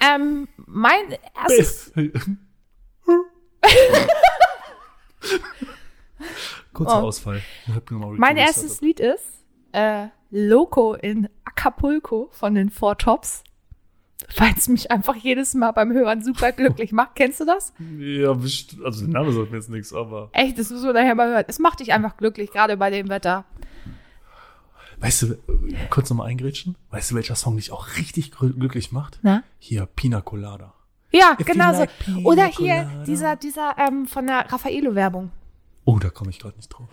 Ähm, 0.00 0.48
mein 0.56 1.16
erstes, 1.34 1.92
Kurzer 6.72 7.02
Oh. 7.02 7.06
Ausfall. 7.06 7.42
Genau 7.86 8.12
mein 8.12 8.36
erstes 8.36 8.80
Lied 8.80 9.00
ist 9.00 9.24
äh, 9.72 10.06
Loco 10.38 10.92
in 10.92 11.30
Acapulco 11.44 12.28
von 12.32 12.54
den 12.54 12.68
Four 12.68 12.98
Tops. 12.98 13.42
Weil 14.36 14.52
es 14.56 14.68
mich 14.68 14.90
einfach 14.90 15.14
jedes 15.16 15.54
Mal 15.54 15.70
beim 15.72 15.92
Hören 15.92 16.22
super 16.22 16.52
glücklich 16.52 16.92
macht. 16.92 17.14
Kennst 17.14 17.40
du 17.40 17.44
das? 17.46 17.72
Ja, 17.98 18.30
also 18.32 19.00
der 19.06 19.08
Name 19.08 19.32
sagt 19.32 19.50
mir 19.50 19.56
jetzt 19.56 19.70
nichts, 19.70 19.92
aber. 19.94 20.28
Echt, 20.32 20.58
das 20.58 20.70
müssen 20.70 20.84
wir 20.84 20.92
nachher 20.92 21.14
mal 21.14 21.28
hören. 21.30 21.44
Es 21.48 21.58
macht 21.58 21.80
dich 21.80 21.92
einfach 21.92 22.16
glücklich, 22.18 22.50
gerade 22.50 22.76
bei 22.76 22.90
dem 22.90 23.08
Wetter. 23.08 23.44
Weißt 24.98 25.22
du, 25.22 25.38
kurz 25.90 26.10
nochmal 26.10 26.28
eingrätschen? 26.28 26.76
Weißt 26.90 27.10
du, 27.10 27.14
welcher 27.14 27.34
Song 27.34 27.56
dich 27.56 27.70
auch 27.72 27.96
richtig 27.96 28.32
glücklich 28.32 28.92
macht? 28.92 29.18
Na? 29.22 29.42
Hier, 29.58 29.86
Pina 29.86 30.20
Colada. 30.20 30.74
Ja, 31.12 31.36
If 31.38 31.46
genau 31.46 31.72
so. 31.72 31.80
like 31.80 31.90
Oder 32.24 32.46
hier 32.46 32.82
Colada. 32.84 33.04
dieser, 33.04 33.36
dieser 33.36 33.76
ähm, 33.78 34.06
von 34.06 34.26
der 34.26 34.50
Raffaello-Werbung. 34.52 35.30
Oh, 35.84 35.98
da 35.98 36.10
komme 36.10 36.30
ich 36.30 36.38
gerade 36.40 36.56
nicht 36.56 36.68
drauf. 36.68 36.88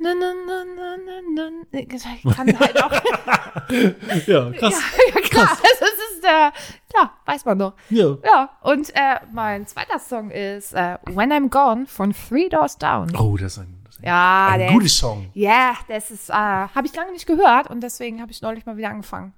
Na, 0.00 0.14
na, 0.14 0.32
na, 0.46 0.64
na, 0.76 0.96
na, 1.34 1.50
na. 1.72 1.78
Ich 1.80 2.36
kann 2.36 2.58
halt 2.58 2.82
auch. 2.82 2.92
Ja, 4.26 4.50
krass. 4.52 4.80
ja, 5.14 5.20
klar, 5.22 5.48
das 5.60 5.90
ist, 5.90 6.24
äh, 6.24 6.50
klar, 6.90 7.12
weiß 7.26 7.44
man 7.44 7.58
doch. 7.58 7.74
Ja. 7.90 8.16
Ja, 8.24 8.50
und 8.62 8.90
äh, 8.94 9.16
mein 9.32 9.66
zweiter 9.66 9.98
Song 9.98 10.30
ist 10.30 10.72
äh, 10.72 10.96
When 11.06 11.30
I'm 11.32 11.50
Gone 11.50 11.86
von 11.86 12.14
Three 12.14 12.48
Doors 12.48 12.78
Down. 12.78 13.14
Oh, 13.16 13.36
das 13.36 13.52
ist 13.52 13.58
ein, 13.58 13.80
das 13.84 13.96
ist 13.96 14.00
ein, 14.00 14.06
Ja, 14.06 14.48
ein 14.52 14.72
guter 14.72 14.88
Song. 14.88 15.30
Ja, 15.34 15.74
das 15.88 16.10
ist, 16.10 16.30
äh, 16.30 16.32
habe 16.32 16.86
ich 16.86 16.94
lange 16.94 17.12
nicht 17.12 17.26
gehört 17.26 17.68
und 17.68 17.82
deswegen 17.82 18.20
habe 18.22 18.30
ich 18.32 18.40
neulich 18.40 18.64
mal 18.64 18.76
wieder 18.76 18.88
angefangen. 18.90 19.34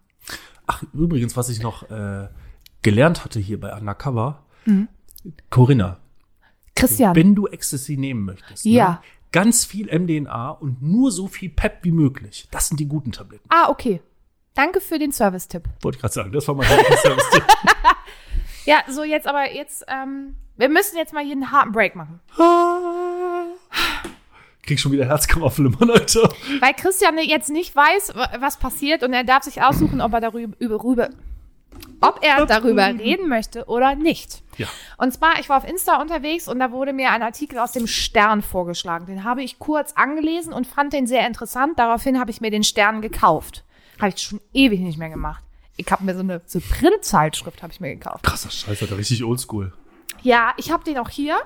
Ach, 0.66 0.82
übrigens, 0.92 1.36
was 1.36 1.48
ich 1.48 1.61
noch 1.62 1.90
äh, 1.90 2.28
gelernt 2.82 3.24
hatte 3.24 3.40
hier 3.40 3.58
bei 3.61 3.72
Undercover, 3.74 4.44
Mhm. 4.66 4.88
Corinna, 5.48 5.96
Christian. 6.76 7.16
wenn 7.16 7.34
du 7.34 7.46
Ecstasy 7.48 7.96
nehmen 7.96 8.24
möchtest, 8.26 8.64
Ja. 8.64 8.88
ne, 8.90 8.98
ganz 9.32 9.64
viel 9.64 9.86
MDNA 9.96 10.50
und 10.50 10.82
nur 10.82 11.10
so 11.12 11.26
viel 11.28 11.50
Pep 11.50 11.78
wie 11.82 11.92
möglich. 11.92 12.48
Das 12.50 12.68
sind 12.68 12.80
die 12.80 12.86
guten 12.86 13.12
Tabletten. 13.12 13.44
ah, 13.48 13.68
okay. 13.68 14.00
Danke 14.54 14.80
für 14.80 14.98
den 14.98 15.12
Service-Tipp. 15.12 15.62
Wollte 15.82 15.96
ich 15.96 16.00
gerade 16.00 16.12
sagen, 16.14 16.32
das 16.32 16.46
war 16.48 16.54
mein 16.56 16.66
Service-Tipp. 17.02 17.44
Ja, 18.66 18.82
so 18.88 19.02
jetzt 19.04 19.26
aber 19.26 19.50
jetzt, 19.52 19.84
ähm, 19.88 20.36
wir 20.58 20.68
müssen 20.68 20.96
jetzt 20.98 21.14
mal 21.14 21.24
hier 21.24 21.32
einen 21.32 21.50
harten 21.50 21.72
Break 21.72 21.96
machen. 21.96 22.20
Krieg 24.62 24.78
schon 24.78 24.92
wieder 24.92 25.06
Herzkammerflimmern, 25.06 25.90
Alter. 25.90 26.28
Weil 26.60 26.74
Christian 26.74 27.16
jetzt 27.18 27.48
nicht 27.48 27.74
weiß, 27.74 28.14
wa- 28.14 28.30
was 28.38 28.58
passiert 28.58 29.02
und 29.02 29.12
er 29.14 29.24
darf 29.24 29.44
sich 29.44 29.62
aussuchen, 29.62 30.00
ob 30.00 30.12
er 30.12 30.20
darüber, 30.20 30.54
über, 30.58 30.84
rüber, 30.84 31.08
ob 32.01 32.20
er 32.22 32.46
darüber 32.46 32.86
reden 32.86 33.28
möchte 33.28 33.66
oder 33.66 33.94
nicht. 33.94 34.42
Ja. 34.57 34.66
Und 34.96 35.12
zwar, 35.12 35.38
ich 35.38 35.48
war 35.48 35.59
auf 35.59 35.68
Insta 35.68 36.01
unterwegs 36.01 36.48
und 36.48 36.59
da 36.59 36.72
wurde 36.72 36.92
mir 36.92 37.11
ein 37.11 37.22
Artikel 37.22 37.59
aus 37.59 37.72
dem 37.72 37.86
Stern 37.86 38.42
vorgeschlagen. 38.42 39.07
Den 39.07 39.24
habe 39.24 39.42
ich 39.42 39.59
kurz 39.59 39.92
angelesen 39.92 40.53
und 40.53 40.66
fand 40.66 40.92
den 40.92 41.07
sehr 41.07 41.26
interessant. 41.26 41.78
Daraufhin 41.78 42.18
habe 42.18 42.30
ich 42.30 42.40
mir 42.40 42.51
den 42.51 42.64
Stern 42.64 43.01
gekauft. 43.03 43.64
Habe 43.98 44.12
ich 44.14 44.22
schon 44.22 44.40
ewig 44.53 44.80
nicht 44.80 44.98
mehr 44.98 45.11
gemacht. 45.11 45.42
Ich 45.76 45.90
habe 45.90 46.05
mir 46.05 46.14
so 46.14 46.20
eine 46.20 46.42
so 46.46 46.61
Printzeitschrift 46.61 47.62
habe 47.62 47.72
ich 47.72 47.80
mir 47.80 47.94
gekauft. 47.94 48.22
Krasser 48.22 48.51
Scheiß, 48.51 48.82
Alter, 48.82 48.98
richtig 48.98 49.24
oldschool. 49.24 49.72
Ja, 50.22 50.53
ich 50.57 50.70
habe 50.70 50.84
den 50.84 50.98
auch 50.98 51.09
hier. 51.09 51.38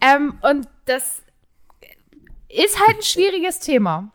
Ähm, 0.00 0.38
und 0.42 0.68
das 0.86 1.22
ist 2.48 2.80
halt 2.80 2.98
ein 2.98 3.02
schwieriges 3.02 3.60
Thema. 3.60 4.10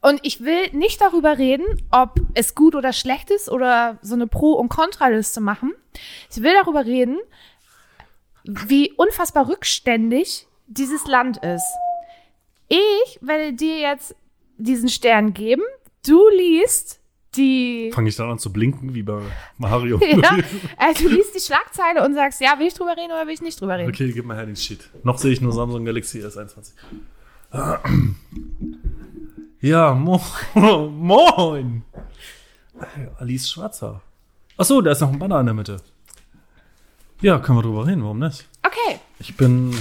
Und 0.00 0.20
ich 0.22 0.40
will 0.42 0.70
nicht 0.72 1.00
darüber 1.00 1.38
reden, 1.38 1.64
ob 1.90 2.20
es 2.34 2.54
gut 2.54 2.74
oder 2.74 2.92
schlecht 2.92 3.30
ist 3.30 3.50
oder 3.50 3.98
so 4.00 4.14
eine 4.14 4.26
Pro- 4.26 4.52
und 4.52 4.68
Kontraliste 4.68 5.40
machen. 5.40 5.74
Ich 6.30 6.42
will 6.42 6.52
darüber 6.54 6.86
reden, 6.86 7.18
wie 8.44 8.92
unfassbar 8.92 9.48
rückständig 9.48 10.46
dieses 10.66 11.06
Land 11.06 11.38
ist. 11.38 11.66
Ich 12.68 13.18
werde 13.20 13.52
dir 13.52 13.78
jetzt 13.78 14.14
diesen 14.56 14.88
Stern 14.88 15.34
geben. 15.34 15.62
Du 16.06 16.28
liest 16.28 17.00
die 17.36 17.90
Fange 17.92 18.08
ich 18.08 18.16
dann 18.16 18.30
an 18.30 18.38
zu 18.38 18.52
blinken, 18.52 18.94
wie 18.94 19.02
bei 19.02 19.20
Mario. 19.58 19.98
ja, 20.02 20.38
äh, 20.78 20.94
du 20.98 21.08
liest 21.08 21.34
die 21.34 21.40
Schlagzeile 21.40 22.04
und 22.04 22.14
sagst, 22.14 22.40
ja, 22.40 22.58
will 22.58 22.66
ich 22.66 22.74
drüber 22.74 22.96
reden 22.96 23.12
oder 23.12 23.26
will 23.26 23.34
ich 23.34 23.42
nicht 23.42 23.60
drüber 23.60 23.78
reden? 23.78 23.88
Okay, 23.88 24.12
gib 24.12 24.24
mal 24.24 24.36
her 24.36 24.46
den 24.46 24.56
Shit. 24.56 24.88
Noch 25.02 25.18
sehe 25.18 25.32
ich 25.32 25.40
nur 25.40 25.52
Samsung 25.52 25.84
Galaxy 25.84 26.20
S21. 26.20 26.72
Ja, 29.60 29.94
mo 29.94 30.20
moin. 30.54 31.82
Alice 33.18 33.48
Schwarzer. 33.50 34.00
Achso, 34.56 34.80
da 34.80 34.92
ist 34.92 35.00
noch 35.00 35.12
ein 35.12 35.18
Banner 35.18 35.40
in 35.40 35.46
der 35.46 35.54
Mitte. 35.54 35.76
Ja, 37.20 37.38
können 37.40 37.58
wir 37.58 37.62
drüber 37.62 37.86
reden, 37.86 38.02
warum 38.04 38.18
nicht? 38.20 38.46
Okay, 38.64 39.00
Ich 39.18 39.36
bin. 39.36 39.76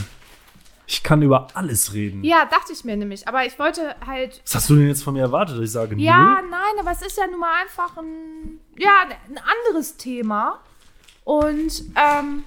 Ich 0.90 1.04
kann 1.04 1.22
über 1.22 1.48
alles 1.54 1.94
reden. 1.94 2.24
ja, 2.24 2.46
dachte 2.46 2.72
ich 2.72 2.86
mir 2.86 2.96
nämlich. 2.96 3.28
Aber 3.28 3.46
ich 3.46 3.60
wollte 3.60 3.96
halt. 4.06 4.42
Was 4.46 4.56
hast 4.56 4.70
du 4.70 4.76
denn 4.78 4.88
jetzt 4.88 5.04
von 5.04 5.14
mir 5.14 5.22
erwartet? 5.22 5.58
dass 5.58 5.66
Ich 5.66 5.72
sage, 5.72 5.96
Ja, 5.98 6.42
nö. 6.42 6.48
nein, 6.50 6.74
aber 6.80 6.92
es 6.92 7.02
ist 7.02 7.18
ja 7.18 7.28
nun 7.28 7.40
mal 7.42 7.62
einfach 7.62 7.98
ein. 7.98 8.60
Ja, 8.78 9.02
ein 9.28 9.38
anderes 9.38 9.98
Thema. 9.98 10.60
Und, 11.26 11.84
ähm. 11.96 12.46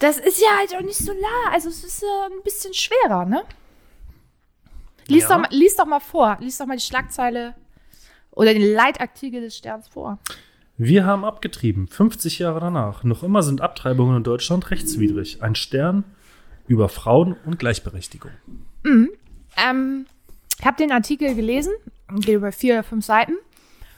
Das 0.00 0.18
ist 0.18 0.40
ja 0.40 0.48
halt 0.58 0.74
auch 0.74 0.80
nicht 0.84 0.98
so 0.98 1.12
la. 1.12 1.52
Also, 1.52 1.68
es 1.68 1.84
ist 1.84 2.02
äh, 2.02 2.06
ein 2.26 2.42
bisschen 2.42 2.74
schwerer, 2.74 3.24
ne? 3.24 3.44
Lies, 5.08 5.22
Ja. 5.24 5.28
doch 5.30 5.38
mal, 5.38 5.48
lies 5.50 5.76
doch 5.76 5.86
mal 5.86 6.00
vor. 6.00 6.36
Lies 6.40 6.58
doch 6.58 6.66
mal 6.66 6.76
die 6.76 6.82
Schlagzeile 6.82 7.54
oder 8.30 8.52
den 8.54 8.62
Leitartikel 8.74 9.40
des 9.40 9.56
Sterns 9.56 9.88
vor. 9.88 10.18
Wir 10.78 11.04
haben 11.04 11.24
abgetrieben, 11.24 11.86
50 11.86 12.38
Jahre 12.38 12.60
danach. 12.60 13.04
Noch 13.04 13.22
immer 13.22 13.42
sind 13.42 13.60
Abtreibungen 13.60 14.16
in 14.16 14.22
Deutschland 14.24 14.70
rechtswidrig. 14.70 15.42
Ein 15.42 15.54
Stern 15.54 16.04
über 16.66 16.88
Frauen 16.88 17.36
und 17.44 17.58
Gleichberechtigung. 17.58 18.30
Ähm, 18.84 20.06
ich 20.58 20.64
habe 20.66 20.76
den 20.76 20.92
Artikel 20.92 21.34
gelesen, 21.34 21.72
geht 22.16 22.36
über 22.36 22.52
vier 22.52 22.74
oder 22.74 22.82
fünf 22.82 23.04
Seiten. 23.04 23.34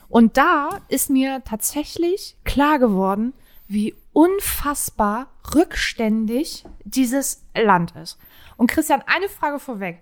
Und 0.09 0.37
da 0.37 0.81
ist 0.89 1.11
mir 1.11 1.43
tatsächlich 1.45 2.37
klar 2.45 2.79
geworden, 2.79 3.33
wie 3.67 3.95
unfassbar 4.13 5.29
rückständig 5.55 6.65
dieses 6.85 7.45
Land 7.57 7.95
ist. 7.97 8.19
Und 8.57 8.71
Christian, 8.71 9.03
eine 9.07 9.29
Frage 9.29 9.59
vorweg. 9.59 10.01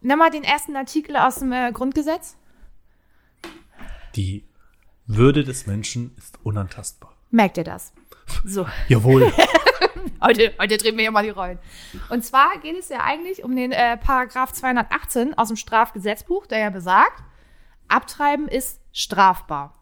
Nimm 0.00 0.18
mal 0.18 0.30
den 0.30 0.44
ersten 0.44 0.76
Artikel 0.76 1.16
aus 1.16 1.36
dem 1.36 1.52
äh, 1.52 1.72
Grundgesetz. 1.72 2.36
Die 4.14 4.44
Würde 5.06 5.44
des 5.44 5.66
Menschen 5.66 6.14
ist 6.16 6.38
unantastbar. 6.44 7.14
Merkt 7.30 7.56
ihr 7.56 7.64
das? 7.64 7.92
So, 8.44 8.66
Jawohl. 8.88 9.32
heute, 10.22 10.54
heute 10.60 10.76
drehen 10.76 10.96
wir 10.96 11.02
hier 11.02 11.10
mal 11.10 11.24
die 11.24 11.30
Rollen. 11.30 11.58
Und 12.10 12.24
zwar 12.24 12.58
geht 12.58 12.76
es 12.78 12.88
ja 12.88 13.00
eigentlich 13.02 13.42
um 13.42 13.56
den 13.56 13.72
äh, 13.72 13.96
Paragraph 13.96 14.52
218 14.52 15.36
aus 15.36 15.48
dem 15.48 15.56
Strafgesetzbuch, 15.56 16.46
der 16.46 16.58
ja 16.58 16.70
besagt, 16.70 17.22
Abtreiben 17.88 18.48
ist 18.48 18.80
strafbar 18.92 19.74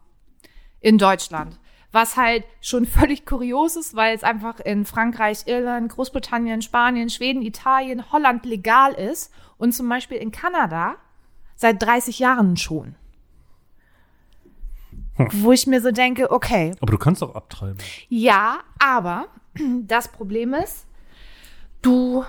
in 0.81 0.97
Deutschland. 0.97 1.59
Was 1.93 2.17
halt 2.17 2.45
schon 2.61 2.87
völlig 2.87 3.27
kurios 3.27 3.77
ist, 3.77 3.95
weil 3.95 4.15
es 4.15 4.23
einfach 4.23 4.61
in 4.61 4.85
Frankreich, 4.85 5.47
Irland, 5.47 5.93
Großbritannien, 5.93 6.63
Spanien, 6.63 7.11
Schweden, 7.11 7.43
Italien, 7.43 8.11
Holland 8.13 8.45
legal 8.45 8.93
ist 8.93 9.33
und 9.59 9.73
zum 9.73 9.89
Beispiel 9.89 10.19
in 10.19 10.31
Kanada 10.31 10.97
seit 11.57 11.83
30 11.83 12.19
Jahren 12.19 12.57
schon. 12.57 12.95
Wo 15.33 15.53
ich 15.53 15.67
mir 15.67 15.81
so 15.81 15.93
denke, 15.93 16.31
okay, 16.31 16.73
Aber 16.81 16.93
du 16.93 16.99
kannst 16.99 17.23
auch 17.23 17.35
abtreiben. 17.35 17.79
ja, 18.11 18.59
aber 18.79 19.29
das 19.83 20.09
Problem 20.09 20.53
ist, 20.53 20.87
du 21.81 22.25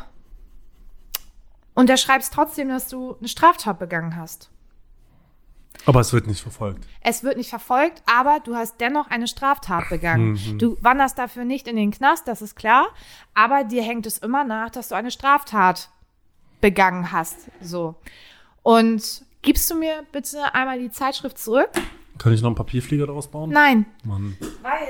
unterschreibst 1.74 2.34
trotzdem, 2.34 2.70
dass 2.70 2.88
du 2.88 3.16
eine 3.20 3.28
Straftat 3.28 3.78
begangen 3.78 4.16
hast. 4.16 4.49
Aber 5.86 6.01
es 6.01 6.11
wird 6.11 6.28
nicht 6.28 6.41
verfolgt. 6.41 6.86
Es 7.01 7.23
wird 7.23 7.38
nicht 7.38 7.49
verfolgt, 7.49 8.03
aber 8.05 8.39
du 8.43 8.55
hast 8.55 8.82
dennoch 8.82 9.09
eine 9.09 9.28
Straftat 9.28 9.89
begangen. 9.89 10.57
Du 10.57 10.78
wanderst 10.82 11.17
dafür 11.17 11.45
nicht 11.45 11.67
in 11.67 11.75
den 11.75 11.91
Knast, 11.91 12.28
das 12.28 12.41
ist 12.41 12.55
klar, 12.55 12.88
aber 13.34 13.63
dir 13.63 13.84
hängt 13.84 14.05
es 14.05 14.17
immer 14.17 14.43
nach, 14.43 14.69
dass 14.69 14.89
du 14.89 14.95
eine 14.95 15.11
Straftat 15.11 15.89
begangen 16.59 17.11
hast. 17.11 17.49
So. 17.61 17.95
Und 18.63 19.23
gibst 19.41 19.69
du 19.71 19.75
mir 19.75 20.03
bitte 20.11 20.53
einmal 20.53 20.80
die 20.80 20.91
Zeitschrift 20.91 21.38
zurück? 21.38 21.69
Kann 22.17 22.34
ich 22.34 22.41
noch 22.41 22.47
einen 22.49 22.55
Papierflieger 22.55 23.07
daraus 23.07 23.30
bauen? 23.30 23.51
Nein, 23.51 23.86
Mann. 24.03 24.36
Weil 24.61 24.88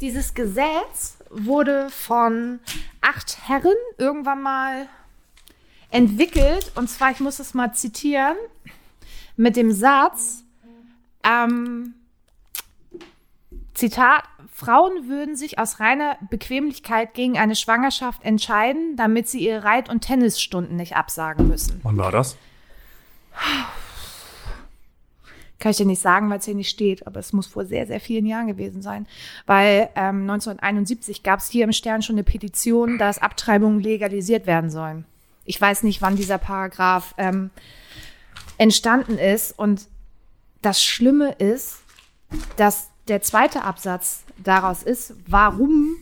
dieses 0.00 0.32
Gesetz 0.34 1.18
wurde 1.30 1.90
von 1.90 2.60
acht 3.00 3.48
Herren 3.48 3.74
irgendwann 3.98 4.42
mal 4.42 4.88
entwickelt. 5.90 6.72
Und 6.74 6.88
zwar, 6.88 7.10
ich 7.10 7.20
muss 7.20 7.38
es 7.38 7.54
mal 7.54 7.72
zitieren, 7.72 8.36
mit 9.36 9.56
dem 9.56 9.72
Satz, 9.72 10.44
ähm, 11.24 11.94
Zitat, 13.74 14.24
Frauen 14.52 15.08
würden 15.08 15.36
sich 15.36 15.60
aus 15.60 15.78
reiner 15.78 16.16
Bequemlichkeit 16.30 17.14
gegen 17.14 17.38
eine 17.38 17.54
Schwangerschaft 17.54 18.24
entscheiden, 18.24 18.96
damit 18.96 19.28
sie 19.28 19.46
ihre 19.46 19.62
Reit- 19.62 19.88
und 19.88 20.00
Tennisstunden 20.00 20.74
nicht 20.74 20.96
absagen 20.96 21.46
müssen. 21.46 21.80
Wann 21.84 21.96
war 21.96 22.10
das? 22.10 22.36
Kann 25.60 25.70
ich 25.70 25.76
dir 25.76 25.86
nicht 25.86 26.02
sagen, 26.02 26.28
weil 26.28 26.38
es 26.38 26.44
hier 26.44 26.56
nicht 26.56 26.70
steht, 26.70 27.06
aber 27.06 27.20
es 27.20 27.32
muss 27.32 27.46
vor 27.46 27.64
sehr, 27.66 27.86
sehr 27.86 28.00
vielen 28.00 28.26
Jahren 28.26 28.48
gewesen 28.48 28.82
sein. 28.82 29.06
Weil 29.46 29.90
ähm, 29.94 30.22
1971 30.22 31.22
gab 31.22 31.38
es 31.38 31.48
hier 31.48 31.62
im 31.62 31.72
Stern 31.72 32.02
schon 32.02 32.16
eine 32.16 32.24
Petition, 32.24 32.98
dass 32.98 33.22
Abtreibungen 33.22 33.80
legalisiert 33.80 34.46
werden 34.46 34.70
sollen. 34.70 35.04
Ich 35.48 35.58
weiß 35.58 35.82
nicht, 35.82 36.02
wann 36.02 36.14
dieser 36.14 36.36
Paragraph 36.36 37.14
ähm, 37.16 37.50
entstanden 38.58 39.16
ist. 39.16 39.58
Und 39.58 39.88
das 40.60 40.84
Schlimme 40.84 41.32
ist, 41.32 41.78
dass 42.56 42.90
der 43.08 43.22
zweite 43.22 43.62
Absatz 43.62 44.24
daraus 44.36 44.82
ist, 44.82 45.14
warum, 45.26 45.96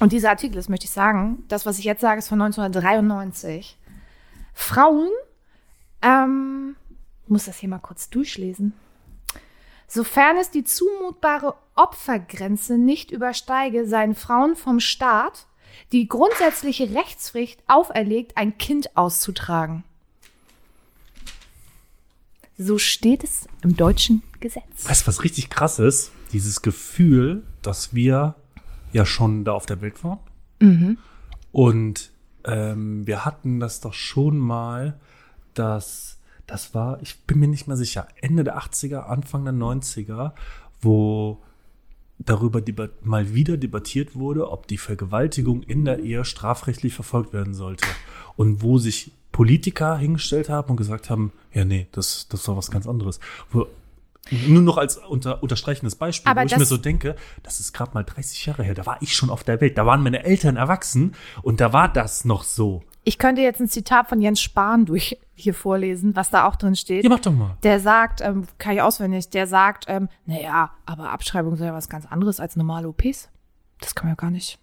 und 0.00 0.12
dieser 0.12 0.30
Artikel 0.30 0.56
ist, 0.56 0.70
möchte 0.70 0.86
ich 0.86 0.90
sagen, 0.90 1.44
das, 1.48 1.66
was 1.66 1.78
ich 1.78 1.84
jetzt 1.84 2.00
sage, 2.00 2.20
ist 2.20 2.28
von 2.28 2.40
1993, 2.40 3.76
Frauen 4.54 5.10
ähm, 6.00 6.74
muss 7.26 7.44
das 7.44 7.58
hier 7.58 7.68
mal 7.68 7.78
kurz 7.78 8.08
durchlesen. 8.08 8.72
Sofern 9.86 10.38
es 10.38 10.50
die 10.50 10.64
zumutbare 10.64 11.54
Opfergrenze 11.74 12.78
nicht 12.78 13.10
übersteige, 13.10 13.86
seien 13.86 14.14
Frauen 14.14 14.56
vom 14.56 14.80
Staat 14.80 15.46
die 15.92 16.08
grundsätzliche 16.08 16.94
Rechtspflicht 16.94 17.62
auferlegt, 17.68 18.36
ein 18.36 18.58
Kind 18.58 18.96
auszutragen. 18.96 19.84
So 22.58 22.78
steht 22.78 23.24
es 23.24 23.46
im 23.62 23.76
deutschen 23.76 24.22
Gesetz. 24.40 24.88
Weißt 24.88 25.02
du, 25.02 25.06
was 25.08 25.24
richtig 25.24 25.50
krass 25.50 25.78
ist? 25.78 26.12
Dieses 26.32 26.62
Gefühl, 26.62 27.42
dass 27.60 27.94
wir 27.94 28.34
ja 28.92 29.04
schon 29.04 29.44
da 29.44 29.52
auf 29.52 29.66
der 29.66 29.80
Welt 29.80 30.02
waren. 30.04 30.18
Und 31.52 32.10
ähm, 32.44 33.06
wir 33.06 33.24
hatten 33.24 33.60
das 33.60 33.80
doch 33.80 33.94
schon 33.94 34.38
mal, 34.38 34.98
dass 35.54 36.18
das 36.46 36.74
war, 36.74 37.00
ich 37.02 37.20
bin 37.22 37.38
mir 37.38 37.48
nicht 37.48 37.66
mehr 37.68 37.76
sicher, 37.76 38.08
Ende 38.20 38.44
der 38.44 38.58
80er, 38.58 39.04
Anfang 39.04 39.44
der 39.44 39.54
90er, 39.54 40.32
wo 40.80 41.42
darüber 42.24 42.62
mal 43.02 43.34
wieder 43.34 43.56
debattiert 43.56 44.14
wurde, 44.14 44.50
ob 44.50 44.66
die 44.66 44.78
Vergewaltigung 44.78 45.62
in 45.62 45.84
der 45.84 46.00
Ehe 46.00 46.24
strafrechtlich 46.24 46.94
verfolgt 46.94 47.32
werden 47.32 47.54
sollte. 47.54 47.86
Und 48.36 48.62
wo 48.62 48.78
sich 48.78 49.12
Politiker 49.32 49.96
hingestellt 49.96 50.48
haben 50.48 50.70
und 50.70 50.76
gesagt 50.76 51.10
haben, 51.10 51.32
ja, 51.52 51.64
nee, 51.64 51.86
das, 51.92 52.28
das 52.28 52.46
war 52.48 52.56
was 52.56 52.70
ganz 52.70 52.86
anderes. 52.86 53.18
Wo, 53.50 53.66
nur 54.46 54.62
noch 54.62 54.76
als 54.76 54.98
unter, 54.98 55.42
unterstreichendes 55.42 55.96
Beispiel, 55.96 56.30
Aber 56.30 56.42
wo 56.42 56.46
ich 56.46 56.56
mir 56.56 56.64
so 56.64 56.76
denke, 56.76 57.16
das 57.42 57.60
ist 57.60 57.72
gerade 57.72 57.92
mal 57.94 58.04
30 58.04 58.46
Jahre 58.46 58.62
her, 58.62 58.74
da 58.74 58.86
war 58.86 58.98
ich 59.00 59.14
schon 59.14 59.30
auf 59.30 59.42
der 59.42 59.60
Welt, 59.60 59.76
da 59.76 59.84
waren 59.84 60.02
meine 60.02 60.24
Eltern 60.24 60.56
erwachsen 60.56 61.14
und 61.42 61.60
da 61.60 61.72
war 61.72 61.92
das 61.92 62.24
noch 62.24 62.44
so. 62.44 62.82
Ich 63.04 63.18
könnte 63.18 63.42
jetzt 63.42 63.60
ein 63.60 63.68
Zitat 63.68 64.08
von 64.08 64.20
Jens 64.20 64.40
Spahn 64.40 64.84
durch 64.86 65.18
hier 65.34 65.54
vorlesen, 65.54 66.14
was 66.14 66.30
da 66.30 66.46
auch 66.46 66.54
drin 66.56 66.76
steht. 66.76 67.02
Ja, 67.04 67.10
mach 67.10 67.18
doch 67.20 67.32
mal. 67.32 67.56
Der 67.64 67.80
sagt, 67.80 68.20
ähm, 68.20 68.46
kann 68.58 68.74
ich 68.74 68.82
auswendig, 68.82 69.28
der 69.30 69.46
sagt, 69.48 69.86
ähm, 69.88 70.08
naja, 70.24 70.70
aber 70.86 71.10
Abschreibung 71.10 71.56
sei 71.56 71.66
ja 71.66 71.74
was 71.74 71.88
ganz 71.88 72.06
anderes 72.06 72.38
als 72.38 72.54
normale 72.54 72.88
OPs. 72.88 73.28
Das 73.80 73.94
kann 73.96 74.06
man 74.06 74.12
ja 74.12 74.20
gar 74.20 74.30
nicht. 74.30 74.58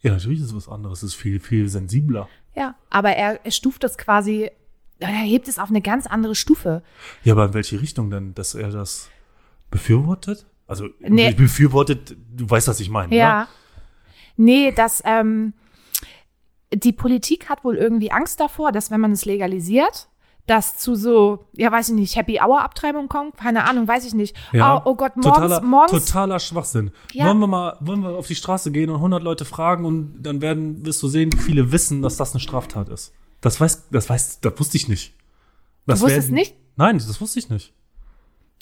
Ja, 0.00 0.12
natürlich 0.12 0.40
ist 0.40 0.46
es 0.46 0.54
was 0.56 0.68
anderes, 0.68 0.98
es 1.02 1.10
ist 1.10 1.14
viel, 1.14 1.40
viel 1.40 1.68
sensibler. 1.68 2.28
Ja, 2.54 2.74
aber 2.90 3.10
er, 3.10 3.44
er 3.44 3.50
stuft 3.50 3.82
das 3.84 3.98
quasi, 3.98 4.50
er 4.98 5.08
hebt 5.08 5.48
es 5.48 5.58
auf 5.58 5.70
eine 5.70 5.82
ganz 5.82 6.06
andere 6.06 6.34
Stufe. 6.34 6.82
Ja, 7.24 7.34
aber 7.34 7.46
in 7.46 7.54
welche 7.54 7.80
Richtung 7.80 8.10
denn, 8.10 8.34
dass 8.34 8.54
er 8.54 8.70
das 8.70 9.10
befürwortet? 9.70 10.46
Also 10.66 10.88
Nee. 11.00 11.32
befürwortet, 11.34 12.16
du 12.34 12.48
weißt, 12.48 12.68
was 12.68 12.80
ich 12.80 12.88
meine. 12.88 13.14
Ja. 13.14 13.40
Ne? 13.40 13.46
Nee, 14.36 14.72
das, 14.72 15.02
ähm, 15.04 15.52
die 16.76 16.92
Politik 16.92 17.48
hat 17.48 17.64
wohl 17.64 17.76
irgendwie 17.76 18.10
Angst 18.10 18.40
davor, 18.40 18.72
dass 18.72 18.90
wenn 18.90 19.00
man 19.00 19.12
es 19.12 19.24
legalisiert, 19.24 20.08
das 20.46 20.76
zu 20.76 20.94
so, 20.94 21.46
ja, 21.52 21.72
weiß 21.72 21.88
ich 21.88 21.94
nicht, 21.94 22.16
Happy 22.16 22.38
Hour 22.38 22.62
Abtreibung 22.62 23.08
kommt, 23.08 23.36
keine 23.38 23.64
Ahnung, 23.64 23.88
weiß 23.88 24.04
ich 24.06 24.14
nicht. 24.14 24.36
Ja. 24.52 24.78
Oh, 24.78 24.90
oh 24.90 24.94
Gott, 24.94 25.16
morgens, 25.16 25.34
totaler, 25.34 25.60
morgens, 25.62 26.04
totaler 26.04 26.38
Schwachsinn. 26.38 26.90
Ja. 27.12 27.26
Wollen 27.26 27.38
wir 27.38 27.46
mal, 27.46 27.76
wollen 27.80 28.02
wir 28.02 28.10
auf 28.10 28.26
die 28.26 28.34
Straße 28.34 28.70
gehen 28.70 28.90
und 28.90 28.96
100 28.96 29.22
Leute 29.22 29.44
fragen 29.44 29.84
und 29.86 30.22
dann 30.22 30.42
werden, 30.42 30.84
wirst 30.84 31.02
du 31.02 31.08
sehen, 31.08 31.32
wie 31.32 31.38
viele 31.38 31.72
wissen, 31.72 32.02
dass 32.02 32.16
das 32.16 32.32
eine 32.32 32.40
Straftat 32.40 32.88
ist. 32.90 33.14
Das 33.40 33.60
weiß, 33.60 33.88
das 33.90 34.10
weiß, 34.10 34.40
das 34.40 34.58
wusste 34.58 34.76
ich 34.76 34.88
nicht. 34.88 35.14
Das 35.86 36.00
Du 36.00 36.06
wusstest 36.06 36.30
nicht? 36.30 36.54
Nein, 36.76 36.98
das 36.98 37.20
wusste 37.20 37.38
ich 37.38 37.48
nicht. 37.48 37.72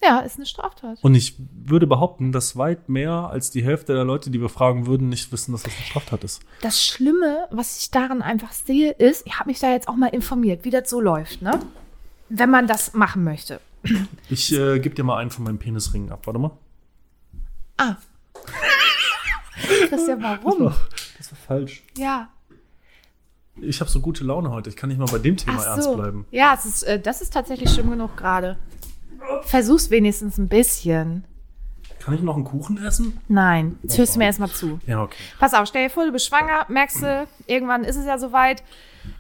Ja, 0.03 0.21
ist 0.21 0.37
eine 0.37 0.47
Straftat. 0.47 0.99
Und 1.03 1.15
ich 1.15 1.37
würde 1.39 1.87
behaupten, 1.87 2.33
dass 2.33 2.57
weit 2.57 2.89
mehr 2.89 3.13
als 3.13 3.51
die 3.51 3.65
Hälfte 3.65 3.95
der 3.95 4.05
Leute, 4.05 4.31
die 4.31 4.41
wir 4.41 4.49
fragen 4.49 4.87
würden, 4.87 5.09
nicht 5.09 5.31
wissen, 5.33 5.53
dass 5.53 5.63
das 5.63 5.75
eine 5.75 5.85
Straftat 5.85 6.25
ist. 6.25 6.43
Das 6.61 6.83
Schlimme, 6.83 7.47
was 7.51 7.79
ich 7.79 7.91
daran 7.91 8.23
einfach 8.23 8.53
sehe, 8.53 8.91
ist, 8.93 9.27
ich 9.27 9.39
habe 9.39 9.49
mich 9.51 9.61
da 9.61 9.71
jetzt 9.71 9.89
auch 9.89 9.97
mal 9.97 10.09
informiert, 10.09 10.65
wie 10.65 10.71
das 10.71 10.91
so 10.91 11.01
läuft, 11.01 11.43
ne? 11.43 11.61
Wenn 12.29 12.51
man 12.51 12.67
das 12.67 12.95
machen 12.95 13.25
möchte. 13.25 13.61
Ich 14.29 14.53
äh, 14.53 14.79
gebe 14.79 14.95
dir 14.95 15.05
mal 15.05 15.19
einen 15.19 15.31
von 15.31 15.45
meinen 15.45 15.59
Penisringen 15.59 16.11
ab. 16.13 16.27
Warte 16.27 16.39
mal. 16.39 16.53
Ah. 17.77 17.97
Christian, 19.89 20.23
warum? 20.23 20.73
Das 21.19 21.31
war 21.31 21.39
falsch. 21.47 21.83
Ja. 21.97 22.29
Ich 23.61 23.81
habe 23.81 23.91
so 23.91 24.01
gute 24.01 24.25
Laune 24.25 24.51
heute. 24.51 24.71
Ich 24.71 24.77
kann 24.77 24.89
nicht 24.89 24.99
mal 24.99 25.11
bei 25.11 25.19
dem 25.19 25.37
Thema 25.37 25.59
Ach 25.61 25.67
ernst 25.67 25.85
so. 25.85 25.97
bleiben. 25.97 26.27
Ja, 26.31 26.55
es 26.55 26.65
ist, 26.65 26.83
äh, 26.85 26.99
das 26.99 27.21
ist 27.21 27.33
tatsächlich 27.33 27.71
schlimm 27.71 27.91
genug 27.91 28.17
gerade. 28.17 28.59
Versuch's 29.43 29.91
wenigstens 29.91 30.39
ein 30.39 30.49
bisschen. 30.49 31.25
Kann 32.01 32.15
ich 32.15 32.23
noch 32.23 32.35
einen 32.35 32.45
Kuchen 32.45 32.85
essen? 32.85 33.21
Nein, 33.29 33.79
jetzt 33.83 33.97
hörst 33.97 34.15
du 34.15 34.19
mir 34.19 34.25
erstmal 34.25 34.51
zu. 34.51 34.81
Ja, 34.87 35.03
okay. 35.03 35.17
Pass 35.39 35.55
auf, 35.55 35.69
stell 35.69 35.85
dir 35.87 35.91
vor, 35.91 36.05
du 36.05 36.11
bist 36.11 36.27
schwanger, 36.27 36.67
merkst 36.69 37.03
du, 37.03 37.29
irgendwann 37.47 37.85
ist 37.85 37.95
es 37.95 38.07
ja 38.07 38.19
soweit 38.19 38.65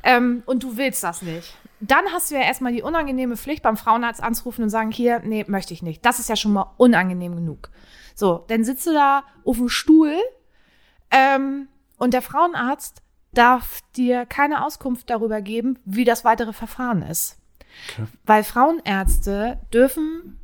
ähm, 0.03 0.43
und 0.47 0.65
du 0.65 0.77
willst 0.77 1.05
das 1.05 1.23
nicht. 1.23 1.57
Dann 1.81 2.05
hast 2.13 2.31
du 2.31 2.35
ja 2.35 2.43
erstmal 2.43 2.73
die 2.73 2.83
unangenehme 2.83 3.37
Pflicht, 3.37 3.63
beim 3.63 3.77
Frauenarzt 3.77 4.23
anzurufen 4.23 4.65
und 4.65 4.71
sagen, 4.71 4.91
hier, 4.91 5.21
nee, 5.21 5.45
möchte 5.47 5.75
ich 5.75 5.83
nicht. 5.83 6.05
Das 6.05 6.19
ist 6.19 6.29
ja 6.29 6.37
schon 6.37 6.53
mal 6.53 6.73
unangenehm 6.77 7.37
genug. 7.37 7.71
So, 8.15 8.45
dann 8.49 8.65
sitzt 8.65 8.87
du 8.87 8.93
da 8.93 9.25
auf 9.45 9.57
dem 9.57 9.69
Stuhl 9.69 10.17
ähm, 11.13 11.69
und 11.99 12.15
der 12.15 12.23
Frauenarzt 12.23 13.03
darf 13.33 13.81
dir 13.97 14.27
keine 14.27 14.65
Auskunft 14.65 15.09
darüber 15.09 15.41
geben, 15.41 15.79
wie 15.85 16.05
das 16.05 16.25
weitere 16.25 16.53
Verfahren 16.53 17.03
ist. 17.03 17.39
Weil 18.25 18.45
Frauenärzte 18.45 19.59
dürfen 19.73 20.39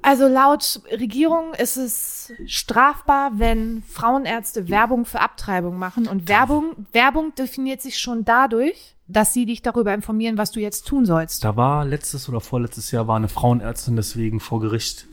also 0.00 0.28
laut 0.28 0.80
Regierung 0.90 1.54
ist 1.54 1.76
es 1.76 2.32
strafbar, 2.46 3.32
wenn 3.34 3.82
Frauenärzte 3.82 4.68
Werbung 4.68 5.04
für 5.04 5.20
Abtreibung 5.20 5.76
machen. 5.76 6.06
Und 6.06 6.28
Werbung, 6.28 6.86
Werbung 6.92 7.34
definiert 7.34 7.82
sich 7.82 7.98
schon 7.98 8.24
dadurch, 8.24 8.94
dass 9.08 9.34
sie 9.34 9.44
dich 9.44 9.60
darüber 9.60 9.92
informieren, 9.92 10.38
was 10.38 10.52
du 10.52 10.60
jetzt 10.60 10.86
tun 10.86 11.04
sollst. 11.04 11.42
Da 11.42 11.56
war 11.56 11.84
letztes 11.84 12.28
oder 12.28 12.40
vorletztes 12.40 12.90
Jahr 12.90 13.08
war 13.08 13.16
eine 13.16 13.28
Frauenärztin 13.28 13.96
deswegen 13.96 14.40
vor 14.40 14.60
Gericht 14.60 15.06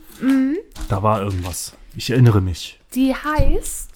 Da 0.88 1.04
war 1.04 1.22
irgendwas. 1.22 1.74
Ich 1.96 2.10
erinnere 2.10 2.42
mich. 2.42 2.80
Die 2.94 3.14
heißt, 3.14 3.90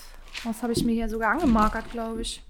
was 0.44 0.64
habe 0.64 0.74
ich 0.74 0.84
mir 0.84 0.94
hier 0.94 1.10
sogar 1.10 1.32
angemarkert, 1.32 1.92
glaube 1.92 2.22
ich. 2.22 2.42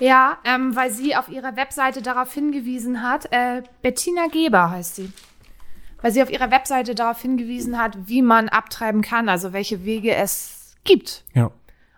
Ja, 0.00 0.38
ähm, 0.44 0.76
weil 0.76 0.90
sie 0.90 1.16
auf 1.16 1.28
ihrer 1.28 1.56
Webseite 1.56 2.02
darauf 2.02 2.32
hingewiesen 2.32 3.02
hat, 3.02 3.32
äh, 3.32 3.62
Bettina 3.82 4.28
Geber 4.28 4.70
heißt 4.70 4.96
sie. 4.96 5.12
Weil 6.00 6.12
sie 6.12 6.22
auf 6.22 6.30
ihrer 6.30 6.50
Webseite 6.50 6.94
darauf 6.94 7.20
hingewiesen 7.20 7.78
hat, 7.78 8.08
wie 8.08 8.22
man 8.22 8.48
abtreiben 8.48 9.02
kann, 9.02 9.28
also 9.28 9.52
welche 9.52 9.84
Wege 9.84 10.14
es 10.14 10.76
gibt. 10.84 11.24
Ja. 11.34 11.50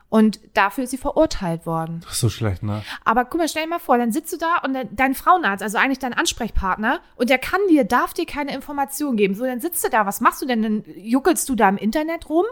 Und 0.09 0.41
dafür 0.55 0.85
ist 0.85 0.91
sie 0.91 0.99
verurteilt 0.99 1.67
worden. 1.67 2.05
Ist 2.11 2.19
so 2.19 2.29
schlecht, 2.29 2.65
ne? 2.65 2.83
Aber 3.05 3.25
guck 3.25 3.39
mal, 3.39 3.49
stell 3.49 3.63
dir 3.63 3.69
mal 3.69 3.79
vor, 3.79 3.97
dann 3.97 4.11
sitzt 4.11 4.33
du 4.33 4.39
da 4.39 4.57
und 4.65 4.75
dein, 4.75 4.89
dein 4.97 5.15
Frauenarzt, 5.15 5.63
also 5.63 5.79
eigentlich 5.79 6.01
dein 6.01 6.15
Ansprechpartner, 6.15 7.01
und 7.15 7.31
der 7.31 7.39
kann 7.39 7.61
dir, 7.69 7.85
darf 7.85 8.13
dir 8.13 8.27
keine 8.27 8.53
Informationen 8.53 9.17
geben. 9.17 9.35
So, 9.35 9.45
dann 9.45 9.61
sitzt 9.61 9.85
du 9.85 9.89
da, 9.89 10.07
was 10.07 10.21
machst 10.21 10.43
du 10.43 10.47
denn? 10.47 10.63
Dann 10.63 10.85
juckelst 10.97 11.49
du 11.49 11.55
da 11.55 11.69
im 11.69 11.77
Internet 11.77 12.29
rum 12.29 12.47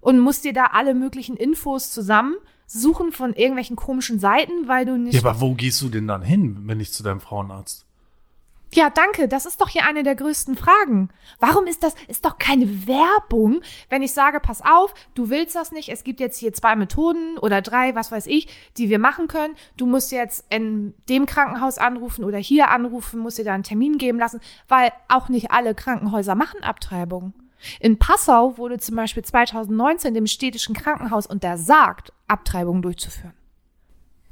und 0.00 0.18
musst 0.18 0.44
dir 0.44 0.52
da 0.52 0.70
alle 0.72 0.94
möglichen 0.94 1.36
Infos 1.36 1.90
zusammen 1.92 2.34
suchen 2.74 3.12
von 3.12 3.32
irgendwelchen 3.32 3.76
komischen 3.76 4.18
Seiten, 4.18 4.68
weil 4.68 4.84
du 4.84 4.96
nicht. 4.96 5.14
Ja, 5.14 5.20
aber 5.20 5.40
wo 5.40 5.54
gehst 5.54 5.80
du 5.80 5.88
denn 5.88 6.06
dann 6.06 6.22
hin, 6.22 6.62
wenn 6.64 6.78
nicht 6.78 6.92
zu 6.92 7.02
deinem 7.02 7.20
Frauenarzt? 7.20 7.86
Ja, 8.74 8.90
danke. 8.90 9.28
Das 9.28 9.46
ist 9.46 9.60
doch 9.60 9.68
hier 9.68 9.86
eine 9.86 10.02
der 10.02 10.16
größten 10.16 10.56
Fragen. 10.56 11.08
Warum 11.38 11.66
ist 11.68 11.84
das, 11.84 11.94
ist 12.08 12.24
doch 12.24 12.38
keine 12.38 12.88
Werbung, 12.88 13.60
wenn 13.88 14.02
ich 14.02 14.12
sage, 14.12 14.40
pass 14.40 14.62
auf, 14.62 14.94
du 15.14 15.30
willst 15.30 15.54
das 15.54 15.70
nicht, 15.70 15.90
es 15.90 16.02
gibt 16.02 16.18
jetzt 16.18 16.38
hier 16.38 16.52
zwei 16.52 16.74
Methoden 16.74 17.38
oder 17.38 17.62
drei, 17.62 17.94
was 17.94 18.10
weiß 18.10 18.26
ich, 18.26 18.48
die 18.76 18.90
wir 18.90 18.98
machen 18.98 19.28
können. 19.28 19.54
Du 19.76 19.86
musst 19.86 20.10
jetzt 20.10 20.44
in 20.50 20.92
dem 21.08 21.26
Krankenhaus 21.26 21.78
anrufen 21.78 22.24
oder 22.24 22.38
hier 22.38 22.70
anrufen, 22.70 23.20
musst 23.20 23.38
dir 23.38 23.44
da 23.44 23.54
einen 23.54 23.62
Termin 23.62 23.96
geben 23.96 24.18
lassen, 24.18 24.40
weil 24.66 24.90
auch 25.08 25.28
nicht 25.28 25.52
alle 25.52 25.76
Krankenhäuser 25.76 26.34
machen 26.34 26.64
Abtreibungen. 26.64 27.32
In 27.80 27.98
Passau 27.98 28.58
wurde 28.58 28.78
zum 28.78 28.96
Beispiel 28.96 29.24
2019 29.24 30.14
dem 30.14 30.26
städtischen 30.26 30.74
Krankenhaus 30.74 31.26
untersagt, 31.26 32.12
Abtreibungen 32.28 32.82
durchzuführen. 32.82 33.32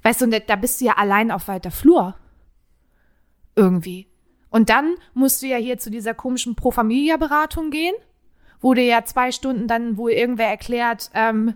Weißt 0.03 0.21
du, 0.21 0.27
da- 0.29 0.57
bist 0.57 0.81
du 0.81 0.87
ja 0.87 0.95
allein 0.95 1.31
auf 1.31 1.49
weiter 1.49 1.71
Flur. 1.71 2.15
Irgendwie. 3.55 4.09
Und 4.51 4.69
dann 4.69 4.95
musst 5.15 5.43
du 5.43 5.47
ja 5.47 5.57
hier 5.57 5.79
zu 5.79 5.91
dieser 5.91 6.15
komischen 6.15 6.55
Pro 6.57 6.71
Familia 6.71 7.17
Beratung 7.17 7.71
gehen, 7.71 7.95
wo 8.61 8.75
dir 8.75 8.85
ja 8.85 9.05
zwei 9.05 9.33
Stunden 9.33 9.67
dann 9.69 9.97
wohl 9.97 10.11
irgendwer 10.11 10.49
erklärt, 10.49 11.11
ähm, 11.15 11.55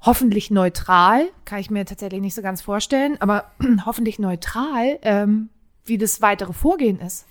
hoffentlich 0.00 0.50
neutral, 0.50 1.28
kann 1.44 1.60
ich 1.60 1.70
mir 1.70 1.84
tatsächlich 1.84 2.20
nicht 2.20 2.34
so 2.34 2.42
ganz 2.42 2.60
vorstellen, 2.62 3.16
aber 3.20 3.50
hoffentlich 3.86 4.18
neutral, 4.18 4.98
ähm, 5.02 5.48
wie 5.84 5.98
das 5.98 6.20
weitere 6.22 6.52
Vorgehen 6.52 7.00
ist. 7.00 7.26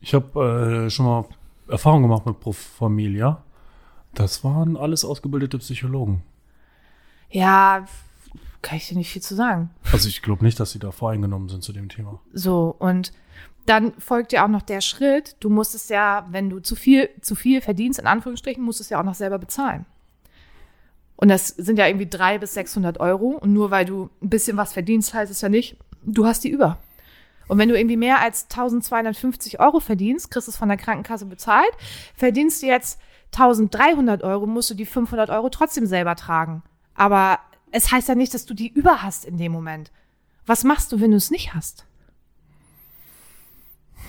Ich 0.00 0.14
habe 0.14 0.86
äh, 0.86 0.90
schon 0.90 1.06
mal 1.06 1.24
Erfahrung 1.70 2.02
gemacht 2.02 2.26
mit 2.26 2.40
Pro 2.40 2.52
Familia. 2.52 3.42
Das 4.14 4.42
waren 4.44 4.76
alles 4.76 5.04
ausgebildete 5.04 5.58
Psychologen. 5.58 6.22
Ja, 7.30 7.86
kann 8.62 8.76
ich 8.76 8.88
dir 8.88 8.98
nicht 8.98 9.10
viel 9.10 9.22
zu 9.22 9.34
sagen. 9.34 9.70
Also 9.92 10.08
ich 10.08 10.22
glaube 10.22 10.44
nicht, 10.44 10.58
dass 10.60 10.72
sie 10.72 10.78
da 10.78 10.90
voreingenommen 10.90 11.48
sind 11.48 11.62
zu 11.62 11.72
dem 11.72 11.88
Thema. 11.88 12.20
So, 12.32 12.74
und 12.78 13.12
dann 13.66 13.92
folgt 13.98 14.32
ja 14.32 14.44
auch 14.44 14.48
noch 14.48 14.62
der 14.62 14.80
Schritt, 14.80 15.36
du 15.40 15.48
musst 15.48 15.74
es 15.74 15.88
ja, 15.88 16.26
wenn 16.30 16.50
du 16.50 16.60
zu 16.60 16.74
viel, 16.74 17.08
zu 17.20 17.34
viel 17.34 17.60
verdienst, 17.60 17.98
in 17.98 18.06
Anführungsstrichen, 18.06 18.62
musst 18.62 18.80
du 18.80 18.82
es 18.82 18.90
ja 18.90 19.00
auch 19.00 19.04
noch 19.04 19.14
selber 19.14 19.38
bezahlen. 19.38 19.86
Und 21.16 21.28
das 21.28 21.48
sind 21.48 21.78
ja 21.78 21.86
irgendwie 21.86 22.08
drei 22.08 22.38
bis 22.38 22.54
600 22.54 22.98
Euro. 22.98 23.28
Und 23.28 23.52
nur 23.52 23.70
weil 23.70 23.84
du 23.84 24.08
ein 24.22 24.30
bisschen 24.30 24.56
was 24.56 24.72
verdienst, 24.72 25.12
heißt 25.12 25.30
es 25.30 25.42
ja 25.42 25.50
nicht, 25.50 25.76
du 26.02 26.24
hast 26.24 26.44
die 26.44 26.48
über. 26.48 26.78
Und 27.50 27.58
wenn 27.58 27.68
du 27.68 27.76
irgendwie 27.76 27.96
mehr 27.96 28.20
als 28.20 28.44
1250 28.44 29.58
Euro 29.58 29.80
verdienst, 29.80 30.30
kriegst 30.30 30.46
du 30.46 30.52
es 30.52 30.56
von 30.56 30.68
der 30.68 30.78
Krankenkasse 30.78 31.26
bezahlt. 31.26 31.72
Verdienst 32.14 32.62
du 32.62 32.66
jetzt 32.68 33.00
1300 33.32 34.22
Euro, 34.22 34.46
musst 34.46 34.70
du 34.70 34.74
die 34.74 34.86
500 34.86 35.30
Euro 35.30 35.48
trotzdem 35.48 35.84
selber 35.84 36.14
tragen. 36.14 36.62
Aber 36.94 37.40
es 37.72 37.90
heißt 37.90 38.08
ja 38.08 38.14
nicht, 38.14 38.34
dass 38.34 38.46
du 38.46 38.54
die 38.54 38.68
über 38.68 39.02
hast 39.02 39.24
in 39.24 39.36
dem 39.36 39.50
Moment. 39.50 39.90
Was 40.46 40.62
machst 40.62 40.92
du, 40.92 41.00
wenn 41.00 41.10
du 41.10 41.16
es 41.16 41.32
nicht 41.32 41.52
hast? 41.52 41.86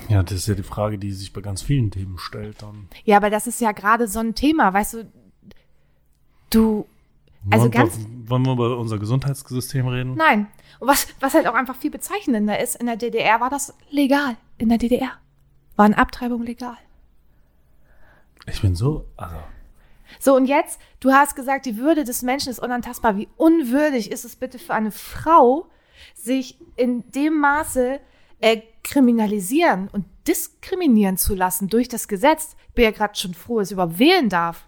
Ja, 0.08 0.22
das 0.22 0.34
ist 0.34 0.48
ja 0.48 0.54
die 0.54 0.62
Frage, 0.62 1.00
die 1.00 1.12
sich 1.12 1.34
bei 1.34 1.42
ganz 1.42 1.64
vielen 1.64 1.90
Themen 1.90 2.20
stellt 2.20 2.62
dann. 2.62 2.90
Ja, 3.06 3.18
aber 3.18 3.32
das 3.32 3.48
ist 3.48 3.60
ja 3.60 3.72
gerade 3.72 4.08
so 4.08 4.20
ein 4.20 4.36
Thema, 4.36 4.72
weißt 4.72 4.94
du, 4.94 5.12
du, 6.52 6.86
also 7.50 7.64
wollen, 7.64 7.72
ganz, 7.72 8.08
wollen 8.26 8.46
wir 8.46 8.54
über 8.54 8.78
unser 8.78 9.00
Gesundheitssystem 9.00 9.88
reden? 9.88 10.14
nein. 10.14 10.46
Und 10.82 10.88
was, 10.88 11.08
was 11.20 11.36
halt 11.36 11.46
auch 11.46 11.54
einfach 11.54 11.76
viel 11.76 11.92
bezeichnender 11.92 12.60
ist, 12.60 12.76
in 12.76 12.88
der 12.88 12.96
DDR 12.96 13.40
war 13.40 13.52
das 13.52 13.76
legal. 13.92 14.36
In 14.58 14.68
der 14.68 14.80
DDR 14.80 15.12
waren 15.76 15.94
Abtreibungen 15.94 16.44
legal. 16.44 16.78
Ich 18.48 18.64
bin 18.64 18.76
so, 18.76 19.06
also 19.16 19.36
So, 20.20 20.36
und 20.36 20.48
jetzt, 20.48 20.82
du 21.00 21.12
hast 21.12 21.36
gesagt, 21.36 21.68
die 21.68 21.78
Würde 21.78 22.04
des 22.04 22.24
Menschen 22.24 22.50
ist 22.50 22.58
unantastbar. 22.58 23.16
Wie 23.16 23.30
unwürdig 23.38 24.12
ist 24.12 24.26
es 24.26 24.36
bitte 24.36 24.58
für 24.58 24.74
eine 24.74 24.92
Frau, 24.92 25.68
sich 26.16 26.58
in 26.78 27.04
dem 27.12 27.40
Maße 27.40 28.00
äh, 28.40 28.62
kriminalisieren 28.84 29.88
und 29.88 30.06
diskriminieren 30.28 31.18
zu 31.18 31.36
lassen 31.36 31.68
durch 31.68 31.90
das 31.90 32.08
Gesetz? 32.08 32.56
Ich 32.70 32.74
bin 32.74 32.86
ja 32.86 32.92
gerade 32.92 33.14
schon 33.16 33.36
froh, 33.36 33.60
dass 33.60 33.70
ich 33.70 33.74
überhaupt 33.74 34.00
wählen 34.00 34.30
darf. 34.30 34.66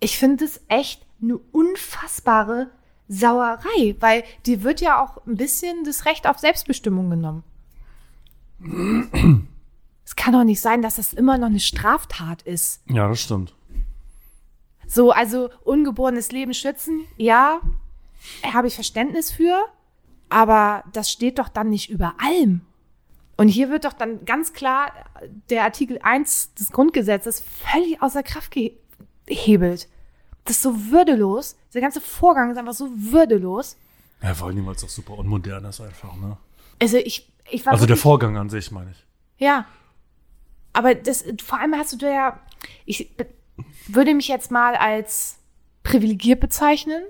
Ich 0.00 0.16
finde 0.16 0.46
es 0.46 0.62
echt 0.68 1.04
eine 1.20 1.36
unfassbare 1.36 2.70
Sauerei, 3.12 3.96
weil 3.98 4.22
dir 4.46 4.62
wird 4.62 4.80
ja 4.80 5.02
auch 5.02 5.26
ein 5.26 5.36
bisschen 5.36 5.82
das 5.82 6.06
Recht 6.06 6.28
auf 6.28 6.38
Selbstbestimmung 6.38 7.10
genommen. 7.10 7.42
Es 10.04 10.14
kann 10.14 10.32
doch 10.32 10.44
nicht 10.44 10.60
sein, 10.60 10.80
dass 10.80 10.94
das 10.94 11.12
immer 11.12 11.36
noch 11.36 11.48
eine 11.48 11.58
Straftat 11.58 12.42
ist. 12.42 12.82
ja, 12.86 13.08
das 13.08 13.20
stimmt. 13.20 13.54
So, 14.86 15.10
also 15.10 15.50
ungeborenes 15.64 16.30
Leben 16.30 16.54
schützen, 16.54 17.00
ja, 17.16 17.60
habe 18.52 18.68
ich 18.68 18.74
Verständnis 18.74 19.32
für, 19.32 19.56
aber 20.28 20.84
das 20.92 21.10
steht 21.10 21.40
doch 21.40 21.48
dann 21.48 21.68
nicht 21.68 21.90
über 21.90 22.14
allem. 22.18 22.60
Und 23.36 23.48
hier 23.48 23.70
wird 23.70 23.84
doch 23.84 23.92
dann 23.92 24.24
ganz 24.24 24.52
klar 24.52 24.92
der 25.48 25.64
Artikel 25.64 25.98
1 26.02 26.54
des 26.54 26.70
Grundgesetzes 26.70 27.40
völlig 27.40 28.02
außer 28.02 28.22
Kraft 28.22 28.52
gehebelt. 29.26 29.88
Das 30.44 30.56
ist 30.56 30.62
so 30.62 30.90
würdelos. 30.90 31.56
Der 31.74 31.80
ganze 31.80 32.00
Vorgang 32.00 32.50
ist 32.50 32.56
einfach 32.56 32.74
so 32.74 32.88
würdelos. 32.94 33.76
Ja, 34.22 34.34
vor 34.34 34.48
allem, 34.48 34.66
weil 34.66 34.74
es 34.74 34.84
auch 34.84 34.88
super 34.88 35.18
unmodern 35.18 35.64
ist 35.64 35.80
einfach, 35.80 36.14
ne? 36.16 36.36
Also 36.80 36.96
ich, 36.98 37.30
ich 37.50 37.64
war 37.64 37.72
Also 37.72 37.86
der 37.86 37.96
Vorgang 37.96 38.36
an 38.36 38.50
sich, 38.50 38.70
meine 38.70 38.90
ich. 38.90 39.04
Ja. 39.38 39.66
Aber 40.72 40.94
das, 40.94 41.24
vor 41.42 41.58
allem 41.58 41.74
hast 41.74 41.92
du 41.92 41.96
da 41.96 42.08
ja, 42.08 42.40
ich 42.84 43.10
würde 43.88 44.14
mich 44.14 44.28
jetzt 44.28 44.50
mal 44.50 44.74
als 44.76 45.38
privilegiert 45.82 46.40
bezeichnen. 46.40 47.02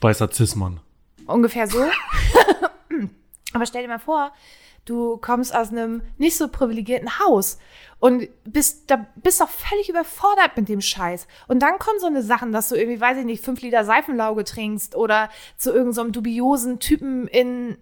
Weißer 0.00 0.30
Cis-Mann. 0.32 0.80
Ungefähr 1.26 1.66
so. 1.66 1.84
Aber 3.52 3.66
stell 3.66 3.82
dir 3.82 3.88
mal 3.88 3.98
vor, 3.98 4.32
du 4.86 5.18
kommst 5.18 5.54
aus 5.54 5.70
einem 5.70 6.00
nicht 6.16 6.36
so 6.38 6.48
privilegierten 6.48 7.18
Haus 7.18 7.58
und 7.98 8.28
bist 8.44 8.90
da 8.90 9.06
bist 9.16 9.40
doch 9.40 9.48
völlig 9.48 9.88
überfordert 9.88 10.56
mit 10.56 10.68
dem 10.68 10.80
Scheiß. 10.80 11.26
Und 11.48 11.60
dann 11.60 11.78
kommen 11.78 11.98
so 12.00 12.06
eine 12.06 12.22
Sachen, 12.22 12.52
dass 12.52 12.68
du 12.70 12.74
irgendwie, 12.76 13.00
weiß 13.00 13.18
ich 13.18 13.24
nicht, 13.24 13.44
fünf 13.44 13.60
Liter 13.62 13.84
Seifenlauge 13.84 14.44
trinkst 14.44 14.94
oder 14.96 15.28
zu 15.58 15.70
irgendeinem 15.72 16.06
so 16.06 16.12
dubiosen 16.12 16.78
Typen 16.78 17.26
in 17.28 17.76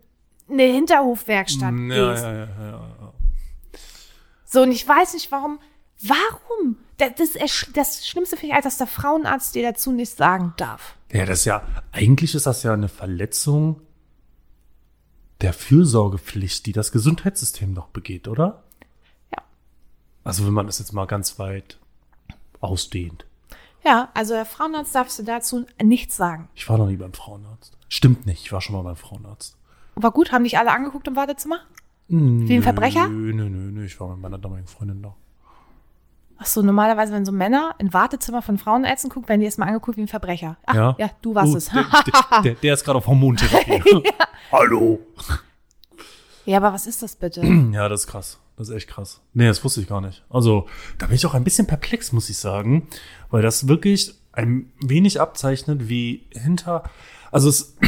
eine 0.49 0.63
Hinterhofwerkstatt 0.65 1.73
Ja, 1.73 2.11
gehst. 2.11 2.23
ja, 2.25 2.33
ja, 2.33 2.49
ja, 2.59 2.71
ja. 2.71 3.13
So, 4.45 4.63
und 4.63 4.71
ich 4.73 4.87
weiß 4.87 5.15
nicht, 5.15 5.31
warum. 5.33 5.59
Warum? 6.01 6.77
Das, 6.99 7.11
das, 7.17 7.31
ist- 7.31 7.71
das 7.77 8.07
Schlimmste 8.07 8.37
finde 8.37 8.53
ich, 8.53 8.55
als 8.57 8.65
dass 8.65 8.79
der 8.79 8.87
Frauenarzt 8.87 9.55
dir 9.55 9.63
dazu 9.63 9.91
nichts 9.91 10.17
sagen 10.17 10.53
darf. 10.57 10.97
Ja, 11.13 11.25
das 11.25 11.41
ist 11.41 11.45
ja, 11.47 11.63
eigentlich 11.93 12.35
ist 12.35 12.47
das 12.47 12.63
ja 12.63 12.73
eine 12.73 12.89
Verletzung 12.89 13.81
der 15.41 15.53
Fürsorgepflicht, 15.53 16.67
die 16.67 16.73
das 16.73 16.93
Gesundheitssystem 16.93 17.75
doch 17.75 17.89
begeht, 17.89 18.29
oder? 18.29 18.63
Ja. 19.33 19.43
Also 20.23 20.47
wenn 20.47 20.53
man 20.53 20.67
das 20.67 20.79
jetzt 20.79 20.93
mal 20.93 21.07
ganz 21.07 21.39
weit 21.39 21.79
ausdehnt. 22.61 23.27
Ja, 23.85 24.09
also 24.15 24.35
der 24.35 24.47
Frauenarzt 24.47 24.95
darfst 24.95 25.19
du 25.19 25.23
dazu 25.23 25.67
nichts 25.83 26.17
sagen. 26.17 26.49
Ich 26.55 26.69
war 26.69 26.79
noch 26.79 26.87
nie 26.87 26.97
beim 26.97 27.13
Frauenarzt. 27.13 27.77
Stimmt 27.89 28.25
nicht, 28.25 28.43
ich 28.45 28.53
war 28.53 28.61
schon 28.61 28.75
mal 28.75 28.83
beim 28.83 28.97
Frauenarzt. 28.97 29.57
War 29.97 30.11
gut, 30.11 30.33
haben 30.33 30.45
dich 30.45 30.59
alle 30.59 30.73
angeguckt 30.73 31.07
im 31.07 31.17
Wartezimmer? 31.17 31.61
Wie 32.09 32.55
ein 32.55 32.63
Verbrecher? 32.63 33.09
Nö, 33.09 33.33
nö, 33.33 33.49
nö, 33.49 33.71
nö, 33.71 33.85
ich 33.85 33.99
war 34.01 34.09
mit 34.09 34.21
meiner 34.21 34.39
damaligen 34.39 34.67
Freundin 34.69 35.03
da. 35.03 35.15
Ach 36.39 36.47
so, 36.47 36.63
normalerweise, 36.63 37.13
wenn 37.13 37.25
so 37.25 37.33
Männer 37.33 37.75
in 37.79 37.93
Wartezimmer 37.93 38.43
von 38.43 38.59
Frauenärzten 38.59 39.11
gucken, 39.11 39.29
werden 39.29 39.41
die 39.41 39.47
erstmal 39.47 39.69
angeguckt 39.69 39.97
wie 39.97 40.03
ein 40.03 40.09
Verbrecher. 40.09 40.57
Ach, 40.67 40.75
ja, 40.75 40.97
Ja, 40.99 41.11
du 41.23 41.35
warst 41.35 41.55
Oh, 41.55 41.57
es. 41.57 41.67
Der, 41.71 41.85
der, 41.85 42.41
der, 42.43 42.55
der 42.55 42.75
ist 42.75 42.85
gerade 42.85 42.99
auf 42.99 43.07
Hormontherapie. 43.07 44.03
Hallo. 44.53 44.99
ja, 46.45 46.57
aber 46.59 46.73
was 46.73 46.87
ist 46.87 47.03
das 47.03 47.17
bitte? 47.17 47.43
Ja, 47.73 47.89
das 47.89 48.03
ist 48.03 48.07
krass. 48.09 48.39
Das 48.57 48.69
ist 48.69 48.75
echt 48.75 48.89
krass. 48.89 49.21
Nee, 49.33 49.47
das 49.49 49.65
wusste 49.65 49.81
ich 49.81 49.89
gar 49.89 50.01
nicht. 50.01 50.25
Also, 50.31 50.69
da 50.99 51.07
bin 51.07 51.17
ich 51.17 51.27
auch 51.27 51.35
ein 51.35 51.43
bisschen 51.45 51.67
perplex, 51.67 52.13
muss 52.13 52.31
ich 52.31 52.39
sagen, 52.39 52.87
weil 53.31 53.43
das 53.43 53.67
wirklich 53.67 54.15
ein 54.33 54.73
wenig 54.81 55.21
abzeichnet, 55.21 55.89
wie 55.89 56.27
hinter. 56.33 56.85
Also, 57.31 57.49
es. 57.49 57.77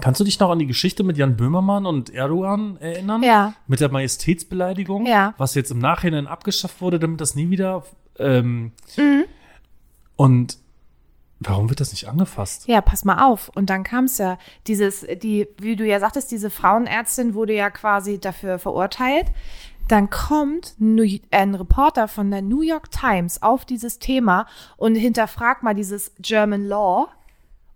Kannst 0.00 0.20
du 0.20 0.24
dich 0.24 0.38
noch 0.38 0.50
an 0.50 0.58
die 0.58 0.66
Geschichte 0.66 1.02
mit 1.04 1.16
Jan 1.16 1.36
Böhmermann 1.36 1.86
und 1.86 2.10
Erdogan 2.10 2.76
erinnern? 2.78 3.22
Ja. 3.22 3.54
Mit 3.66 3.80
der 3.80 3.90
Majestätsbeleidigung? 3.90 5.06
Ja. 5.06 5.34
Was 5.38 5.54
jetzt 5.54 5.70
im 5.70 5.78
Nachhinein 5.78 6.26
abgeschafft 6.26 6.80
wurde, 6.80 6.98
damit 6.98 7.20
das 7.20 7.34
nie 7.34 7.50
wieder 7.50 7.84
Ähm, 8.18 8.72
Mhm. 8.96 9.24
Und 10.16 10.58
warum 11.38 11.68
wird 11.70 11.78
das 11.78 11.92
nicht 11.92 12.08
angefasst? 12.08 12.66
Ja, 12.66 12.80
pass 12.80 13.04
mal 13.04 13.24
auf. 13.24 13.50
Und 13.54 13.70
dann 13.70 13.84
kam 13.84 14.04
es 14.04 14.18
ja, 14.18 14.38
dieses, 14.66 15.06
die, 15.22 15.46
wie 15.58 15.76
du 15.76 15.86
ja 15.86 16.00
sagtest, 16.00 16.32
diese 16.32 16.50
Frauenärztin 16.50 17.34
wurde 17.34 17.54
ja 17.54 17.70
quasi 17.70 18.18
dafür 18.18 18.58
verurteilt. 18.58 19.26
Dann 19.86 20.10
kommt 20.10 20.74
ein 21.30 21.54
Reporter 21.54 22.08
von 22.08 22.30
der 22.30 22.42
New 22.42 22.60
York 22.60 22.90
Times 22.90 23.42
auf 23.42 23.64
dieses 23.64 23.98
Thema 23.98 24.46
und 24.76 24.96
hinterfragt 24.96 25.62
mal 25.62 25.74
dieses 25.74 26.12
German 26.18 26.64
Law. 26.64 27.08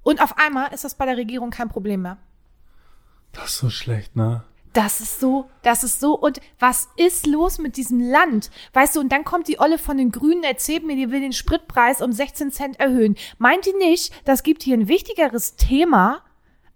Und 0.03 0.23
auf 0.23 0.37
einmal 0.39 0.73
ist 0.73 0.85
das 0.85 0.95
bei 0.95 1.07
der 1.07 1.17
Regierung 1.17 1.51
kein 1.51 1.69
Problem 1.69 2.03
mehr. 2.03 2.19
Das 3.33 3.51
ist 3.51 3.59
so 3.59 3.71
schlecht, 3.71 4.17
ne? 4.17 4.45
Das 4.73 5.01
ist 5.01 5.21
so, 5.21 5.51
das 5.63 5.85
ist 5.85 6.01
so. 6.01 6.19
Und 6.19 6.41
was 6.59 6.89
ist 6.97 7.27
los 7.27 7.59
mit 7.59 7.77
diesem 7.77 8.01
Land? 8.01 8.51
Weißt 8.73 8.97
du, 8.97 9.01
und 9.01 9.13
dann 9.13 9.25
kommt 9.25 9.49
die 9.49 9.61
Olle 9.61 9.77
von 9.79 9.99
den 9.99 10.11
Grünen, 10.11 10.45
erzählt 10.45 10.85
mir, 10.85 10.97
die 10.97 11.11
will 11.11 11.21
den 11.21 11.35
Spritpreis 11.35 12.01
um 12.01 12.13
16 12.13 12.51
Cent 12.51 12.81
erhöhen. 12.81 13.17
Meint 13.39 13.67
die 13.67 13.75
nicht, 13.75 14.13
das 14.25 14.43
gibt 14.43 14.63
hier 14.63 14.77
ein 14.77 14.89
wichtigeres 14.89 15.57
Thema 15.57 16.23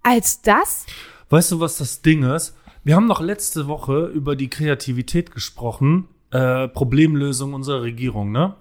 als 0.02 0.42
das? 0.42 0.84
Weißt 1.30 1.52
du, 1.52 1.60
was 1.60 1.78
das 1.78 2.02
Ding 2.02 2.22
ist? 2.22 2.54
Wir 2.84 2.96
haben 2.96 3.06
noch 3.06 3.20
letzte 3.20 3.66
Woche 3.66 4.06
über 4.06 4.36
die 4.36 4.48
Kreativität 4.48 5.32
gesprochen, 5.32 6.08
äh, 6.30 6.68
Problemlösung 6.68 7.54
unserer 7.54 7.82
Regierung, 7.82 8.30
ne? 8.30 8.54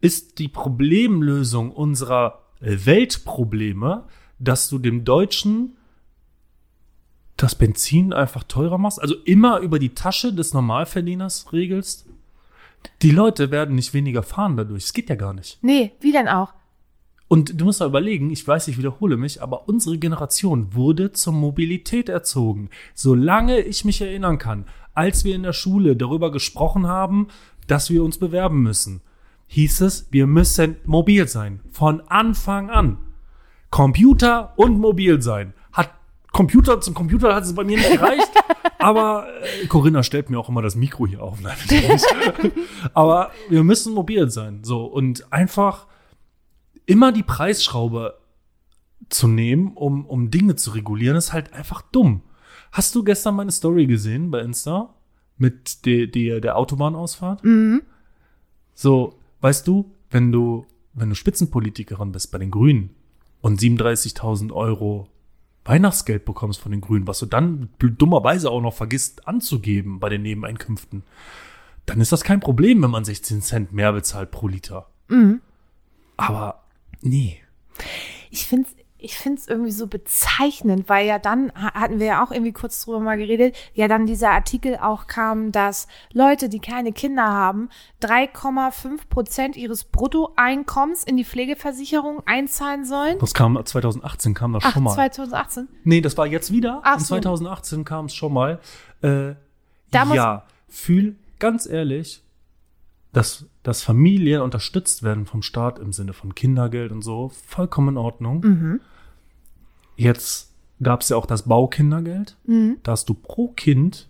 Ist 0.00 0.38
die 0.38 0.48
Problemlösung 0.48 1.70
unserer 1.72 2.42
Weltprobleme, 2.60 4.04
dass 4.38 4.68
du 4.68 4.78
dem 4.78 5.04
Deutschen 5.04 5.76
das 7.36 7.54
Benzin 7.54 8.12
einfach 8.12 8.44
teurer 8.44 8.78
machst? 8.78 9.00
Also 9.00 9.14
immer 9.24 9.60
über 9.60 9.78
die 9.78 9.94
Tasche 9.94 10.32
des 10.32 10.54
Normalverdieners 10.54 11.52
regelst? 11.52 12.06
Die 13.02 13.10
Leute 13.10 13.50
werden 13.50 13.74
nicht 13.74 13.94
weniger 13.94 14.22
fahren 14.22 14.56
dadurch. 14.56 14.84
Es 14.84 14.92
geht 14.92 15.08
ja 15.08 15.16
gar 15.16 15.32
nicht. 15.32 15.58
Nee, 15.62 15.92
wie 16.00 16.12
denn 16.12 16.28
auch? 16.28 16.52
Und 17.28 17.60
du 17.60 17.66
musst 17.66 17.80
mal 17.80 17.86
überlegen, 17.86 18.30
ich 18.30 18.46
weiß, 18.46 18.68
ich 18.68 18.78
wiederhole 18.78 19.18
mich, 19.18 19.42
aber 19.42 19.68
unsere 19.68 19.98
Generation 19.98 20.74
wurde 20.74 21.12
zur 21.12 21.34
Mobilität 21.34 22.08
erzogen. 22.08 22.70
Solange 22.94 23.60
ich 23.60 23.84
mich 23.84 24.00
erinnern 24.00 24.38
kann, 24.38 24.64
als 24.94 25.24
wir 25.24 25.34
in 25.34 25.42
der 25.42 25.52
Schule 25.52 25.94
darüber 25.94 26.32
gesprochen 26.32 26.86
haben, 26.86 27.28
dass 27.66 27.90
wir 27.90 28.02
uns 28.02 28.18
bewerben 28.18 28.62
müssen, 28.62 29.02
hieß 29.48 29.80
es, 29.80 30.08
wir 30.10 30.26
müssen 30.26 30.76
mobil 30.84 31.26
sein. 31.26 31.60
Von 31.72 32.02
Anfang 32.08 32.70
an. 32.70 32.98
Computer 33.70 34.52
und 34.56 34.78
mobil 34.78 35.20
sein. 35.20 35.52
Hat 35.72 35.90
Computer 36.32 36.80
zum 36.80 36.94
Computer 36.94 37.34
hat 37.34 37.44
es 37.44 37.54
bei 37.54 37.64
mir 37.64 37.78
nicht 37.78 37.90
gereicht. 37.90 38.30
aber 38.78 39.26
äh, 39.42 39.66
Corinna 39.66 40.02
stellt 40.02 40.30
mir 40.30 40.38
auch 40.38 40.48
immer 40.48 40.62
das 40.62 40.76
Mikro 40.76 41.06
hier 41.06 41.22
auf. 41.22 41.40
Nein, 41.40 41.56
aber 42.94 43.30
wir 43.48 43.64
müssen 43.64 43.94
mobil 43.94 44.30
sein. 44.30 44.64
So 44.64 44.84
und 44.84 45.32
einfach 45.32 45.86
immer 46.86 47.12
die 47.12 47.22
Preisschraube 47.22 48.18
zu 49.08 49.28
nehmen, 49.28 49.72
um, 49.74 50.06
um 50.06 50.30
Dinge 50.30 50.56
zu 50.56 50.70
regulieren, 50.70 51.16
ist 51.16 51.32
halt 51.32 51.52
einfach 51.52 51.82
dumm. 51.82 52.22
Hast 52.72 52.94
du 52.94 53.02
gestern 53.02 53.36
meine 53.36 53.50
Story 53.52 53.86
gesehen 53.86 54.30
bei 54.30 54.40
Insta? 54.40 54.94
Mit 55.36 55.86
der, 55.86 56.08
der, 56.08 56.40
der 56.40 56.56
Autobahnausfahrt? 56.56 57.42
So, 58.74 59.17
weißt 59.40 59.66
du, 59.66 59.92
wenn 60.10 60.32
du, 60.32 60.66
wenn 60.94 61.08
du 61.08 61.14
Spitzenpolitikerin 61.14 62.12
bist 62.12 62.30
bei 62.30 62.38
den 62.38 62.50
Grünen 62.50 62.90
und 63.40 63.60
37.000 63.60 64.52
Euro 64.52 65.08
Weihnachtsgeld 65.64 66.24
bekommst 66.24 66.60
von 66.60 66.72
den 66.72 66.80
Grünen, 66.80 67.06
was 67.06 67.18
du 67.18 67.26
dann 67.26 67.68
dummerweise 67.78 68.50
auch 68.50 68.62
noch 68.62 68.74
vergisst 68.74 69.28
anzugeben 69.28 70.00
bei 70.00 70.08
den 70.08 70.22
Nebeneinkünften, 70.22 71.02
dann 71.84 72.00
ist 72.00 72.12
das 72.12 72.24
kein 72.24 72.40
Problem, 72.40 72.82
wenn 72.82 72.90
man 72.90 73.04
16 73.04 73.42
Cent 73.42 73.72
mehr 73.72 73.92
bezahlt 73.92 74.30
pro 74.30 74.48
Liter. 74.48 74.88
Aber 76.16 76.64
nee. 77.00 77.38
Ich 78.30 78.46
find's, 78.46 78.74
ich 79.00 79.16
find's 79.16 79.46
irgendwie 79.46 79.70
so 79.70 79.86
bezeichnend, 79.86 80.88
weil 80.88 81.06
ja 81.06 81.18
dann, 81.20 81.52
ha- 81.54 81.72
hatten 81.74 82.00
wir 82.00 82.06
ja 82.06 82.24
auch 82.24 82.32
irgendwie 82.32 82.52
kurz 82.52 82.84
drüber 82.84 82.98
mal 83.00 83.16
geredet, 83.16 83.56
ja 83.74 83.86
dann 83.86 84.06
dieser 84.06 84.30
Artikel 84.30 84.76
auch 84.76 85.06
kam, 85.06 85.52
dass 85.52 85.86
Leute, 86.12 86.48
die 86.48 86.58
keine 86.58 86.92
Kinder 86.92 87.24
haben, 87.26 87.68
3,5 88.02 89.08
Prozent 89.08 89.56
ihres 89.56 89.84
Bruttoeinkommens 89.84 91.04
in 91.04 91.16
die 91.16 91.24
Pflegeversicherung 91.24 92.22
einzahlen 92.26 92.84
sollen. 92.84 93.18
Das 93.20 93.34
kam 93.34 93.58
2018 93.64 94.34
kam 94.34 94.52
das 94.52 94.64
Ach, 94.66 94.72
schon 94.72 94.82
mal. 94.82 94.94
2018. 94.94 95.68
Nee, 95.84 96.00
das 96.00 96.16
war 96.16 96.26
jetzt 96.26 96.52
wieder. 96.52 96.80
Ach 96.82 96.98
so. 96.98 97.06
2018 97.06 97.84
kam 97.84 98.06
es 98.06 98.14
schon 98.14 98.32
mal. 98.32 98.58
Äh, 99.02 99.34
Da 99.90 100.04
muss- 100.04 100.16
ja, 100.16 100.44
fühl 100.68 101.16
ganz 101.38 101.66
ehrlich, 101.66 102.22
dass, 103.12 103.46
dass 103.68 103.82
Familien 103.82 104.40
unterstützt 104.40 105.02
werden 105.02 105.26
vom 105.26 105.42
Staat 105.42 105.78
im 105.78 105.92
Sinne 105.92 106.14
von 106.14 106.34
Kindergeld 106.34 106.90
und 106.90 107.02
so, 107.02 107.30
vollkommen 107.46 107.90
in 107.90 107.96
Ordnung. 107.98 108.40
Mhm. 108.40 108.80
Jetzt 109.94 110.54
gab 110.82 111.02
es 111.02 111.10
ja 111.10 111.18
auch 111.18 111.26
das 111.26 111.42
Baukindergeld. 111.42 112.38
Mhm. 112.46 112.78
Da 112.82 112.92
hast 112.92 113.10
du 113.10 113.14
pro 113.14 113.48
Kind 113.48 114.08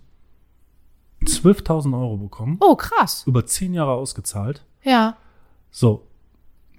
12.000 1.25 1.93
Euro 1.93 2.15
bekommen, 2.15 2.55
Oh, 2.61 2.77
krass. 2.77 3.25
über 3.27 3.45
zehn 3.45 3.73
Jahre 3.73 3.91
ausgezahlt. 3.91 4.63
Ja. 4.83 5.17
So. 5.71 6.07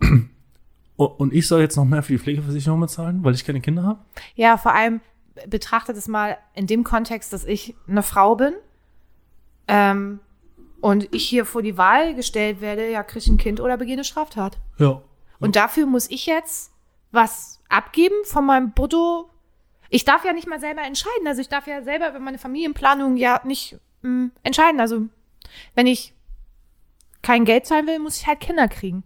Und 0.97 1.35
ich 1.35 1.49
soll 1.49 1.61
jetzt 1.61 1.77
noch 1.77 1.85
mehr 1.85 2.03
für 2.03 2.15
die 2.15 2.19
Pflegeversicherung 2.19 2.81
bezahlen, 2.81 3.23
weil 3.23 3.35
ich 3.35 3.45
keine 3.45 3.61
Kinder 3.61 3.83
habe? 3.83 4.01
Ja, 4.37 4.57
vor 4.57 4.73
allem 4.73 5.03
betrachtet 5.49 5.99
es 5.99 6.09
mal 6.09 6.39
in 6.55 6.67
dem 6.67 6.83
Kontext, 6.83 7.35
dass 7.35 7.45
ich 7.45 7.75
eine 7.87 8.03
Frau 8.03 8.37
bin 8.37 8.55
ähm, 9.69 10.21
und 10.81 11.13
ich 11.15 11.29
hier 11.29 11.45
vor 11.45 11.63
die 11.63 11.77
Wahl 11.77 12.15
gestellt 12.15 12.61
werde, 12.61 12.91
ja, 12.91 13.03
kriege 13.03 13.21
ich 13.21 13.29
ein 13.29 13.39
Kind 13.39 13.61
oder 13.61 13.77
begehe 13.77 13.95
eine 13.95 14.05
Straftat. 14.05 14.59
Ja. 14.79 15.03
Und 15.39 15.57
dafür 15.57 15.87
muss 15.87 16.11
ich 16.11 16.27
jetzt 16.27 16.73
was 17.13 17.61
abgeben 17.69 18.15
von 18.25 18.47
meinem 18.47 18.73
Brutto. 18.73 19.31
Ich 19.89 20.05
darf 20.05 20.25
ja 20.25 20.33
nicht 20.33 20.47
mal 20.47 20.61
selber 20.61 20.83
entscheiden. 20.83 21.27
Also 21.27 21.41
ich 21.41 21.49
darf 21.49 21.67
ja 21.67 21.83
selber 21.83 22.11
über 22.11 22.21
meine 22.21 22.39
Familienplanung 22.39 23.17
ja 23.17 23.41
nicht 23.45 23.79
mh, 24.03 24.31
entscheiden. 24.43 24.81
Also 24.81 25.07
wenn 25.75 25.87
ich 25.87 26.15
kein 27.23 27.45
Geld 27.45 27.67
zahlen 27.67 27.87
will, 27.87 27.99
muss 27.99 28.19
ich 28.19 28.27
halt 28.27 28.41
Kinder 28.41 28.69
kriegen. 28.69 29.03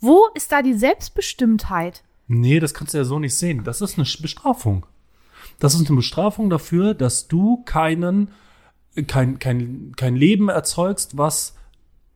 Wo 0.00 0.26
ist 0.34 0.52
da 0.52 0.62
die 0.62 0.74
Selbstbestimmtheit? 0.74 2.04
Nee, 2.28 2.60
das 2.60 2.74
kannst 2.74 2.94
du 2.94 2.98
ja 2.98 3.04
so 3.04 3.18
nicht 3.18 3.36
sehen. 3.36 3.64
Das 3.64 3.80
ist 3.80 3.98
eine 3.98 4.06
Bestrafung. 4.20 4.86
Das 5.58 5.74
ist 5.74 5.86
eine 5.86 5.96
Bestrafung 5.96 6.50
dafür, 6.50 6.94
dass 6.94 7.28
du 7.28 7.62
keinen, 7.64 8.28
kein, 9.06 9.38
kein, 9.38 9.92
kein 9.96 10.16
Leben 10.16 10.48
erzeugst, 10.48 11.16
was, 11.18 11.54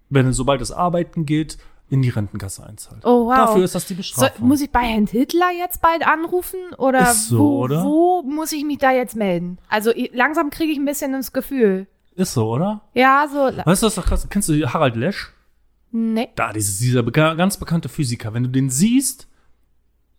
wenn 0.08 0.32
sobald 0.32 0.60
es 0.60 0.72
arbeiten 0.72 1.26
geht, 1.26 1.58
in 1.88 2.02
die 2.02 2.08
Rentenkasse 2.08 2.64
einzahlt. 2.64 3.04
Oh, 3.04 3.26
wow. 3.26 3.34
Dafür 3.34 3.64
ist 3.64 3.74
das 3.74 3.86
die 3.86 3.94
So, 3.94 3.98
Bestrafung. 3.98 4.46
muss 4.48 4.60
ich 4.60 4.70
bei 4.70 4.80
Herrn 4.82 5.06
Hitler 5.08 5.50
jetzt 5.58 5.82
bald 5.82 6.06
anrufen? 6.06 6.60
Oder, 6.78 7.10
Ist 7.10 7.28
so, 7.28 7.38
wo, 7.38 7.58
oder? 7.64 7.84
wo 7.84 8.22
muss 8.22 8.52
ich 8.52 8.64
mich 8.64 8.78
da 8.78 8.92
jetzt 8.92 9.16
melden? 9.16 9.58
Also 9.68 9.92
langsam 10.12 10.50
kriege 10.50 10.70
ich 10.72 10.78
ein 10.78 10.84
bisschen 10.84 11.12
das 11.12 11.32
Gefühl. 11.32 11.88
ist 12.14 12.32
so, 12.34 12.48
oder? 12.48 12.82
Ja, 12.94 13.26
so. 13.28 13.38
Weißt 13.64 13.82
du, 13.82 13.86
was 13.86 13.94
doch 13.96 14.06
krass? 14.06 14.26
Kennst 14.30 14.48
du 14.48 14.72
Harald 14.72 14.94
Lesch? 14.94 15.32
Nee. 15.90 16.28
Da, 16.36 16.52
dieses, 16.52 16.78
dieser 16.78 17.02
beka 17.02 17.34
ganz 17.34 17.56
bekannte 17.56 17.88
Physiker. 17.88 18.32
Wenn 18.34 18.44
du 18.44 18.50
den 18.50 18.70
siehst, 18.70 19.26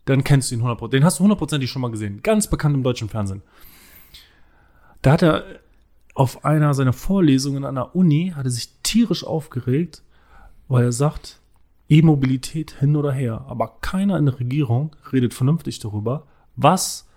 dann 0.04 0.24
kennst 0.24 0.50
du 0.50 0.56
ihn 0.56 0.62
100%. 0.62 0.88
Den 0.90 1.04
hast 1.04 1.18
du 1.20 1.22
hundertprozentig 1.22 1.70
schon 1.70 1.80
mal 1.80 1.90
gesehen. 1.90 2.20
Ganz 2.22 2.48
bekannt 2.48 2.74
im 2.74 2.82
deutschen 2.82 3.08
Fernsehen. 3.08 3.40
Da 5.00 5.12
hat 5.12 5.22
er 5.22 5.44
auf 6.14 6.44
einer 6.44 6.74
seiner 6.74 6.92
Vorlesungen 6.92 7.64
an 7.64 7.76
der 7.76 7.96
Uni, 7.96 8.32
hat 8.34 8.44
er 8.44 8.50
sich 8.50 8.70
tierisch 8.82 9.24
aufgeregt, 9.24 10.02
weil 10.68 10.84
er 10.84 10.92
sagt, 10.92 11.40
E-Mobilität 11.88 12.72
hin 12.72 12.96
oder 12.96 13.12
her. 13.12 13.44
Aber 13.48 13.78
keiner 13.80 14.18
in 14.18 14.26
der 14.26 14.38
Regierung 14.38 14.94
redet 15.12 15.34
vernünftig 15.34 15.78
darüber, 15.78 16.26
was 16.56 17.08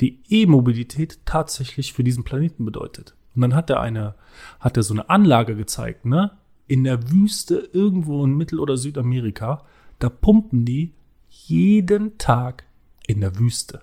die 0.00 0.20
E-Mobilität 0.28 1.20
tatsächlich 1.24 1.92
für 1.92 2.04
diesen 2.04 2.24
Planeten 2.24 2.64
bedeutet. 2.64 3.14
Und 3.34 3.42
dann 3.42 3.54
hat 3.54 3.70
er 3.70 3.80
eine, 3.80 4.14
hat 4.58 4.76
er 4.76 4.82
so 4.82 4.94
eine 4.94 5.08
Anlage 5.10 5.56
gezeigt, 5.56 6.04
ne? 6.04 6.32
In 6.66 6.84
der 6.84 7.10
Wüste 7.10 7.68
irgendwo 7.72 8.24
in 8.24 8.36
Mittel- 8.36 8.60
oder 8.60 8.76
Südamerika, 8.76 9.64
da 9.98 10.08
pumpen 10.08 10.64
die 10.64 10.92
jeden 11.28 12.16
Tag 12.18 12.64
in 13.06 13.20
der 13.20 13.38
Wüste 13.38 13.82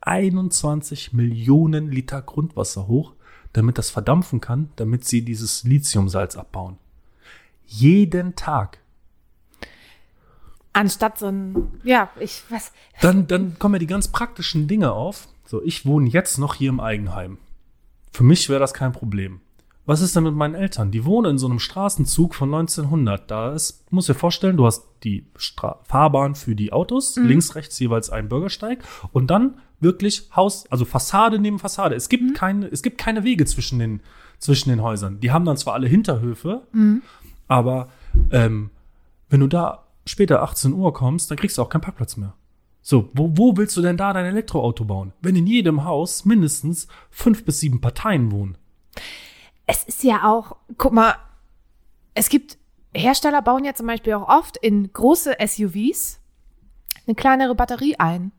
21 0.00 1.12
Millionen 1.12 1.90
Liter 1.90 2.22
Grundwasser 2.22 2.88
hoch, 2.88 3.14
damit 3.52 3.78
das 3.78 3.90
verdampfen 3.90 4.40
kann, 4.40 4.70
damit 4.76 5.04
sie 5.04 5.22
dieses 5.22 5.64
Lithiumsalz 5.64 6.36
abbauen. 6.36 6.78
Jeden 7.66 8.36
Tag. 8.36 8.78
Anstatt 10.72 11.18
so 11.18 11.26
ein, 11.26 11.80
ja, 11.82 12.10
ich, 12.20 12.44
was, 12.50 12.72
Dann, 13.00 13.26
dann 13.26 13.58
kommen 13.58 13.74
ja 13.74 13.78
die 13.80 13.86
ganz 13.86 14.08
praktischen 14.08 14.68
Dinge 14.68 14.92
auf. 14.92 15.28
So, 15.44 15.62
ich 15.62 15.86
wohne 15.86 16.08
jetzt 16.08 16.38
noch 16.38 16.54
hier 16.54 16.68
im 16.68 16.80
Eigenheim. 16.80 17.38
Für 18.12 18.22
mich 18.22 18.48
wäre 18.48 18.60
das 18.60 18.74
kein 18.74 18.92
Problem. 18.92 19.40
Was 19.88 20.02
ist 20.02 20.14
denn 20.14 20.24
mit 20.24 20.34
meinen 20.34 20.54
Eltern? 20.54 20.90
Die 20.90 21.06
wohnen 21.06 21.30
in 21.30 21.38
so 21.38 21.46
einem 21.46 21.58
Straßenzug 21.58 22.34
von 22.34 22.52
1900. 22.52 23.30
Da 23.30 23.54
ist, 23.54 23.90
muss 23.90 24.04
dir 24.04 24.12
vorstellen, 24.12 24.58
du 24.58 24.66
hast 24.66 24.84
die 25.02 25.24
Stra 25.34 25.80
Fahrbahn 25.84 26.34
für 26.34 26.54
die 26.54 26.74
Autos, 26.74 27.16
links, 27.16 27.54
rechts 27.54 27.78
jeweils 27.78 28.10
ein 28.10 28.28
Bürgersteig 28.28 28.84
und 29.12 29.30
dann 29.30 29.54
wirklich 29.80 30.28
Haus, 30.36 30.70
also 30.70 30.84
Fassade 30.84 31.38
neben 31.38 31.58
Fassade. 31.58 31.94
Es 31.94 32.10
gibt 32.10 32.34
keine, 32.34 32.66
es 32.66 32.82
gibt 32.82 32.98
keine 32.98 33.24
Wege 33.24 33.46
zwischen 33.46 33.78
den, 33.78 34.02
zwischen 34.38 34.68
den 34.68 34.82
Häusern. 34.82 35.20
Die 35.20 35.30
haben 35.30 35.46
dann 35.46 35.56
zwar 35.56 35.72
alle 35.72 35.88
Hinterhöfe, 35.88 36.66
aber 37.46 37.88
ähm, 38.30 38.70
Wenn 39.30 39.40
du 39.40 39.46
da 39.46 39.86
später 40.04 40.42
18 40.42 40.72
Uhr 40.72 40.92
kommst, 40.92 41.30
dann 41.30 41.38
kriegst 41.38 41.56
du 41.58 41.62
auch 41.62 41.68
keinen 41.68 41.80
Parkplatz 41.82 42.16
mehr. 42.16 42.34
So, 42.82 43.10
wo, 43.14 43.32
wo 43.36 43.56
willst 43.56 43.76
du 43.76 43.82
denn 43.82 43.96
da 43.96 44.12
dein 44.12 44.26
Elektroauto 44.26 44.84
bauen? 44.84 45.12
Wenn 45.20 45.36
in 45.36 45.46
jedem 45.46 45.84
Haus 45.84 46.24
mindestens 46.24 46.88
fünf 47.10 47.44
bis 47.44 47.60
sieben 47.60 47.80
Parteien 47.80 48.30
wohnen. 48.32 48.56
Es 49.68 49.84
ist 49.84 50.02
ja 50.02 50.24
auch, 50.24 50.56
guck 50.78 50.92
mal, 50.92 51.14
es 52.14 52.28
gibt 52.28 52.58
Hersteller 52.94 53.42
bauen 53.42 53.64
ja 53.64 53.74
zum 53.74 53.86
Beispiel 53.86 54.14
auch 54.14 54.28
oft 54.28 54.56
in 54.56 54.92
große 54.92 55.36
SUVs 55.46 56.20
eine 57.06 57.14
kleinere 57.14 57.54
Batterie 57.54 57.96
ein, 57.98 58.32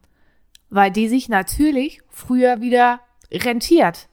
weil 0.70 0.92
die 0.92 1.08
sich 1.08 1.30
natürlich 1.30 2.02
früher 2.10 2.62
wieder 2.62 3.00
rentiert. 3.32 4.10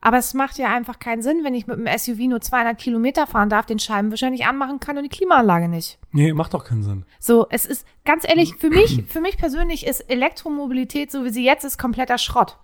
Aber 0.00 0.16
es 0.16 0.32
macht 0.32 0.56
ja 0.58 0.74
einfach 0.74 0.98
keinen 0.98 1.22
Sinn, 1.22 1.44
wenn 1.44 1.54
ich 1.54 1.66
mit 1.66 1.76
dem 1.76 1.86
SUV 1.86 2.20
nur 2.20 2.40
200 2.40 2.78
Kilometer 2.78 3.26
fahren 3.26 3.50
darf, 3.50 3.66
den 3.66 3.78
Scheibenwischer 3.78 4.30
nicht 4.30 4.46
anmachen 4.46 4.80
kann 4.80 4.96
und 4.96 5.02
die 5.02 5.10
Klimaanlage 5.10 5.68
nicht. 5.68 5.98
Nee, 6.12 6.32
macht 6.32 6.54
doch 6.54 6.64
keinen 6.64 6.82
Sinn. 6.82 7.04
So, 7.18 7.46
es 7.50 7.66
ist 7.66 7.86
ganz 8.06 8.26
ehrlich, 8.26 8.54
für 8.56 8.70
mich, 8.70 9.04
für 9.08 9.20
mich 9.20 9.36
persönlich 9.36 9.86
ist 9.86 10.00
Elektromobilität, 10.08 11.10
so 11.10 11.24
wie 11.24 11.30
sie 11.30 11.44
jetzt 11.44 11.64
ist, 11.64 11.78
kompletter 11.78 12.16
Schrott. 12.16 12.56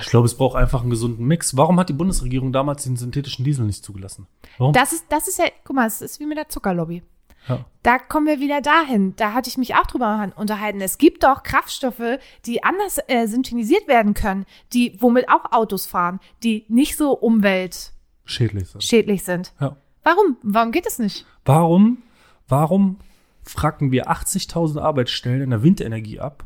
Ich 0.00 0.06
glaube, 0.06 0.26
es 0.26 0.36
braucht 0.36 0.56
einfach 0.56 0.82
einen 0.82 0.90
gesunden 0.90 1.26
Mix. 1.26 1.56
Warum 1.56 1.78
hat 1.78 1.88
die 1.88 1.94
Bundesregierung 1.94 2.52
damals 2.52 2.84
den 2.84 2.96
synthetischen 2.96 3.44
Diesel 3.44 3.66
nicht 3.66 3.84
zugelassen? 3.84 4.26
Warum? 4.58 4.72
Das 4.72 4.92
ist, 4.92 5.06
das 5.08 5.28
ist 5.28 5.38
ja, 5.38 5.46
guck 5.64 5.76
mal, 5.76 5.86
es 5.86 6.00
ist 6.00 6.20
wie 6.20 6.26
mit 6.26 6.38
der 6.38 6.48
Zuckerlobby. 6.48 7.02
Ja. 7.48 7.64
Da 7.82 7.98
kommen 7.98 8.26
wir 8.26 8.40
wieder 8.40 8.60
dahin. 8.60 9.14
Da 9.16 9.32
hatte 9.32 9.48
ich 9.48 9.56
mich 9.56 9.74
auch 9.74 9.86
drüber 9.86 10.30
unterhalten. 10.36 10.80
Es 10.80 10.98
gibt 10.98 11.24
doch 11.24 11.42
Kraftstoffe, 11.42 12.18
die 12.44 12.62
anders 12.62 12.98
äh, 13.08 13.26
synthetisiert 13.26 13.88
werden 13.88 14.14
können, 14.14 14.44
die 14.72 14.96
womit 15.00 15.28
auch 15.28 15.52
Autos 15.52 15.86
fahren, 15.86 16.20
die 16.42 16.66
nicht 16.68 16.96
so 16.96 17.12
umweltschädlich 17.12 18.68
Schädlich 18.78 19.24
sind. 19.24 19.46
sind. 19.46 19.54
Ja. 19.60 19.76
Warum? 20.02 20.36
Warum 20.42 20.72
geht 20.72 20.86
es 20.86 20.98
nicht? 20.98 21.24
Warum, 21.44 22.02
warum 22.48 22.98
fracken 23.42 23.92
wir 23.92 24.10
80.000 24.10 24.80
Arbeitsstellen 24.80 25.42
in 25.42 25.50
der 25.50 25.62
Windenergie 25.62 26.20
ab, 26.20 26.44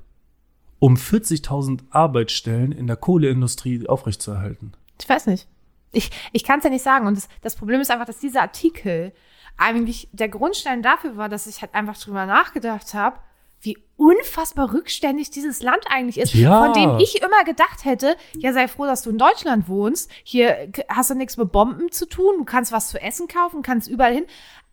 um 0.82 0.96
40.000 0.96 1.78
Arbeitsstellen 1.90 2.72
in 2.72 2.88
der 2.88 2.96
Kohleindustrie 2.96 3.88
aufrechtzuerhalten? 3.88 4.72
Ich 5.00 5.08
weiß 5.08 5.26
nicht. 5.28 5.46
Ich, 5.92 6.10
ich 6.32 6.42
kann 6.42 6.58
es 6.58 6.64
ja 6.64 6.70
nicht 6.70 6.82
sagen. 6.82 7.06
Und 7.06 7.16
das, 7.16 7.28
das 7.40 7.54
Problem 7.54 7.80
ist 7.80 7.92
einfach, 7.92 8.04
dass 8.06 8.18
dieser 8.18 8.40
Artikel 8.42 9.12
eigentlich 9.56 10.08
der 10.10 10.28
Grundstein 10.28 10.82
dafür 10.82 11.16
war, 11.16 11.28
dass 11.28 11.46
ich 11.46 11.62
halt 11.62 11.72
einfach 11.76 11.96
drüber 11.96 12.26
nachgedacht 12.26 12.94
habe, 12.94 13.16
wie 13.60 13.78
unfassbar 13.96 14.72
rückständig 14.74 15.30
dieses 15.30 15.62
Land 15.62 15.84
eigentlich 15.88 16.18
ist, 16.18 16.34
Ja. 16.34 16.64
von 16.64 16.72
dem 16.72 16.98
ich 16.98 17.22
immer 17.22 17.44
gedacht 17.44 17.84
hätte, 17.84 18.16
ja, 18.36 18.52
sei 18.52 18.66
froh, 18.66 18.86
dass 18.86 19.02
du 19.02 19.10
in 19.10 19.18
Deutschland 19.18 19.68
wohnst. 19.68 20.10
Hier 20.24 20.68
hast 20.88 21.10
du 21.10 21.14
nichts 21.14 21.36
mit 21.36 21.52
Bomben 21.52 21.92
zu 21.92 22.08
tun, 22.08 22.38
du 22.38 22.44
kannst 22.44 22.72
was 22.72 22.88
zu 22.88 23.00
essen 23.00 23.28
kaufen, 23.28 23.62
kannst 23.62 23.86
überall 23.88 24.14
hin. 24.14 24.24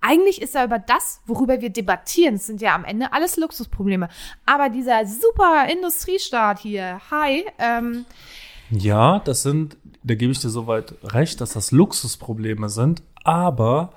Eigentlich 0.01 0.41
ist 0.41 0.55
da 0.55 0.63
über 0.63 0.79
das, 0.79 1.21
worüber 1.25 1.61
wir 1.61 1.69
debattieren, 1.69 2.37
sind 2.37 2.61
ja 2.61 2.73
am 2.73 2.85
Ende 2.85 3.11
alles 3.11 3.37
Luxusprobleme. 3.37 4.09
Aber 4.45 4.69
dieser 4.69 5.05
super 5.05 5.67
Industriestaat 5.69 6.59
hier, 6.59 7.01
hi, 7.11 7.45
ähm, 7.57 8.05
Ja, 8.69 9.19
das 9.19 9.43
sind, 9.43 9.77
da 10.03 10.15
gebe 10.15 10.31
ich 10.31 10.39
dir 10.39 10.49
soweit 10.49 10.93
recht, 11.03 11.41
dass 11.41 11.51
das 11.53 11.71
Luxusprobleme 11.71 12.69
sind, 12.69 13.03
aber 13.23 13.93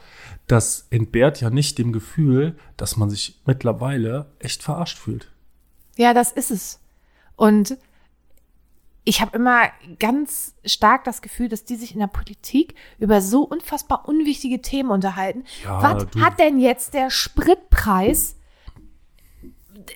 das 0.48 0.86
entbehrt 0.90 1.40
ja 1.40 1.50
nicht 1.50 1.78
dem 1.78 1.92
Gefühl, 1.92 2.56
dass 2.76 2.96
man 2.96 3.08
sich 3.08 3.40
mittlerweile 3.46 4.26
echt 4.40 4.62
verarscht 4.62 4.98
fühlt. 4.98 5.30
Ja, 5.96 6.14
das 6.14 6.32
ist 6.32 6.50
es. 6.50 6.80
Und 7.36 7.76
ich 9.04 9.20
habe 9.20 9.36
immer 9.36 9.62
ganz 9.98 10.54
stark 10.64 11.04
das 11.04 11.22
Gefühl, 11.22 11.48
dass 11.48 11.64
die 11.64 11.74
sich 11.76 11.92
in 11.94 11.98
der 12.00 12.06
Politik 12.06 12.74
über 12.98 13.20
so 13.20 13.42
unfassbar 13.42 14.08
unwichtige 14.08 14.62
Themen 14.62 14.90
unterhalten. 14.90 15.44
Ja, 15.64 15.82
Was 15.82 16.06
du- 16.10 16.20
hat 16.20 16.38
denn 16.38 16.60
jetzt 16.60 16.94
der 16.94 17.10
Spritpreis 17.10 18.36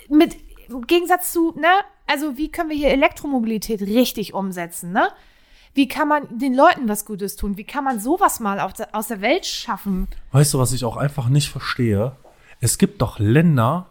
mit 0.09 0.37
im 0.69 0.87
Gegensatz 0.87 1.33
zu, 1.33 1.53
ne? 1.57 1.69
Also 2.09 2.37
wie 2.37 2.51
können 2.51 2.71
wir 2.71 2.77
hier 2.77 2.91
Elektromobilität 2.91 3.81
richtig 3.83 4.35
umsetzen, 4.35 4.93
ne? 4.93 5.09
Wie 5.75 5.87
kann 5.89 6.09
man 6.09 6.39
den 6.39 6.55
Leuten 6.55 6.89
was 6.89 7.05
Gutes 7.05 7.37
tun? 7.37 7.57
Wie 7.57 7.65
kann 7.65 7.85
man 7.85 8.01
sowas 8.01 8.41
mal 8.41 8.59
aus 8.61 9.07
der 9.09 9.21
Welt 9.21 9.45
schaffen? 9.45 10.09
Weißt 10.33 10.55
du, 10.55 10.59
was 10.59 10.73
ich 10.73 10.85
auch 10.85 10.97
einfach 10.97 11.29
nicht 11.29 11.51
verstehe? 11.51 12.17
Es 12.61 12.79
gibt 12.79 13.03
doch 13.03 13.19
Länder, 13.19 13.87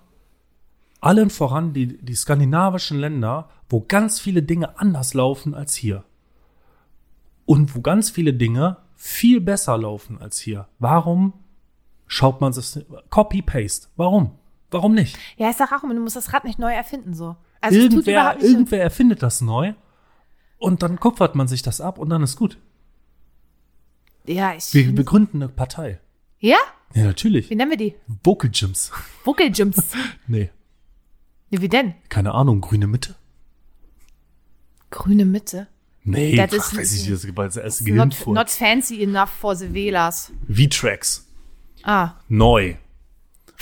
allen 1.00 1.30
voran 1.30 1.74
die, 1.74 1.98
die 2.04 2.16
skandinavischen 2.16 2.98
Länder, 3.00 3.50
wo 3.70 3.82
ganz 3.82 4.20
viele 4.20 4.44
Dinge 4.44 4.78
anders 4.80 5.14
laufen 5.14 5.54
als 5.54 5.76
hier. 5.76 6.04
Und 7.46 7.76
wo 7.76 7.82
ganz 7.82 8.10
viele 8.10 8.34
Dinge 8.34 8.78
viel 8.96 9.42
besser 9.42 9.78
laufen 9.78 10.20
als 10.22 10.40
hier. 10.40 10.68
Warum 10.80 11.34
schaut 12.08 12.42
man 12.42 12.54
das? 12.54 12.84
Copy-Paste. 13.10 13.88
Warum? 13.96 14.32
Warum 14.72 14.94
nicht? 14.94 15.18
Ja, 15.38 15.50
ich 15.50 15.56
sag 15.56 15.72
auch 15.72 15.84
immer, 15.84 15.94
du 15.94 16.02
musst 16.02 16.16
das 16.16 16.34
Rad 16.34 16.44
nicht 16.44 16.60
neu 16.60 16.74
erfinden, 16.74 17.14
so. 17.14 17.36
Also 17.62 17.78
es 17.78 17.84
irgendwer, 17.84 18.38
so- 18.40 18.46
irgendwer 18.48 18.82
erfindet 18.82 19.22
das 19.24 19.42
neu 19.42 19.74
und 20.58 20.82
dann 20.84 21.00
kupfert 21.00 21.36
man 21.36 21.48
sich 21.48 21.62
das 21.62 21.82
ab 21.82 21.98
und 22.00 22.10
dann 22.10 22.24
ist 22.24 22.36
gut. 22.36 22.58
Ja, 24.26 24.54
ich. 24.56 24.74
Wir, 24.74 24.96
wir 24.98 25.04
gründen 25.04 25.42
eine 25.44 25.50
Partei. 25.50 26.00
ja? 26.40 26.58
Ja, 26.94 27.04
natürlich. 27.04 27.50
Wie 27.50 27.56
nennen 27.56 27.72
wir 27.72 27.78
die? 27.78 27.96
Vocal 28.24 28.50
Gyms. 28.50 28.92
Vogelgyms. 29.24 29.78
Nee, 30.28 30.50
nee, 31.50 31.60
wie 31.62 31.68
denn? 31.70 31.94
keine 32.10 32.34
Ahnung, 32.34 32.62
grüne 32.62 32.88
Mitte? 32.88 33.16
Grüne 34.90 35.26
Mitte. 35.26 35.68
Nee, 36.04 36.36
Das 36.36 36.54
ist- 36.54 36.78
weiß 36.78 36.94
ich, 37.08 37.36
war 37.36 37.46
das 37.46 37.58
erste 37.58 37.92
Not, 37.94 38.28
not 38.28 38.50
fancy 38.50 39.02
enough 39.02 39.30
for 39.30 39.56
the 39.56 39.74
Wählers. 39.74 40.32
V-Tracks. 40.48 41.28
Ah, 41.84 42.14
Neu. 42.30 42.76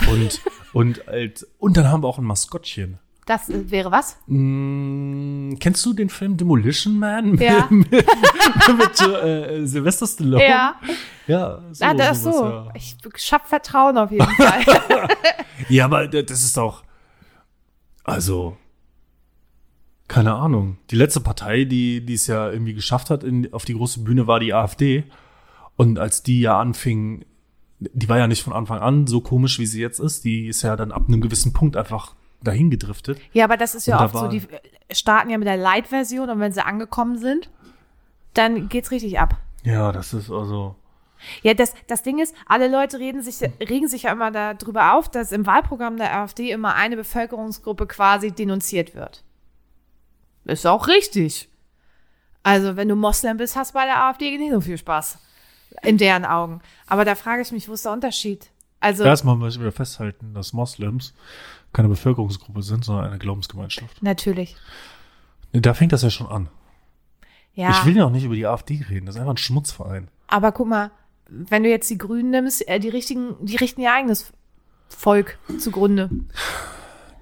Und, 0.09 0.41
und, 0.73 1.07
als, 1.07 1.47
und 1.59 1.77
dann 1.77 1.87
haben 1.89 2.03
wir 2.03 2.07
auch 2.07 2.17
ein 2.17 2.25
Maskottchen. 2.25 2.99
das 3.25 3.47
äh, 3.49 3.69
wäre 3.71 3.91
was? 3.91 4.17
Mm, 4.27 5.53
kennst 5.59 5.85
du 5.85 5.93
den 5.93 6.09
Film 6.09 6.35
Demolition 6.35 6.99
Man? 6.99 7.37
Ja. 7.37 7.67
mit 7.69 7.89
mit 7.91 9.01
äh, 9.01 9.65
Sylvester 9.65 10.07
Stallone? 10.07 10.43
Ja. 10.45 10.75
Ja, 11.27 11.61
so, 11.71 11.85
ah, 11.85 11.93
das 11.93 12.23
sowas, 12.23 12.37
so. 12.37 12.45
ja. 12.45 12.71
Ich 12.75 12.97
schaff 13.17 13.43
Vertrauen 13.45 13.97
auf 13.97 14.11
jeden 14.11 14.27
Fall. 14.35 14.63
Ja, 15.69 15.85
aber 15.85 16.07
das 16.07 16.43
ist 16.43 16.57
doch. 16.57 16.83
Also. 18.03 18.57
Keine 20.13 20.35
Ahnung. 20.35 20.77
Die 20.91 20.95
letzte 20.95 21.21
Partei, 21.21 21.63
die 21.63 22.05
die 22.05 22.13
es 22.13 22.27
ja 22.27 22.51
irgendwie 22.51 22.75
geschafft 22.75 23.09
hat 23.09 23.23
in, 23.23 23.51
auf 23.51 23.65
die 23.65 23.73
große 23.73 24.01
Bühne, 24.01 24.27
war 24.27 24.39
die 24.39 24.53
AfD. 24.53 25.05
Und 25.75 25.97
als 25.97 26.21
die 26.21 26.41
ja 26.41 26.59
anfing, 26.59 27.25
die 27.79 28.07
war 28.07 28.19
ja 28.19 28.27
nicht 28.27 28.43
von 28.43 28.53
Anfang 28.53 28.79
an 28.79 29.07
so 29.07 29.21
komisch, 29.21 29.57
wie 29.57 29.65
sie 29.65 29.81
jetzt 29.81 29.99
ist. 29.99 30.23
Die 30.23 30.45
ist 30.45 30.61
ja 30.61 30.75
dann 30.75 30.91
ab 30.91 31.05
einem 31.07 31.19
gewissen 31.19 31.51
Punkt 31.51 31.75
einfach 31.75 32.13
dahin 32.43 32.69
gedriftet. 32.69 33.19
ja, 33.31 33.45
aber 33.45 33.57
das 33.57 33.73
ist 33.73 33.87
ja 33.87 33.97
Und 33.97 34.05
oft 34.05 34.15
so, 34.15 34.27
die 34.27 34.43
starten 34.91 35.31
ja 35.31 35.37
mit 35.39 35.47
der 35.47 35.57
Light-Version 35.57 36.29
und 36.29 36.39
wenn 36.39 36.51
sie 36.51 36.63
angekommen 36.63 37.17
sind, 37.17 37.49
dann 38.35 38.69
geht's 38.69 38.91
richtig 38.91 39.19
ab. 39.19 39.39
Ja, 39.63 39.91
das 39.91 40.13
ist 40.13 40.29
also. 40.29 40.75
Ja, 41.41 41.55
das, 41.55 41.73
das 41.87 42.03
Ding 42.03 42.19
ist, 42.19 42.35
alle 42.45 42.67
Leute 42.67 42.99
reden 42.99 43.23
sich, 43.23 43.39
regen 43.67 43.87
sich 43.87 44.03
ja 44.03 44.11
immer 44.11 44.29
darüber 44.29 44.93
auf, 44.93 45.09
dass 45.09 45.31
im 45.31 45.47
Wahlprogramm 45.47 45.97
der 45.97 46.15
AfD 46.15 46.51
immer 46.51 46.75
eine 46.75 46.97
Bevölkerungsgruppe 46.97 47.87
quasi 47.87 48.31
denunziert 48.31 48.93
wird. 48.93 49.23
Ist 50.45 50.65
auch 50.67 50.87
richtig. 50.87 51.49
Also, 52.43 52.75
wenn 52.75 52.89
du 52.89 52.95
Moslem 52.95 53.37
bist, 53.37 53.55
hast 53.55 53.71
du 53.71 53.75
bei 53.75 53.85
der 53.85 54.03
AfD 54.03 54.37
nicht 54.37 54.51
so 54.51 54.61
viel 54.61 54.77
Spaß. 54.77 55.17
In 55.81 55.97
deren 55.97 56.25
Augen. 56.25 56.61
Aber 56.87 57.05
da 57.05 57.15
frage 57.15 57.41
ich 57.41 57.51
mich, 57.51 57.67
wo 57.67 57.73
ist 57.73 57.85
der 57.85 57.93
Unterschied? 57.93 58.51
Also, 58.79 59.03
Erstmal 59.05 59.37
müssen 59.37 59.63
wir 59.63 59.71
festhalten, 59.71 60.33
dass 60.33 60.53
Moslems 60.53 61.13
keine 61.71 61.87
Bevölkerungsgruppe 61.87 62.61
sind, 62.61 62.83
sondern 62.85 63.05
eine 63.05 63.17
Glaubensgemeinschaft. 63.17 64.03
natürlich. 64.03 64.55
Da 65.53 65.73
fängt 65.73 65.93
das 65.93 66.01
ja 66.01 66.09
schon 66.09 66.27
an. 66.27 66.49
Ja. 67.53 67.69
Ich 67.69 67.85
will 67.85 67.95
ja 67.95 68.05
auch 68.05 68.09
nicht 68.09 68.23
über 68.23 68.35
die 68.35 68.45
AfD 68.45 68.83
reden. 68.89 69.05
Das 69.05 69.15
ist 69.15 69.21
einfach 69.21 69.33
ein 69.33 69.37
Schmutzverein. 69.37 70.09
Aber 70.27 70.51
guck 70.51 70.67
mal, 70.67 70.91
wenn 71.29 71.63
du 71.63 71.69
jetzt 71.69 71.89
die 71.89 71.97
Grünen 71.97 72.31
nimmst, 72.31 72.67
äh, 72.67 72.79
die 72.79 72.89
richtigen, 72.89 73.35
die 73.39 73.55
richten 73.55 73.81
ihr 73.81 73.93
eigenes 73.93 74.33
Volk 74.89 75.37
zugrunde. 75.59 76.09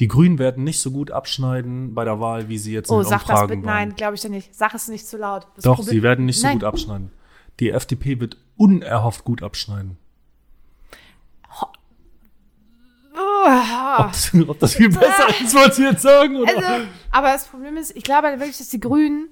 Die 0.01 0.07
Grünen 0.07 0.37
werden 0.39 0.63
nicht 0.65 0.81
so 0.81 0.91
gut 0.91 1.11
abschneiden 1.11 1.93
bei 1.93 2.03
der 2.03 2.19
Wahl, 2.19 2.49
wie 2.49 2.57
sie 2.57 2.73
jetzt 2.73 2.89
in 2.89 2.95
Oh, 2.95 3.01
den 3.03 3.07
sag 3.09 3.21
das 3.21 3.29
Umfragen 3.29 3.47
bitte. 3.61 3.65
waren. 3.67 3.89
Nein, 3.89 3.95
glaube 3.95 4.15
ich 4.15 4.23
ja 4.23 4.29
nicht. 4.29 4.53
Sag 4.53 4.73
es 4.73 4.87
nicht 4.87 5.07
zu 5.07 5.15
laut. 5.17 5.47
Das 5.55 5.63
Doch, 5.63 5.75
Problem- 5.75 5.91
sie 5.95 6.03
werden 6.03 6.25
nicht 6.25 6.39
so 6.39 6.47
Nein. 6.47 6.57
gut 6.57 6.63
abschneiden. 6.65 7.11
Die 7.59 7.69
FDP 7.69 8.19
wird 8.19 8.35
unerhofft 8.57 9.23
gut 9.23 9.43
abschneiden. 9.43 9.97
Ob, 13.13 14.11
das, 14.11 14.31
ob 14.47 14.59
das 14.59 14.75
viel 14.75 14.89
besser 14.89 15.27
ist, 15.43 15.53
was 15.53 15.75
Sie 15.75 15.83
jetzt 15.83 16.01
sagen? 16.01 16.35
Oder? 16.37 16.55
Also, 16.55 16.87
aber 17.11 17.31
das 17.33 17.45
Problem 17.47 17.77
ist, 17.77 17.95
ich 17.95 18.03
glaube 18.03 18.27
wirklich, 18.39 18.57
dass 18.57 18.69
die 18.69 18.79
Grünen, 18.79 19.29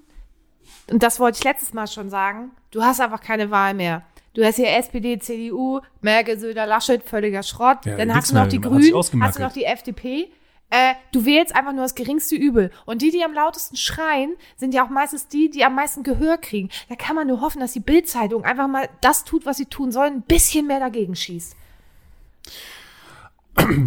und 0.92 1.02
das 1.02 1.20
wollte 1.20 1.38
ich 1.38 1.44
letztes 1.44 1.74
Mal 1.74 1.88
schon 1.88 2.10
sagen, 2.10 2.52
du 2.72 2.84
hast 2.84 3.00
einfach 3.02 3.22
keine 3.22 3.52
Wahl 3.52 3.74
mehr. 3.74 4.04
Du 4.34 4.44
hast 4.44 4.58
hier 4.58 4.70
SPD, 4.78 5.18
CDU, 5.18 5.80
Merkel, 6.02 6.38
Söder, 6.40 6.68
Laschet, 6.68 7.02
völliger 7.04 7.42
Schrott. 7.42 7.86
Ja, 7.86 7.98
Dann 7.98 8.14
hast 8.14 8.32
du 8.32 8.36
noch 8.36 8.48
die 8.48 8.62
Grünen, 8.62 8.94
hast 8.96 9.14
du 9.14 9.42
noch 9.42 9.54
die 9.54 9.64
FDP. 9.66 10.30
Äh, 10.72 10.94
du 11.12 11.26
wählst 11.26 11.56
einfach 11.56 11.72
nur 11.74 11.82
das 11.82 11.96
geringste 11.96 12.36
Übel. 12.36 12.70
Und 12.86 13.02
die, 13.02 13.10
die 13.12 13.24
am 13.24 13.34
lautesten 13.34 13.76
schreien, 13.76 14.36
sind 14.56 14.74
ja 14.74 14.86
auch 14.86 14.90
meistens 14.90 15.28
die, 15.28 15.50
die 15.50 15.64
am 15.66 15.74
meisten 15.76 16.04
Gehör 16.04 16.38
kriegen. 16.38 16.70
Da 16.90 16.96
kann 16.96 17.16
man 17.16 17.26
nur 17.28 17.42
hoffen, 17.42 17.60
dass 17.60 17.74
die 17.74 17.80
Bildzeitung 17.80 18.44
einfach 18.44 18.68
mal 18.68 18.88
das 19.02 19.24
tut, 19.24 19.46
was 19.48 19.58
sie 19.58 19.66
tun 19.66 19.92
soll, 19.92 20.06
ein 20.08 20.22
bisschen 20.22 20.68
mehr 20.68 20.80
dagegen 20.80 21.16
schießt. 21.16 21.56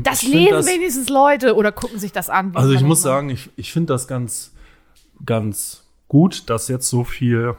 Das 0.03 0.23
Ich 0.23 0.29
lesen 0.29 0.51
das- 0.53 0.67
wenigstens 0.67 1.09
Leute 1.09 1.55
oder 1.55 1.73
gucken 1.73 1.99
sich 1.99 2.13
das 2.13 2.29
an. 2.29 2.55
Also 2.55 2.73
ich 2.73 2.83
muss 2.83 2.99
macht. 2.99 3.05
sagen, 3.05 3.31
ich, 3.31 3.49
ich 3.57 3.73
finde 3.73 3.93
das 3.95 4.07
ganz, 4.07 4.53
ganz 5.25 5.85
gut, 6.09 6.51
dass 6.51 6.69
jetzt 6.69 6.89
so 6.89 7.05
viel 7.05 7.57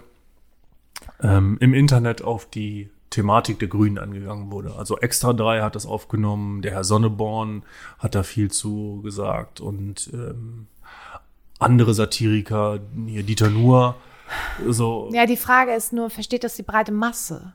ähm, 1.21 1.57
im 1.59 1.73
Internet 1.73 2.21
auf 2.21 2.45
die 2.45 2.89
Thematik 3.13 3.59
der 3.59 3.67
Grünen 3.67 3.99
angegangen 3.99 4.51
wurde. 4.51 4.73
Also 4.75 4.97
Extra 4.97 5.33
3 5.33 5.61
hat 5.61 5.75
das 5.75 5.85
aufgenommen, 5.85 6.63
der 6.63 6.71
Herr 6.71 6.83
Sonneborn 6.83 7.63
hat 7.99 8.15
da 8.15 8.23
viel 8.23 8.49
zu 8.49 9.01
gesagt 9.03 9.61
und 9.61 10.09
ähm, 10.13 10.65
andere 11.59 11.93
Satiriker, 11.93 12.79
hier 13.05 13.21
Dieter 13.23 13.49
Nuhr, 13.49 13.95
so, 14.67 15.09
Ja, 15.13 15.27
die 15.27 15.37
Frage 15.37 15.73
ist 15.73 15.93
nur, 15.93 16.09
versteht 16.09 16.43
das 16.43 16.55
die 16.55 16.63
breite 16.63 16.91
Masse? 16.91 17.53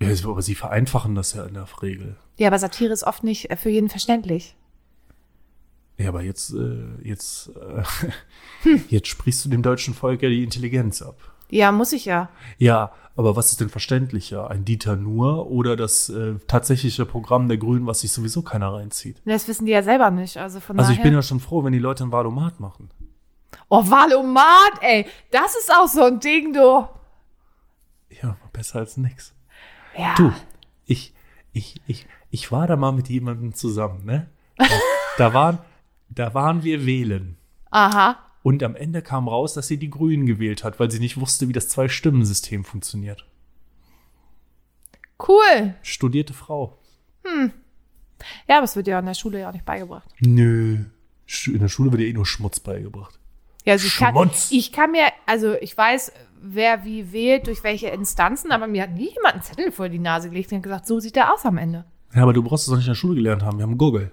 ja, 0.00 0.08
aber 0.24 0.42
sie 0.42 0.56
vereinfachen 0.56 1.14
das 1.14 1.32
ja 1.34 1.44
in 1.44 1.54
der 1.54 1.68
Regel. 1.80 2.16
Ja, 2.36 2.48
aber 2.48 2.58
Satire 2.58 2.92
ist 2.92 3.04
oft 3.04 3.22
nicht 3.22 3.50
äh, 3.50 3.56
für 3.56 3.70
jeden 3.70 3.88
verständlich. 3.88 4.56
Ja, 5.96 6.08
aber 6.08 6.22
jetzt, 6.22 6.52
äh, 6.54 6.88
jetzt, 7.04 7.52
äh, 8.64 8.78
jetzt 8.88 9.06
sprichst 9.06 9.44
du 9.44 9.48
dem 9.48 9.62
deutschen 9.62 9.94
Volk 9.94 10.22
ja 10.22 10.28
die 10.28 10.42
Intelligenz 10.42 11.02
ab. 11.02 11.31
Ja, 11.52 11.70
muss 11.70 11.92
ich 11.92 12.06
ja. 12.06 12.30
Ja, 12.56 12.92
aber 13.14 13.36
was 13.36 13.52
ist 13.52 13.60
denn 13.60 13.68
verständlicher? 13.68 14.50
Ein 14.50 14.64
Dieter 14.64 14.96
Nuhr 14.96 15.50
oder 15.50 15.76
das 15.76 16.08
äh, 16.08 16.36
tatsächliche 16.46 17.04
Programm 17.04 17.46
der 17.46 17.58
Grünen, 17.58 17.86
was 17.86 18.00
sich 18.00 18.10
sowieso 18.10 18.40
keiner 18.40 18.72
reinzieht? 18.72 19.20
Das 19.26 19.46
wissen 19.48 19.66
die 19.66 19.72
ja 19.72 19.82
selber 19.82 20.10
nicht. 20.10 20.38
Also 20.38 20.60
von 20.60 20.78
Also 20.78 20.92
ich 20.92 21.02
bin 21.02 21.12
ja 21.12 21.20
schon 21.20 21.40
froh, 21.40 21.62
wenn 21.62 21.74
die 21.74 21.78
Leute 21.78 22.04
ein 22.04 22.10
Wahlomat 22.10 22.58
machen. 22.58 22.90
oh, 23.68 23.82
Valomat, 23.84 24.80
ey. 24.80 25.04
Das 25.30 25.54
ist 25.54 25.70
auch 25.70 25.88
so 25.88 26.04
ein 26.04 26.20
Ding, 26.20 26.54
du. 26.54 26.88
Ja, 28.22 28.36
besser 28.54 28.78
als 28.78 28.96
nix. 28.96 29.34
Ja. 29.94 30.14
Du, 30.16 30.32
ich, 30.86 31.12
ich, 31.52 31.82
ich, 31.86 32.06
ich 32.30 32.50
war 32.50 32.66
da 32.66 32.76
mal 32.76 32.92
mit 32.92 33.10
jemandem 33.10 33.52
zusammen, 33.54 34.06
ne? 34.06 34.30
Da, 34.56 34.66
da 35.18 35.34
waren, 35.34 35.58
da 36.08 36.32
waren 36.32 36.64
wir 36.64 36.86
wählen. 36.86 37.36
Aha. 37.70 38.16
Und 38.42 38.62
am 38.62 38.74
Ende 38.74 39.02
kam 39.02 39.28
raus, 39.28 39.54
dass 39.54 39.68
sie 39.68 39.78
die 39.78 39.90
Grünen 39.90 40.26
gewählt 40.26 40.64
hat, 40.64 40.80
weil 40.80 40.90
sie 40.90 40.98
nicht 40.98 41.20
wusste, 41.20 41.48
wie 41.48 41.52
das 41.52 41.68
Zwei-Stimmen-System 41.68 42.64
funktioniert. 42.64 43.24
Cool. 45.26 45.74
Studierte 45.82 46.34
Frau. 46.34 46.78
Ja, 48.48 48.56
aber 48.56 48.64
es 48.64 48.76
wird 48.76 48.88
ja 48.88 48.98
in 48.98 49.06
der 49.06 49.14
Schule 49.14 49.40
ja 49.40 49.48
auch 49.48 49.52
nicht 49.52 49.64
beigebracht. 49.64 50.08
Nö. 50.20 50.84
In 51.46 51.58
der 51.60 51.68
Schule 51.68 51.92
wird 51.92 52.02
ihr 52.02 52.08
eh 52.08 52.12
nur 52.12 52.26
Schmutz 52.26 52.60
beigebracht. 52.60 53.18
Ja, 53.64 53.74
also 53.74 53.86
ich 53.86 53.96
kann, 53.96 54.14
Schmutz. 54.14 54.48
ich 54.50 54.72
kann 54.72 54.90
mir, 54.90 55.06
also 55.26 55.54
ich 55.54 55.76
weiß, 55.76 56.12
wer 56.40 56.84
wie 56.84 57.12
wählt, 57.12 57.46
durch 57.46 57.62
welche 57.62 57.88
Instanzen, 57.88 58.50
aber 58.50 58.66
mir 58.66 58.82
hat 58.82 58.92
nie 58.92 59.12
jemand 59.14 59.34
einen 59.34 59.42
Zettel 59.42 59.70
vor 59.70 59.88
die 59.88 60.00
Nase 60.00 60.30
gelegt 60.30 60.52
und 60.52 60.62
gesagt, 60.62 60.86
so 60.86 60.98
sieht 60.98 61.14
der 61.14 61.32
aus 61.32 61.44
am 61.44 61.58
Ende. 61.58 61.84
Ja, 62.14 62.22
aber 62.22 62.32
du 62.32 62.42
brauchst 62.42 62.64
es 62.64 62.70
doch 62.70 62.76
nicht 62.76 62.86
in 62.86 62.90
der 62.90 62.96
Schule 62.96 63.14
gelernt 63.14 63.42
haben. 63.42 63.58
Wir 63.58 63.62
haben 63.62 63.78
Google. 63.78 64.10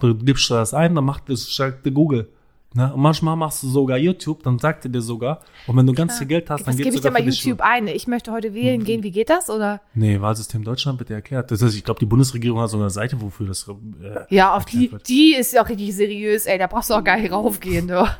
Du 0.00 0.14
gibst 0.14 0.50
das 0.50 0.74
ein, 0.74 0.94
dann 0.94 1.04
macht 1.04 1.28
das 1.28 1.46
dir 1.56 1.90
Google. 1.90 2.30
Ne? 2.74 2.92
Und 2.92 3.00
manchmal 3.00 3.34
machst 3.34 3.62
du 3.62 3.68
sogar 3.68 3.96
YouTube, 3.96 4.42
dann 4.42 4.58
sagt 4.58 4.84
er 4.84 4.90
dir 4.90 5.00
sogar. 5.00 5.40
Und 5.66 5.76
wenn 5.76 5.86
du 5.86 5.94
ganz 5.94 6.18
viel 6.18 6.26
Geld 6.26 6.50
hast, 6.50 6.66
dann 6.66 6.76
geht 6.76 6.84
gebe 6.84 6.96
ich 6.96 7.02
sogar 7.02 7.12
denn 7.12 7.24
bei 7.24 7.24
für 7.24 7.30
dich 7.30 7.44
YouTube 7.44 7.60
ein? 7.62 7.86
Ich 7.88 8.06
möchte 8.06 8.30
heute 8.30 8.52
wählen 8.52 8.84
gehen. 8.84 9.02
Wie 9.02 9.10
geht 9.10 9.30
das? 9.30 9.48
Oder? 9.48 9.80
Nee, 9.94 10.20
Wahlsystem 10.20 10.64
Deutschland 10.64 10.98
bitte 10.98 11.14
erklärt. 11.14 11.50
Das 11.50 11.62
heißt, 11.62 11.74
ich 11.74 11.82
glaube, 11.84 11.98
die 12.00 12.06
Bundesregierung 12.06 12.60
hat 12.60 12.68
so 12.68 12.76
eine 12.78 12.90
Seite, 12.90 13.20
wofür 13.22 13.46
das. 13.46 13.66
Äh, 13.68 14.34
Ja, 14.34 14.54
auf 14.54 14.66
die, 14.66 14.92
wird. 14.92 15.08
die 15.08 15.34
ist 15.34 15.54
ja 15.54 15.64
auch 15.64 15.68
richtig 15.68 15.94
seriös, 15.96 16.44
ey. 16.44 16.58
Da 16.58 16.66
brauchst 16.66 16.90
du 16.90 16.94
auch 16.94 17.04
gar 17.04 17.16
nicht 17.16 17.32
raufgehen, 17.32 17.88
du. 17.88 18.06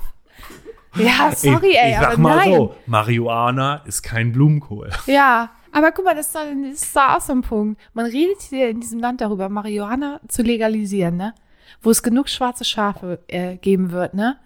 Ja, 0.97 1.31
sorry, 1.37 1.77
ey, 1.81 1.91
ich 1.91 1.99
aber 1.99 2.11
sag 2.13 2.19
mal 2.19 2.37
nein. 2.37 2.55
so, 2.55 2.75
Marihuana 2.87 3.83
ist 3.87 4.03
kein 4.03 4.33
Blumenkohl. 4.33 4.91
Ja, 5.07 5.51
aber 5.71 5.93
guck 5.93 6.07
mal, 6.07 6.15
das 6.17 6.29
ist, 6.29 6.35
doch, 6.35 6.41
das 6.41 6.83
ist 6.83 6.97
doch 6.97 7.17
auch 7.17 7.21
so 7.21 7.33
ein 7.35 7.43
Punkt. 7.43 7.81
Man 7.93 8.07
redet 8.07 8.41
hier 8.49 8.71
in 8.71 8.81
diesem 8.81 8.99
Land 8.99 9.21
darüber, 9.21 9.49
Marihuana 9.51 10.19
zu 10.29 10.43
legalisieren, 10.43 11.17
ne? 11.19 11.35
Wo 11.83 11.91
es 11.91 12.03
genug 12.03 12.29
schwarze 12.29 12.65
Schafe 12.65 13.21
äh, 13.29 13.57
geben 13.57 13.91
wird, 13.93 14.15
ne? 14.15 14.37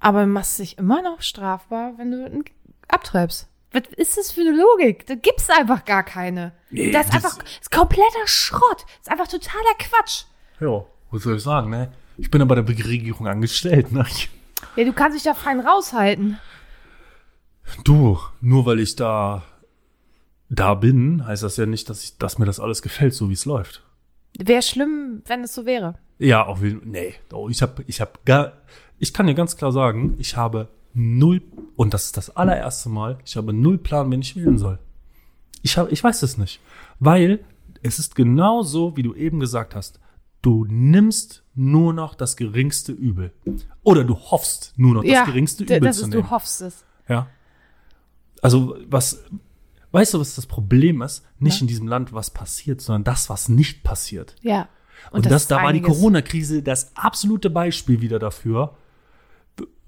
Aber 0.00 0.22
du 0.22 0.26
machst 0.28 0.58
dich 0.58 0.78
immer 0.78 1.02
noch 1.02 1.20
strafbar, 1.22 1.92
wenn 1.96 2.10
du 2.10 2.44
abtreibst. 2.88 3.48
Was 3.72 3.82
ist 3.96 4.16
das 4.16 4.32
für 4.32 4.40
eine 4.40 4.50
Logik? 4.60 5.06
Da 5.06 5.14
gibt's 5.14 5.48
einfach 5.48 5.84
gar 5.84 6.02
keine. 6.02 6.52
Nee, 6.70 6.90
das 6.90 7.06
ist 7.06 7.14
das- 7.14 7.24
einfach 7.24 7.38
das 7.44 7.52
ist 7.60 7.70
kompletter 7.70 8.26
Schrott. 8.26 8.82
Das 8.84 9.00
ist 9.02 9.10
einfach 9.10 9.28
totaler 9.28 9.74
Quatsch. 9.78 10.24
Ja, 10.58 10.84
was 11.10 11.22
soll 11.22 11.36
ich 11.36 11.42
sagen, 11.42 11.70
ne? 11.70 11.92
Ich 12.16 12.30
bin 12.30 12.40
ja 12.40 12.44
bei 12.46 12.56
der 12.56 12.66
Regierung 12.68 13.28
angestellt, 13.28 13.92
ne? 13.92 14.04
Ja, 14.76 14.84
du 14.84 14.92
kannst 14.92 15.16
dich 15.16 15.22
da 15.22 15.34
fein 15.34 15.60
raushalten. 15.60 16.38
Du, 17.84 18.18
nur 18.40 18.66
weil 18.66 18.80
ich 18.80 18.96
da 18.96 19.42
da 20.48 20.74
bin, 20.74 21.24
heißt 21.24 21.44
das 21.44 21.56
ja 21.56 21.66
nicht, 21.66 21.88
dass 21.88 22.02
ich, 22.02 22.18
dass 22.18 22.38
mir 22.38 22.44
das 22.44 22.58
alles 22.58 22.82
gefällt, 22.82 23.14
so 23.14 23.28
wie 23.28 23.34
es 23.34 23.44
läuft. 23.44 23.84
Wäre 24.38 24.62
schlimm, 24.62 25.22
wenn 25.26 25.44
es 25.44 25.54
so 25.54 25.66
wäre. 25.66 25.96
Ja, 26.18 26.54
Fall. 26.54 26.80
Nee, 26.84 27.14
oh, 27.32 27.48
ich 27.48 27.62
habe 27.62 27.82
ich 27.86 28.00
hab 28.00 28.24
gar 28.24 28.52
ich 29.00 29.14
kann 29.14 29.26
dir 29.26 29.34
ganz 29.34 29.56
klar 29.56 29.72
sagen, 29.72 30.14
ich 30.18 30.36
habe 30.36 30.68
null 30.92 31.42
und 31.74 31.94
das 31.94 32.04
ist 32.06 32.16
das 32.16 32.36
allererste 32.36 32.88
Mal, 32.90 33.18
ich 33.24 33.36
habe 33.36 33.52
null 33.52 33.78
Plan, 33.78 34.10
wen 34.10 34.20
ich 34.20 34.36
wählen 34.36 34.58
soll. 34.58 34.78
Ich 35.62 35.76
habe 35.76 35.90
ich 35.90 36.04
weiß 36.04 36.22
es 36.22 36.38
nicht, 36.38 36.60
weil 36.98 37.40
es 37.82 37.98
ist 37.98 38.14
genau 38.14 38.62
so, 38.62 38.96
wie 38.96 39.02
du 39.02 39.14
eben 39.14 39.40
gesagt 39.40 39.74
hast. 39.74 39.98
Du 40.42 40.64
nimmst 40.68 41.42
nur 41.54 41.92
noch 41.92 42.14
das 42.14 42.36
geringste 42.36 42.92
Übel 42.92 43.32
oder 43.82 44.04
du 44.04 44.16
hoffst 44.16 44.72
nur 44.76 44.94
noch 44.94 45.04
das 45.04 45.26
geringste 45.26 45.64
Übel 45.64 45.80
das 45.80 45.96
zu 45.96 46.04
ist, 46.04 46.08
nehmen. 46.10 46.22
du 46.22 46.30
hoffst 46.30 46.62
es. 46.62 46.84
Ja. 47.08 47.26
Also, 48.40 48.76
was, 48.88 49.22
weißt 49.92 50.14
du, 50.14 50.20
was 50.20 50.34
das 50.34 50.46
Problem 50.46 51.02
ist? 51.02 51.24
Nicht 51.38 51.60
in 51.60 51.66
diesem 51.66 51.88
Land, 51.88 52.12
was 52.12 52.30
passiert, 52.30 52.80
sondern 52.80 53.04
das, 53.04 53.30
was 53.30 53.48
nicht 53.48 53.82
passiert. 53.82 54.36
Ja. 54.42 54.68
Und, 55.10 55.26
das, 55.26 55.42
ist 55.42 55.50
da 55.50 55.62
war 55.62 55.72
die. 55.72 55.80
Corona-Krise 55.80 56.62
das 56.62 56.94
absolute 56.96 57.50
Beispiel 57.50 58.00
wieder 58.00 58.18
dafür, 58.18 58.76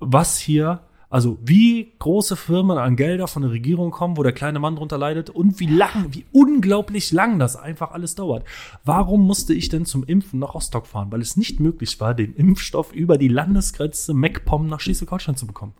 was 0.00 0.38
hier, 0.38 0.80
also 1.10 1.38
wie 1.42 1.92
große 1.98 2.36
Firmen 2.36 2.78
an 2.78 2.96
Gelder 2.96 3.28
von 3.28 3.42
der 3.42 3.50
Regierung 3.50 3.90
kommen, 3.90 4.16
wo 4.16 4.22
der 4.22 4.32
kleine 4.32 4.58
Mann 4.58 4.76
drunter 4.76 4.96
leidet 4.96 5.28
und 5.30 5.60
wie 5.60 5.66
lang, 5.66 6.06
wie 6.10 6.24
unglaublich 6.32 7.12
lang 7.12 7.38
das 7.38 7.56
einfach 7.56 7.92
alles 7.92 8.14
dauert. 8.14 8.44
Warum 8.84 9.26
musste 9.26 9.52
ich 9.52 9.68
denn 9.68 9.84
zum 9.84 10.04
Impfen 10.04 10.40
nach 10.40 10.54
Rostock 10.54 10.86
fahren? 10.86 11.12
Weil 11.12 11.20
es 11.20 11.36
nicht 11.36 11.60
möglich 11.60 12.00
war, 12.00 12.14
den 12.14 12.34
Impfstoff 12.34 12.92
über 12.92 13.18
die 13.18 13.28
Landesgrenze 13.28 14.14
MacPom 14.14 14.66
nach 14.66 14.80
Schleswig-Holstein 14.80 15.36
zu 15.36 15.46
bekommen. 15.46 15.74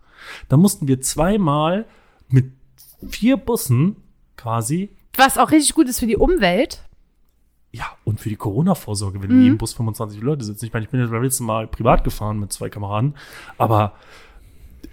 Da 0.48 0.56
mussten 0.56 0.86
wir 0.86 1.00
zweimal 1.00 1.86
mit 2.28 2.52
vier 3.08 3.36
Bussen 3.36 3.96
quasi 4.36 4.90
Was 5.16 5.38
auch 5.38 5.50
richtig 5.50 5.74
gut 5.74 5.88
ist 5.88 6.00
für 6.00 6.06
die 6.06 6.16
Umwelt. 6.16 6.82
ja, 7.72 7.86
und 8.04 8.20
für 8.20 8.28
die 8.28 8.36
Corona-Vorsorge, 8.36 9.22
wenn 9.22 9.30
Mhm. 9.30 9.36
in 9.38 9.42
jedem 9.44 9.58
Bus 9.58 9.72
25 9.74 10.20
Leute 10.22 10.44
sitzen. 10.44 10.64
Ich 10.66 10.72
meine, 10.72 10.84
ich 10.84 10.90
bin 10.90 11.00
jetzt 11.00 11.10
beim 11.10 11.22
letzten 11.22 11.44
Mal 11.44 11.66
privat 11.66 12.04
gefahren 12.04 12.38
mit 12.38 12.52
zwei 12.52 12.68
Kameraden, 12.68 13.14
aber 13.58 13.94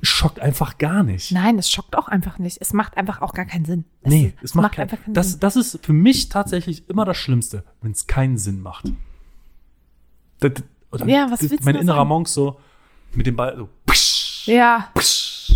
schockt 0.02 0.40
einfach 0.40 0.78
gar 0.78 1.04
nicht. 1.04 1.32
Nein, 1.34 1.58
es 1.60 1.70
schockt 1.70 1.98
auch 1.98 2.08
einfach 2.08 2.38
nicht. 2.40 2.58
Es 2.62 2.72
macht 2.72 2.96
einfach 2.96 3.22
auch 3.22 3.34
gar 3.34 3.44
keinen 3.46 3.66
Sinn. 3.66 3.84
Es, 4.02 4.10
nee, 4.14 4.34
es 4.42 4.56
macht, 4.56 4.74
kein, 4.76 4.84
einfach 4.90 5.04
keinen 5.04 5.14
das, 5.14 5.32
Sinn. 5.32 5.40
das 5.42 5.56
ist 5.58 5.86
für 5.86 5.92
mich 5.94 6.30
tatsächlich 6.30 6.88
immer 6.90 7.04
das 7.04 7.18
Schlimmste, 7.18 7.64
wenn 7.82 7.92
es 7.92 8.08
keinen 8.08 8.38
Sinn 8.38 8.62
macht. 8.62 8.86
Das, 10.40 10.54
oder 10.92 11.06
Ja, 11.08 11.26
was 11.30 11.40
das- 11.42 11.50
willst 11.52 11.62
du 11.64 11.66
Mein 11.66 11.76
da 11.76 11.82
innerer 11.82 11.98
sagen? 11.98 12.08
Monk 12.10 12.28
so 12.30 12.60
mit 13.14 13.26
dem 13.28 13.36
Ball 13.36 13.58
so. 13.58 13.70
Psch, 13.88 14.48
Ja, 14.48 14.90
psch. 14.96 15.52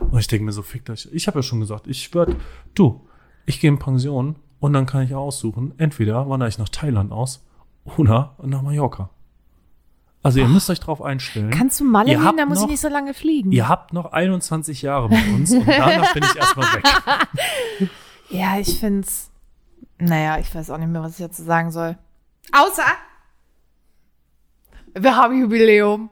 Und 0.00 0.18
ich 0.18 0.26
denke 0.26 0.44
mir 0.44 0.52
so, 0.52 0.62
fickt 0.62 0.90
euch. 0.90 1.08
Ich 1.12 1.26
habe 1.28 1.38
ja 1.38 1.42
schon 1.42 1.60
gesagt, 1.60 1.86
ich 1.86 2.12
würde, 2.14 2.36
du, 2.74 3.06
ich 3.48 3.60
gehe 3.60 3.70
in 3.70 3.78
Pension 3.78 4.36
und 4.60 4.72
dann 4.72 4.86
kann 4.86 5.02
ich 5.02 5.14
aussuchen, 5.14 5.74
entweder 5.78 6.28
wandere 6.28 6.48
ich 6.48 6.58
nach 6.58 6.68
Thailand 6.68 7.12
aus 7.12 7.44
oder 7.96 8.34
nach 8.42 8.62
Mallorca. 8.62 9.10
Also 10.22 10.40
ihr 10.40 10.48
müsst 10.48 10.68
euch 10.68 10.80
drauf 10.80 11.00
einstellen. 11.00 11.50
kannst 11.50 11.78
du 11.80 11.84
Malle 11.84 12.10
Ihr 12.10 12.22
habt 12.22 12.38
da 12.38 12.44
muss 12.44 12.58
noch- 12.58 12.64
ich 12.64 12.70
nicht 12.72 12.80
so 12.80 12.88
lange 12.88 13.14
fliegen. 13.14 13.52
Ihr 13.52 13.68
habt 13.68 13.92
noch 13.92 14.06
21 14.12 14.82
Jahre 14.82 15.08
mit 15.08 15.26
uns 15.28 15.52
und 15.52 15.66
danach 15.66 16.12
bin 16.12 16.24
ich 16.24 16.36
erstmal 16.36 16.66
weg. 16.74 16.84
Ja, 18.30 18.58
ich 18.58 18.78
find's. 18.80 19.30
Naja, 19.98 20.38
ich 20.38 20.52
weiß 20.54 20.70
auch 20.70 20.78
nicht 20.78 20.88
mehr, 20.90 21.02
was 21.02 21.18
ich 21.18 21.24
dazu 21.26 21.42
sagen 21.44 21.70
soll. 21.70 21.96
Außer. 22.52 22.82
Wir 24.94 25.16
haben 25.16 25.38
Jubiläum. 25.40 26.10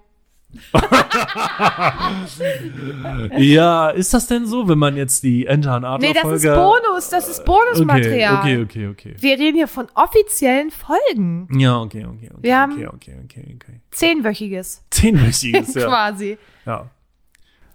Ja, 3.39 3.91
ist 3.91 4.13
das 4.15 4.27
denn 4.27 4.47
so, 4.47 4.69
wenn 4.69 4.79
man 4.79 4.97
jetzt 4.97 5.23
die 5.23 5.47
Enter 5.47 5.81
Nee, 5.99 6.13
das 6.13 6.43
ist 6.43 6.45
Bonus, 6.45 7.09
das 7.11 7.29
ist 7.29 7.45
Bonusmaterial. 7.45 8.39
Okay, 8.41 8.63
okay, 8.63 8.89
okay, 8.89 9.13
okay. 9.13 9.17
Wir 9.19 9.39
reden 9.39 9.57
hier 9.57 9.69
von 9.69 9.87
offiziellen 9.95 10.71
Folgen. 10.71 11.49
Ja, 11.59 11.81
okay, 11.81 12.05
okay, 12.05 12.31
okay. 12.33 12.43
Wir 12.43 12.59
haben- 12.59 12.73
okay, 12.73 12.89
okay, 12.95 13.17
okay, 13.25 13.57
okay. 13.57 13.81
Zehnwöchiges. 13.91 14.85
Zehnwöchiges, 14.91 15.75
ja. 15.75 15.87
Quasi. 15.87 16.39
ja. 16.65 16.91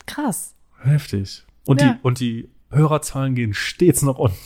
Krass. 0.05 0.55
Heftig. 0.82 1.43
Und, 1.65 1.82
Ja. 1.82 1.93
die, 1.93 1.99
und 2.01 2.19
die 2.19 2.49
Hörerzahlen 2.71 3.36
gehen 3.36 3.53
stets 3.53 4.01
nach 4.01 4.17
unten. 4.17 4.38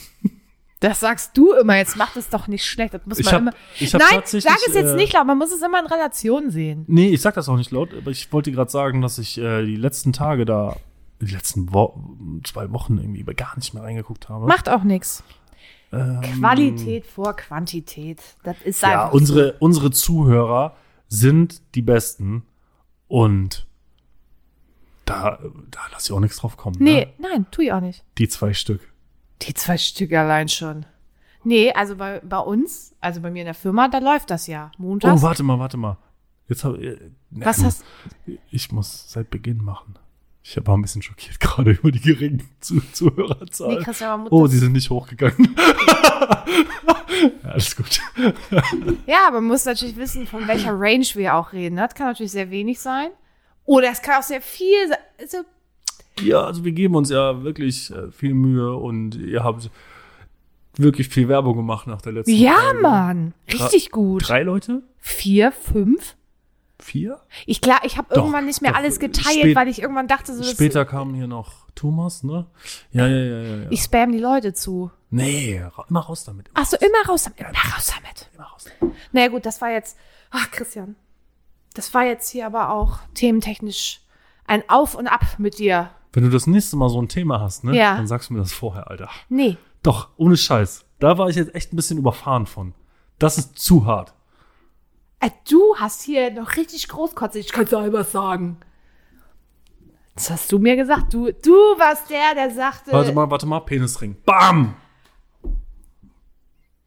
Das 0.80 1.00
sagst 1.00 1.36
du 1.36 1.52
immer, 1.54 1.76
jetzt 1.76 1.96
macht 1.96 2.16
es 2.16 2.28
doch 2.28 2.48
nicht 2.48 2.64
schlecht. 2.66 2.92
Das 2.92 3.00
muss 3.06 3.18
Ich 3.18 3.24
man 3.26 3.34
hab- 3.34 3.40
immer. 3.40 3.52
ich 3.80 3.94
hab 3.94 4.00
Nein, 4.02 4.20
sag 4.26 4.58
es 4.68 4.74
jetzt 4.74 4.92
äh, 4.92 4.94
nicht 4.96 5.12
laut, 5.14 5.26
man 5.26 5.38
muss 5.38 5.50
es 5.50 5.62
immer 5.62 5.80
in 5.80 5.86
Relation 5.86 6.50
sehen. 6.50 6.84
Nee, 6.86 7.08
ich 7.08 7.20
sag 7.22 7.34
das 7.34 7.48
auch 7.48 7.56
nicht 7.56 7.70
laut, 7.70 7.94
aber 7.94 8.10
ich 8.10 8.30
wollte 8.32 8.52
gerade 8.52 8.70
sagen, 8.70 9.00
dass 9.00 9.18
ich 9.18 9.38
äh, 9.38 9.64
die 9.64 9.76
letzten 9.76 10.12
Tage 10.12 10.44
da, 10.44 10.76
die 11.22 11.32
letzten 11.32 11.72
Wo 11.72 11.98
zwei 12.44 12.70
Wochen 12.72 12.98
irgendwie 12.98 13.24
gar 13.34 13.56
nicht 13.56 13.72
mehr 13.72 13.82
reingeguckt 13.84 14.28
habe. 14.28 14.46
Macht 14.46 14.68
auch 14.68 14.82
nichts. 14.82 15.24
Qualität 15.90 17.06
vor 17.06 17.34
Quantität. 17.36 18.20
Das 18.42 18.56
ist 18.64 18.82
Ja, 18.82 19.04
einfach 19.04 19.12
unsere, 19.14 19.54
unsere 19.60 19.90
Zuhörer 19.90 20.76
sind 21.08 21.62
die 21.74 21.82
Besten 21.82 22.42
und 23.08 23.66
da, 25.04 25.38
da 25.70 25.80
lass 25.92 26.06
ich 26.06 26.12
auch 26.12 26.20
nichts 26.20 26.38
drauf 26.38 26.56
kommen. 26.56 26.74
so. 26.76 26.82
Nee, 26.84 27.06
Ne? 27.18 27.28
nein, 27.30 27.46
tu 27.50 27.62
ich 27.62 27.72
auch 27.72 27.80
nicht. 27.80 28.04
Die 28.18 28.28
zwei 28.28 28.52
Stück. 28.52 28.80
Die 29.46 29.54
zwei 29.54 29.78
Stücke 29.78 30.18
allein 30.18 30.48
schon. 30.48 30.86
Nee, 31.44 31.72
also 31.72 31.96
bei, 31.96 32.20
bei 32.20 32.38
uns, 32.38 32.94
also 33.00 33.20
bei 33.20 33.30
mir 33.30 33.40
in 33.40 33.46
der 33.46 33.54
Firma, 33.54 33.88
da 33.88 33.98
läuft 33.98 34.30
das 34.30 34.48
ja. 34.48 34.72
Montags. 34.78 35.20
Oh, 35.20 35.22
warte 35.22 35.42
mal, 35.42 35.58
warte 35.58 35.76
mal. 35.76 35.96
Jetzt 36.48 36.64
hab, 36.64 36.76
äh, 36.76 36.98
Was 37.30 37.62
hast 37.62 37.84
Ich 38.50 38.72
muss 38.72 39.10
seit 39.10 39.30
Beginn 39.30 39.62
machen. 39.62 39.96
Ich 40.42 40.56
war 40.64 40.76
ein 40.76 40.82
bisschen 40.82 41.02
schockiert 41.02 41.40
gerade 41.40 41.72
über 41.72 41.90
die 41.90 42.00
geringen 42.00 42.48
Zu 42.60 42.80
Zuhörerzahl. 42.92 43.76
Nee, 43.76 43.84
Christian, 43.84 44.22
muss 44.22 44.32
oh, 44.32 44.46
sie 44.46 44.58
sind 44.58 44.72
nicht 44.72 44.90
hochgegangen. 44.90 45.56
ja, 47.42 47.50
alles 47.50 47.74
gut. 47.76 48.00
Ja, 49.06 49.30
man 49.32 49.44
muss 49.44 49.64
natürlich 49.64 49.96
wissen, 49.96 50.26
von 50.26 50.46
welcher 50.48 50.72
Range 50.72 51.06
wir 51.14 51.34
auch 51.34 51.52
reden. 51.52 51.76
Das 51.76 51.94
kann 51.94 52.08
natürlich 52.08 52.32
sehr 52.32 52.50
wenig 52.50 52.80
sein. 52.80 53.10
Oder 53.64 53.90
es 53.90 54.02
kann 54.02 54.20
auch 54.20 54.24
sehr 54.24 54.40
viel 54.40 54.88
sein. 54.88 54.98
Also, 55.20 55.38
Ja, 56.20 56.44
also 56.44 56.64
wir 56.64 56.72
geben 56.72 56.94
uns 56.94 57.10
ja 57.10 57.42
wirklich 57.42 57.90
äh, 57.90 58.10
viel 58.10 58.34
Mühe 58.34 58.74
und 58.74 59.16
ihr 59.16 59.44
habt 59.44 59.70
wirklich 60.76 61.08
viel 61.08 61.28
Werbung 61.28 61.56
gemacht 61.56 61.86
nach 61.86 62.02
der 62.02 62.12
letzten 62.12 62.32
ja, 62.32 62.54
Folge. 62.54 62.80
Mann. 62.80 63.34
Richtig 63.52 63.90
gut. 63.90 64.28
Drei 64.28 64.42
Leute? 64.42 64.82
Vier, 64.98 65.52
fünf? 65.52 66.16
Vier? 66.78 67.20
Ich 67.46 67.60
klar, 67.60 67.80
ich 67.84 67.96
habe 67.96 68.14
irgendwann 68.14 68.44
nicht 68.44 68.60
mehr 68.60 68.72
doch. 68.72 68.78
alles 68.78 68.98
geteilt, 68.98 69.38
Spät- 69.38 69.56
weil 69.56 69.68
ich 69.68 69.80
irgendwann 69.80 70.08
dachte, 70.08 70.34
so, 70.34 70.42
Später 70.42 70.84
kam 70.84 71.14
hier 71.14 71.26
noch 71.26 71.66
Thomas, 71.74 72.22
ne? 72.22 72.46
Ja, 72.92 73.06
ja, 73.06 73.16
ja, 73.16 73.42
ja. 73.42 73.56
ja. 73.62 73.70
ich 73.70 73.80
spam 73.82 74.12
die 74.12 74.18
Leute 74.18 74.52
zu. 74.52 74.90
nee, 75.10 75.62
immer 75.88 76.00
raus 76.00 76.24
damit. 76.24 76.50
Ach 76.54 76.66
so, 76.66 76.76
immer 76.76 77.08
raus 77.08 77.24
damit. 77.24 77.40
Immer 77.40 77.74
raus 77.74 77.92
damit. 77.94 78.30
Immer 78.34 78.44
raus. 78.44 78.66
Naja, 79.12 79.28
gut, 79.28 79.46
das 79.46 79.60
war 79.60 79.70
jetzt. 79.70 79.96
Ach, 80.30 80.50
Christian. 80.50 80.96
Das 81.74 81.92
war 81.94 82.04
jetzt 82.04 82.30
hier 82.30 82.46
aber 82.46 82.70
auch 82.70 82.98
thementechnisch 83.14 84.00
ein 84.46 84.68
Auf 84.68 84.94
und 84.94 85.06
Ab 85.06 85.38
mit 85.38 85.58
dir. 85.58 85.90
Wenn 86.16 86.24
du 86.24 86.30
das 86.30 86.46
nächste 86.46 86.78
Mal 86.78 86.88
so 86.88 86.98
ein 86.98 87.08
Thema 87.08 87.42
hast, 87.42 87.62
ne? 87.62 87.76
Ja. 87.76 87.94
Dann 87.94 88.06
sagst 88.06 88.30
du 88.30 88.32
mir 88.32 88.40
das 88.40 88.54
vorher, 88.54 88.90
Alter. 88.90 89.10
Nee. 89.28 89.58
Doch, 89.82 90.08
ohne 90.16 90.38
Scheiß. 90.38 90.86
Da 90.98 91.18
war 91.18 91.28
ich 91.28 91.36
jetzt 91.36 91.54
echt 91.54 91.74
ein 91.74 91.76
bisschen 91.76 91.98
überfahren 91.98 92.46
von. 92.46 92.72
Das 93.18 93.36
ist 93.36 93.58
zu 93.58 93.84
hart. 93.84 94.14
Äh, 95.20 95.28
du 95.46 95.76
hast 95.76 96.00
hier 96.00 96.30
noch 96.30 96.56
richtig 96.56 96.88
großkotzig. 96.88 97.44
Ich 97.44 97.52
kann 97.52 97.66
selber 97.66 98.02
sagen. 98.02 98.56
Das 100.14 100.30
hast 100.30 100.50
du 100.52 100.58
mir 100.58 100.74
gesagt. 100.76 101.12
Du, 101.12 101.30
du 101.30 101.52
warst 101.52 102.08
der, 102.08 102.34
der 102.34 102.50
sagte. 102.50 102.92
Warte 102.92 103.12
mal, 103.12 103.30
warte 103.30 103.44
mal, 103.44 103.60
Penisring. 103.60 104.16
Bam! 104.24 104.74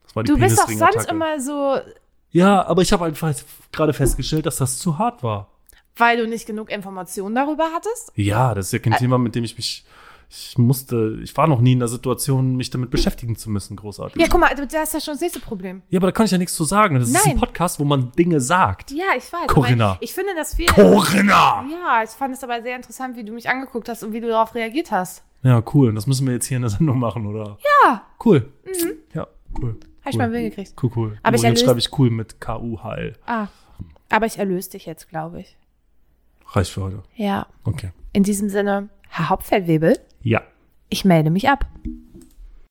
Das 0.06 0.16
war 0.16 0.24
die 0.24 0.32
du 0.32 0.40
bist 0.40 0.58
doch 0.58 0.68
sonst 0.68 1.08
immer 1.08 1.40
so, 1.40 1.78
Ja, 2.32 2.66
aber 2.66 2.82
ich 2.82 2.92
habe 2.92 3.06
einfach 3.06 3.32
gerade 3.72 3.94
festgestellt, 3.94 4.48
dass 4.48 4.58
das 4.58 4.80
zu 4.80 4.98
hart 4.98 5.22
war. 5.22 5.52
Weil 5.96 6.18
du 6.18 6.28
nicht 6.28 6.46
genug 6.46 6.70
Informationen 6.72 7.36
darüber 7.36 7.70
hattest. 7.74 8.12
Ja, 8.16 8.54
das 8.54 8.68
ist 8.68 8.72
ja 8.74 8.80
kein 8.80 8.94
Thema, 8.94 9.18
mit 9.18 9.36
dem 9.36 9.44
ich 9.44 9.56
mich. 9.58 9.86
Ich 10.32 10.60
musste, 10.60 11.18
ich 11.24 11.36
war 11.38 11.48
noch 11.48 11.60
nie 11.60 11.72
in 11.72 11.80
der 11.80 11.88
Situation, 11.88 12.56
mich 12.56 12.70
damit 12.70 12.92
beschäftigen 12.92 13.36
zu 13.36 13.50
müssen, 13.50 13.76
großartig. 13.76 14.22
Ja, 14.22 14.28
guck 14.30 14.40
mal, 14.40 14.54
da 14.54 14.84
ist 14.84 14.94
ja 14.94 15.02
schon 15.02 15.16
das 15.16 15.22
nächste 15.22 15.40
Problem. 15.40 15.82
Ja, 15.90 15.98
aber 15.98 16.06
da 16.08 16.12
kann 16.12 16.28
ich 16.28 16.32
ja 16.32 16.38
nichts 16.38 16.54
zu 16.56 16.66
sagen. 16.66 17.00
Das 17.00 17.10
ist 17.10 17.16
ein 17.16 17.22
Nein. 17.32 17.40
Podcast, 17.40 17.80
wo 17.80 17.84
man 17.84 18.12
Dinge 18.12 18.40
sagt. 18.40 18.92
Ja, 18.92 19.06
ich 19.18 19.24
weiß. 19.34 19.48
Corinna. 19.48 19.94
Aber 19.94 19.98
ich 20.04 20.14
finde 20.14 20.36
das 20.36 20.54
viel. 20.54 20.68
Corinna! 20.68 21.66
Ja, 21.72 22.04
ich 22.04 22.12
fand 22.12 22.36
es 22.36 22.44
aber 22.44 22.62
sehr 22.62 22.76
interessant, 22.76 23.18
wie 23.18 23.24
du 23.24 23.34
mich 23.34 23.50
angeguckt 23.50 23.90
hast 23.90 24.04
und 24.04 24.14
wie 24.14 24.22
du 24.22 24.28
darauf 24.28 24.54
reagiert 24.54 24.92
hast. 24.92 25.24
Ja, 25.42 25.64
cool. 25.74 25.96
Das 25.96 26.06
müssen 26.06 26.28
wir 26.28 26.34
jetzt 26.36 26.46
hier 26.46 26.58
in 26.58 26.62
der 26.64 26.70
Sendung 26.70 27.00
machen, 27.00 27.26
oder? 27.26 27.58
Ja, 27.84 28.04
Cool. 28.24 28.52
Ja, 29.16 29.26
cool. 29.60 29.78
hab 30.04 30.10
ich 30.10 30.14
cool. 30.14 30.18
mal 30.20 30.32
Willen 30.32 30.50
gekriegt. 30.52 30.74
Cool, 30.84 30.92
cool. 30.96 31.18
Aber 31.24 31.36
ich 31.38 31.42
Übrigens 31.42 31.62
erlöse- 31.62 31.66
schreibe 31.66 31.80
ich 31.80 31.98
cool 31.98 32.12
mit 32.12 32.40
K-U-H-L. 32.40 33.16
Ah. 33.26 33.48
Aber 34.10 34.28
ich 34.28 34.38
erlöse 34.38 34.70
dich 34.72 34.86
jetzt, 34.86 35.10
glaube 35.10 35.40
ich. 35.42 35.58
Reicht 36.52 36.72
für 36.72 36.84
heute. 36.84 37.04
Ja. 37.16 37.48
Okay. 37.64 37.92
In 38.14 38.24
diesem 38.24 38.50
Sinne, 38.50 38.90
Herr 39.08 39.30
Hauptfeldwebel, 39.30 40.00
Ja. 40.22 40.42
ich 40.90 41.06
melde 41.06 41.30
mich 41.30 41.50
ab. 41.50 41.66